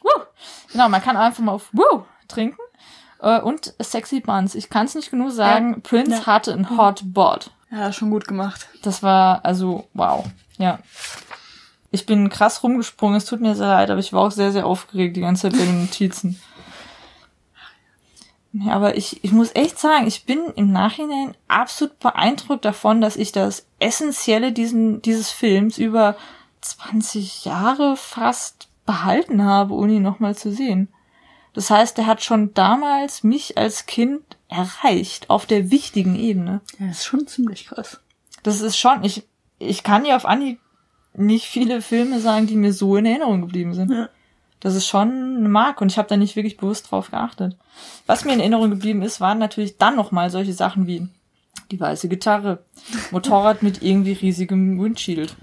Woo! 0.04 0.24
Genau, 0.72 0.90
man 0.90 1.02
kann 1.02 1.18
einfach 1.18 1.44
mal 1.44 1.54
auf 1.54 1.70
Woo 1.72 2.06
trinken. 2.28 2.60
Äh, 3.22 3.40
und 3.40 3.74
Sexy 3.82 4.20
Buns. 4.20 4.56
Ich 4.56 4.70
kann 4.70 4.86
es 4.86 4.96
nicht 4.96 5.12
genug 5.12 5.32
sagen. 5.32 5.74
Ja. 5.76 5.80
Prince 5.82 6.12
ja. 6.12 6.26
hatte 6.26 6.54
ein 6.54 6.78
Hot 6.78 7.02
Bod. 7.06 7.52
Ja, 7.72 7.92
schon 7.92 8.12
gut 8.12 8.28
gemacht. 8.28 8.68
Das 8.84 9.04
war, 9.04 9.44
also, 9.44 9.88
wow. 9.94 10.26
Ja. 10.58 10.80
Ich 11.92 12.06
bin 12.06 12.30
krass 12.30 12.62
rumgesprungen, 12.62 13.16
es 13.16 13.26
tut 13.26 13.40
mir 13.40 13.56
sehr 13.56 13.68
leid, 13.68 13.90
aber 13.90 14.00
ich 14.00 14.12
war 14.12 14.22
auch 14.22 14.32
sehr, 14.32 14.52
sehr 14.52 14.66
aufgeregt 14.66 15.16
die 15.16 15.22
ganze 15.22 15.44
Zeit 15.44 15.54
bei 15.54 15.66
den 15.66 15.82
Notizen. 15.82 16.40
Ja, 18.52 18.74
aber 18.74 18.96
ich, 18.96 19.24
ich 19.24 19.32
muss 19.32 19.54
echt 19.54 19.80
sagen, 19.80 20.08
ich 20.08 20.26
bin 20.26 20.40
im 20.56 20.72
Nachhinein 20.72 21.36
absolut 21.48 22.00
beeindruckt 22.00 22.64
davon, 22.64 23.02
dass 23.02 23.18
ich 23.18 23.34
das 23.34 23.66
Essentielle 23.80 24.54
diesen, 24.54 25.02
dieses 25.02 25.30
Films 25.30 25.78
über 25.78 26.16
20 26.70 27.46
Jahre 27.46 27.96
fast 27.98 28.68
behalten 28.86 29.44
habe, 29.44 29.74
ohne 29.74 29.94
ihn 29.94 30.04
nochmal 30.04 30.36
zu 30.36 30.52
sehen. 30.52 30.90
Das 31.54 31.70
heißt, 31.70 31.98
er 32.00 32.06
hat 32.06 32.24
schon 32.24 32.54
damals 32.54 33.24
mich 33.24 33.58
als 33.58 33.86
Kind 33.86 34.24
erreicht, 34.50 35.30
auf 35.30 35.46
der 35.46 35.72
wichtigen 35.72 36.16
Ebene. 36.16 36.62
Ja, 36.80 36.90
ist 36.90 37.06
schon 37.06 37.28
ziemlich 37.28 37.68
krass. 37.68 38.02
Das 38.44 38.62
ist 38.62 38.78
schon, 38.78 39.04
ich, 39.04 39.24
ich 39.58 39.84
kann 39.84 40.06
ja 40.06 40.16
auf 40.16 40.26
Anhieb 40.26 40.60
nicht 41.14 41.46
viele 41.46 41.82
Filme 41.82 42.20
sagen, 42.20 42.46
die 42.46 42.58
mir 42.58 42.74
so 42.74 42.98
in 42.98 43.06
Erinnerung 43.06 43.42
geblieben 43.42 43.74
sind. 43.74 43.92
Ja. 43.92 44.10
Das 44.60 44.76
ist 44.76 44.88
schon 44.88 45.38
eine 45.38 45.50
Marke 45.50 45.84
und 45.84 45.92
ich 45.92 45.98
habe 45.98 46.10
da 46.10 46.18
nicht 46.18 46.36
wirklich 46.36 46.58
bewusst 46.58 46.92
drauf 46.92 47.12
geachtet. 47.12 47.56
Was 48.06 48.26
mir 48.26 48.34
in 48.34 48.40
Erinnerung 48.40 48.70
geblieben 48.70 49.02
ist, 49.02 49.22
waren 49.22 49.38
natürlich 49.38 49.78
dann 49.78 49.96
nochmal 49.96 50.30
solche 50.30 50.54
Sachen 50.54 50.88
wie 50.88 51.08
die 51.72 51.80
weiße 51.80 52.10
Gitarre, 52.10 52.64
Motorrad 53.12 53.64
mit 53.64 53.82
irgendwie 53.82 54.14
riesigem 54.14 54.80
Windshield. 54.80 55.36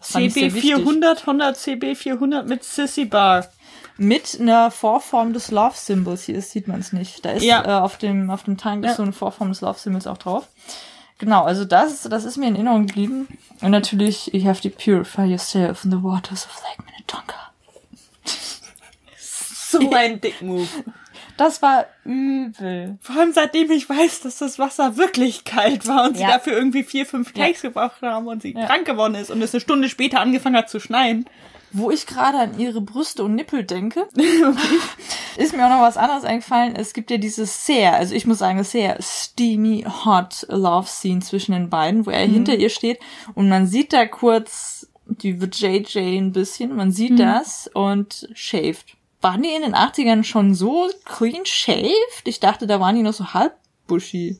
CB 0.00 0.50
400, 0.50 1.20
100 1.20 1.56
CB 1.56 1.94
400 1.94 2.48
mit 2.48 2.64
Sissy 2.64 3.04
Bar. 3.04 3.46
Mit 3.96 4.38
einer 4.40 4.70
Vorform 4.70 5.34
des 5.34 5.50
Love 5.50 5.74
Symbols. 5.76 6.24
Hier 6.24 6.40
sieht 6.40 6.68
man 6.68 6.80
es 6.80 6.92
nicht. 6.92 7.24
Da 7.24 7.32
ist 7.32 7.42
ja. 7.42 7.62
äh, 7.64 7.80
auf 7.80 7.98
dem, 7.98 8.30
auf 8.30 8.44
dem 8.44 8.56
Tank 8.56 8.84
ja. 8.84 8.94
so 8.94 9.02
eine 9.02 9.12
Vorform 9.12 9.50
des 9.50 9.60
Love 9.60 9.78
Symbols 9.78 10.06
auch 10.06 10.16
drauf. 10.16 10.48
Genau, 11.18 11.44
also 11.44 11.66
das, 11.66 12.04
das 12.04 12.24
ist 12.24 12.38
mir 12.38 12.48
in 12.48 12.54
Erinnerung 12.54 12.86
geblieben. 12.86 13.28
Und 13.60 13.72
natürlich, 13.72 14.32
you 14.32 14.48
have 14.48 14.62
to 14.62 14.70
purify 14.70 15.26
yourself 15.26 15.84
in 15.84 15.90
the 15.90 16.02
waters 16.02 16.46
of 16.46 16.62
Lake 16.62 16.82
Minnetonka. 16.86 17.52
so 19.70 19.90
ein 19.92 20.20
Dick-Move. 20.20 20.66
Das 21.40 21.62
war 21.62 21.86
übel. 22.04 22.98
Vor 23.00 23.16
allem 23.16 23.32
seitdem 23.32 23.70
ich 23.70 23.88
weiß, 23.88 24.20
dass 24.20 24.36
das 24.36 24.58
Wasser 24.58 24.98
wirklich 24.98 25.44
kalt 25.44 25.88
war 25.88 26.04
und 26.04 26.18
ja. 26.18 26.26
sie 26.26 26.32
dafür 26.34 26.52
irgendwie 26.52 26.82
vier, 26.82 27.06
fünf 27.06 27.32
Takes 27.32 27.62
ja. 27.62 27.70
gebraucht 27.70 28.02
haben 28.02 28.26
und 28.26 28.42
sie 28.42 28.52
ja. 28.52 28.66
krank 28.66 28.84
geworden 28.84 29.14
ist 29.14 29.30
und 29.30 29.40
es 29.40 29.54
eine 29.54 29.62
Stunde 29.62 29.88
später 29.88 30.20
angefangen 30.20 30.56
hat 30.56 30.68
zu 30.68 30.80
schneien. 30.80 31.24
Wo 31.72 31.90
ich 31.90 32.06
gerade 32.06 32.36
an 32.36 32.58
ihre 32.58 32.82
Brüste 32.82 33.24
und 33.24 33.36
Nippel 33.36 33.64
denke, 33.64 34.06
ist 35.38 35.56
mir 35.56 35.64
auch 35.64 35.70
noch 35.70 35.80
was 35.80 35.96
anderes 35.96 36.24
eingefallen. 36.24 36.76
Es 36.76 36.92
gibt 36.92 37.10
ja 37.10 37.16
dieses 37.16 37.64
sehr, 37.64 37.94
also 37.94 38.14
ich 38.14 38.26
muss 38.26 38.40
sagen, 38.40 38.62
sehr 38.62 38.98
steamy, 39.00 39.86
hot 40.04 40.44
Love 40.50 40.88
Scene 40.88 41.20
zwischen 41.20 41.52
den 41.52 41.70
beiden, 41.70 42.04
wo 42.04 42.10
er 42.10 42.28
mhm. 42.28 42.32
hinter 42.34 42.56
ihr 42.56 42.68
steht 42.68 42.98
und 43.34 43.48
man 43.48 43.66
sieht 43.66 43.94
da 43.94 44.04
kurz 44.04 44.90
die 45.06 45.30
JJ 45.30 46.18
ein 46.18 46.32
bisschen, 46.32 46.76
man 46.76 46.92
sieht 46.92 47.12
mhm. 47.12 47.16
das 47.16 47.70
und 47.72 48.28
shaved 48.34 48.99
waren 49.20 49.42
die 49.42 49.50
in 49.54 49.62
den 49.62 49.74
80ern 49.74 50.24
schon 50.24 50.54
so 50.54 50.88
clean 51.04 51.44
shaved? 51.44 52.22
Ich 52.24 52.40
dachte, 52.40 52.66
da 52.66 52.80
waren 52.80 52.94
die 52.96 53.02
noch 53.02 53.12
so 53.12 53.32
halb 53.34 53.54
bushy. 53.86 54.38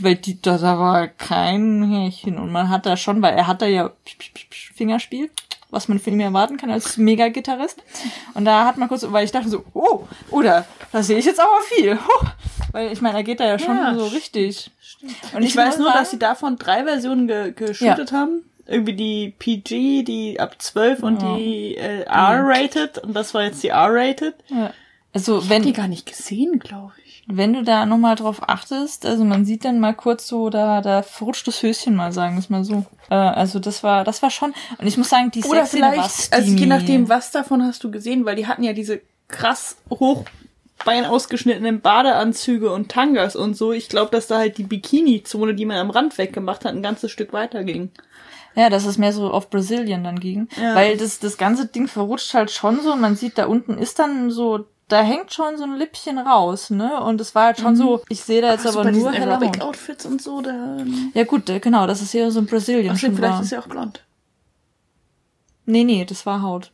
Weil 0.00 0.16
die, 0.16 0.40
da, 0.40 0.56
da 0.58 0.78
war 0.78 1.08
kein 1.08 1.82
Härchen. 1.90 2.38
Und 2.38 2.50
man 2.52 2.68
hat 2.70 2.86
da 2.86 2.96
schon, 2.96 3.20
weil 3.22 3.34
er 3.34 3.46
hat 3.46 3.60
da 3.62 3.66
ja 3.66 3.90
Fingerspiel. 4.74 5.30
was 5.70 5.86
man 5.88 5.98
von 6.00 6.12
ihm 6.14 6.20
erwarten 6.20 6.56
kann 6.56 6.70
als 6.70 6.96
Mega-Gitarrist. 6.96 7.82
Und 8.34 8.44
da 8.44 8.64
hat 8.66 8.76
man 8.76 8.88
kurz, 8.88 9.04
weil 9.10 9.24
ich 9.24 9.30
dachte 9.30 9.48
so, 9.48 9.64
oh, 9.74 10.06
oder, 10.30 10.66
da 10.90 11.02
sehe 11.02 11.18
ich 11.18 11.24
jetzt 11.26 11.38
aber 11.38 11.60
viel. 11.68 11.96
Huh. 11.96 12.26
Weil 12.72 12.92
ich 12.92 13.00
meine, 13.00 13.18
er 13.18 13.22
geht 13.24 13.40
da 13.40 13.46
ja 13.46 13.58
schon 13.58 13.76
Ja, 13.76 13.94
so 13.94 14.06
richtig. 14.06 14.70
Und 15.34 15.42
ich, 15.42 15.54
weiß 15.56 15.76
muss 15.76 15.78
nur, 15.78 15.86
dass 15.88 15.96
sagen- 15.96 16.08
sie 16.10 16.18
davon 16.18 16.56
drei 16.56 16.84
Versionen 16.84 17.26
ge 17.28 17.52
geshootet 17.52 18.10
haben. 18.12 18.42
Irgendwie 18.70 18.94
die 18.94 19.34
PG, 19.38 20.04
die 20.04 20.40
ab 20.40 20.56
12 20.60 21.02
und 21.02 21.22
Ja. 21.22 21.36
die 21.36 21.76
äh, 21.76 22.02
R-rated. 22.04 22.98
Und 22.98 23.14
das 23.14 23.34
war 23.34 23.42
jetzt 23.42 23.62
die 23.62 23.68
R-rated. 23.68 24.34
Ja. 24.48 24.72
Also 25.12 25.40
Die 25.40 25.50
wenn, 25.50 25.72
gar 25.72 25.88
nicht 25.88 26.06
gesehen, 26.06 26.60
glaube 26.60 26.92
ich. 27.04 27.24
wenn 27.26 27.52
du 27.52 27.64
da 27.64 27.84
nochmal 27.84 28.14
drauf 28.14 28.48
achtest, 28.48 29.04
also 29.04 29.24
man 29.24 29.44
sieht 29.44 29.64
dann 29.64 29.80
mal 29.80 29.92
kurz 29.92 30.28
so, 30.28 30.50
da, 30.50 30.80
da 30.82 31.02
verrutscht 31.02 31.48
das 31.48 31.62
Höschen 31.62 31.96
mal, 31.96 32.12
sagen 32.12 32.36
wir 32.36 32.38
es 32.40 32.48
mal 32.48 32.62
so. 32.62 32.84
Äh, 33.10 33.14
also 33.14 33.58
das 33.58 33.82
war, 33.82 34.04
das 34.04 34.22
war 34.22 34.30
schon, 34.30 34.54
und 34.78 34.86
ich 34.86 34.96
muss 34.96 35.08
sagen, 35.08 35.32
die 35.32 35.42
Oder 35.42 35.66
Sexszene 35.66 35.92
vielleicht, 35.92 36.32
also 36.32 36.52
je 36.52 36.66
nachdem, 36.66 37.08
was 37.08 37.32
davon 37.32 37.64
hast 37.64 37.82
du 37.82 37.90
gesehen, 37.90 38.24
weil 38.24 38.36
die 38.36 38.46
hatten 38.46 38.62
ja 38.62 38.72
diese 38.72 39.00
krass 39.26 39.76
hoch 39.90 40.24
Bein 40.84 41.04
ausgeschnittenen 41.04 41.82
Badeanzüge 41.82 42.72
und 42.72 42.90
Tangas 42.90 43.36
und 43.36 43.54
so. 43.54 43.70
Ich 43.72 43.90
glaube, 43.90 44.10
dass 44.12 44.28
da 44.28 44.38
halt 44.38 44.56
die 44.56 44.62
Bikini-Zone, 44.62 45.52
die 45.54 45.66
man 45.66 45.76
am 45.76 45.90
Rand 45.90 46.16
weggemacht 46.16 46.64
hat, 46.64 46.72
ein 46.72 46.82
ganzes 46.82 47.10
Stück 47.10 47.34
weiter 47.34 47.64
ging. 47.64 47.90
Ja, 48.54 48.68
dass 48.68 48.84
es 48.84 48.98
mehr 48.98 49.12
so 49.12 49.30
auf 49.30 49.48
Brasilien 49.48 50.04
dann 50.04 50.18
ging. 50.18 50.48
Ja. 50.60 50.74
Weil 50.74 50.96
das, 50.96 51.18
das 51.18 51.38
ganze 51.38 51.66
Ding 51.66 51.86
verrutscht 51.86 52.34
halt 52.34 52.50
schon 52.50 52.80
so 52.80 52.92
und 52.92 53.00
man 53.00 53.16
sieht, 53.16 53.38
da 53.38 53.46
unten 53.46 53.78
ist 53.78 53.98
dann 53.98 54.30
so, 54.30 54.66
da 54.88 55.02
hängt 55.02 55.32
schon 55.32 55.56
so 55.56 55.64
ein 55.64 55.76
Lippchen 55.76 56.18
raus, 56.18 56.70
ne? 56.70 57.00
Und 57.00 57.20
es 57.20 57.34
war 57.34 57.44
halt 57.46 57.60
schon 57.60 57.76
so, 57.76 58.02
ich 58.08 58.20
sehe 58.22 58.42
da 58.42 58.52
jetzt 58.52 58.66
aber 58.66 58.82
bei 58.82 58.90
nur 58.90 59.10
diesen 59.10 59.12
helle 59.12 59.36
Haut. 59.36 59.42
Aerobic-Outfits 59.42 60.06
und 60.06 60.20
so, 60.20 60.40
da... 60.40 60.78
Ja 61.14 61.24
gut, 61.24 61.48
äh, 61.48 61.60
genau, 61.60 61.86
das 61.86 62.02
ist 62.02 62.10
hier 62.10 62.30
so 62.32 62.40
ein 62.40 62.46
Brasilien 62.46 62.92
Ach 62.94 62.98
stimmt, 62.98 63.16
vielleicht 63.16 63.34
war. 63.34 63.42
ist 63.42 63.52
er 63.52 63.60
auch 63.60 63.68
blond. 63.68 64.04
Nee, 65.66 65.84
nee, 65.84 66.04
das 66.04 66.26
war 66.26 66.42
Haut. 66.42 66.72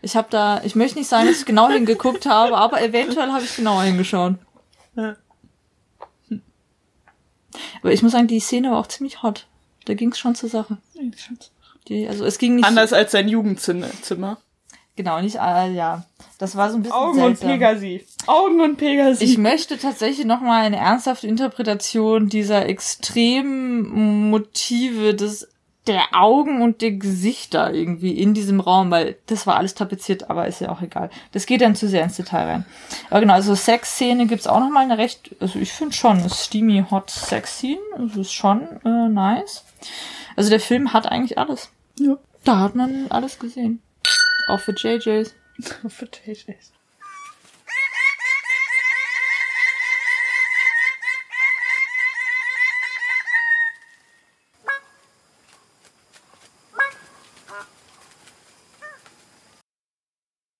Ich 0.00 0.16
habe 0.16 0.28
da, 0.30 0.62
ich 0.64 0.74
möchte 0.74 0.98
nicht 0.98 1.08
sagen, 1.08 1.28
dass 1.28 1.40
ich 1.40 1.46
genau 1.46 1.68
hingeguckt 1.68 2.24
habe, 2.26 2.56
aber 2.56 2.82
eventuell 2.82 3.30
habe 3.30 3.44
ich 3.44 3.54
genauer 3.54 3.82
hingeschaut. 3.82 4.36
Ja. 4.96 5.16
Aber 7.80 7.92
ich 7.92 8.02
muss 8.02 8.12
sagen, 8.12 8.26
die 8.26 8.40
Szene 8.40 8.70
war 8.70 8.78
auch 8.78 8.86
ziemlich 8.86 9.22
hot. 9.22 9.46
Da 9.88 9.94
ging 9.94 10.12
es 10.12 10.18
schon 10.18 10.34
zur 10.34 10.50
Sache. 10.50 10.76
Die, 11.88 12.06
also 12.06 12.26
es 12.26 12.36
ging 12.36 12.56
nicht 12.56 12.66
Anders 12.66 12.92
als 12.92 13.12
sein 13.12 13.26
Jugendzimmer. 13.26 14.36
genau 14.96 15.22
nicht 15.22 15.36
äh, 15.36 15.72
ja. 15.72 16.04
Das 16.36 16.56
war 16.56 16.70
so 16.70 16.76
ein 16.76 16.82
bisschen 16.82 16.94
Augen 16.94 17.22
und 17.22 17.38
seltsam. 17.38 17.50
Pegasi. 17.52 18.04
Augen 18.26 18.60
und 18.60 18.76
Pegasi. 18.76 19.24
Ich 19.24 19.38
möchte 19.38 19.78
tatsächlich 19.78 20.26
noch 20.26 20.42
mal 20.42 20.62
eine 20.62 20.76
ernsthafte 20.76 21.26
Interpretation 21.26 22.28
dieser 22.28 22.66
extremen 22.66 24.28
Motive 24.28 25.14
des 25.14 25.48
der 25.86 26.08
Augen 26.12 26.60
und 26.60 26.82
der 26.82 26.92
Gesichter 26.92 27.72
irgendwie 27.72 28.12
in 28.12 28.34
diesem 28.34 28.60
Raum, 28.60 28.90
weil 28.90 29.16
das 29.24 29.46
war 29.46 29.56
alles 29.56 29.74
tapeziert, 29.74 30.28
aber 30.28 30.46
ist 30.46 30.60
ja 30.60 30.68
auch 30.68 30.82
egal. 30.82 31.08
Das 31.32 31.46
geht 31.46 31.62
dann 31.62 31.74
zu 31.74 31.88
sehr 31.88 32.04
ins 32.04 32.16
Detail 32.16 32.44
rein. 32.44 32.66
Aber 33.08 33.20
genau, 33.20 33.32
also 33.32 33.54
Sexszene 33.54 34.26
gibt's 34.26 34.46
auch 34.46 34.60
noch 34.60 34.68
mal 34.68 34.84
eine 34.84 34.98
recht, 34.98 35.34
also 35.40 35.58
ich 35.58 35.72
finde 35.72 35.94
schon, 35.94 36.18
eine 36.18 36.28
steamy 36.28 36.84
hot 36.90 37.08
Sexszene, 37.08 37.80
also 37.96 38.20
ist 38.20 38.34
schon 38.34 38.68
äh, 38.84 39.08
nice. 39.08 39.64
Also 40.36 40.50
der 40.50 40.60
Film 40.60 40.92
hat 40.92 41.06
eigentlich 41.06 41.38
alles. 41.38 41.70
Ja. 41.98 42.18
Da 42.44 42.60
hat 42.60 42.74
man 42.74 43.06
alles 43.10 43.38
gesehen. 43.38 43.82
Auch 44.48 44.60
für 44.60 44.72
JJs. 44.72 45.34
Für 45.88 46.06
JJs. 46.06 46.72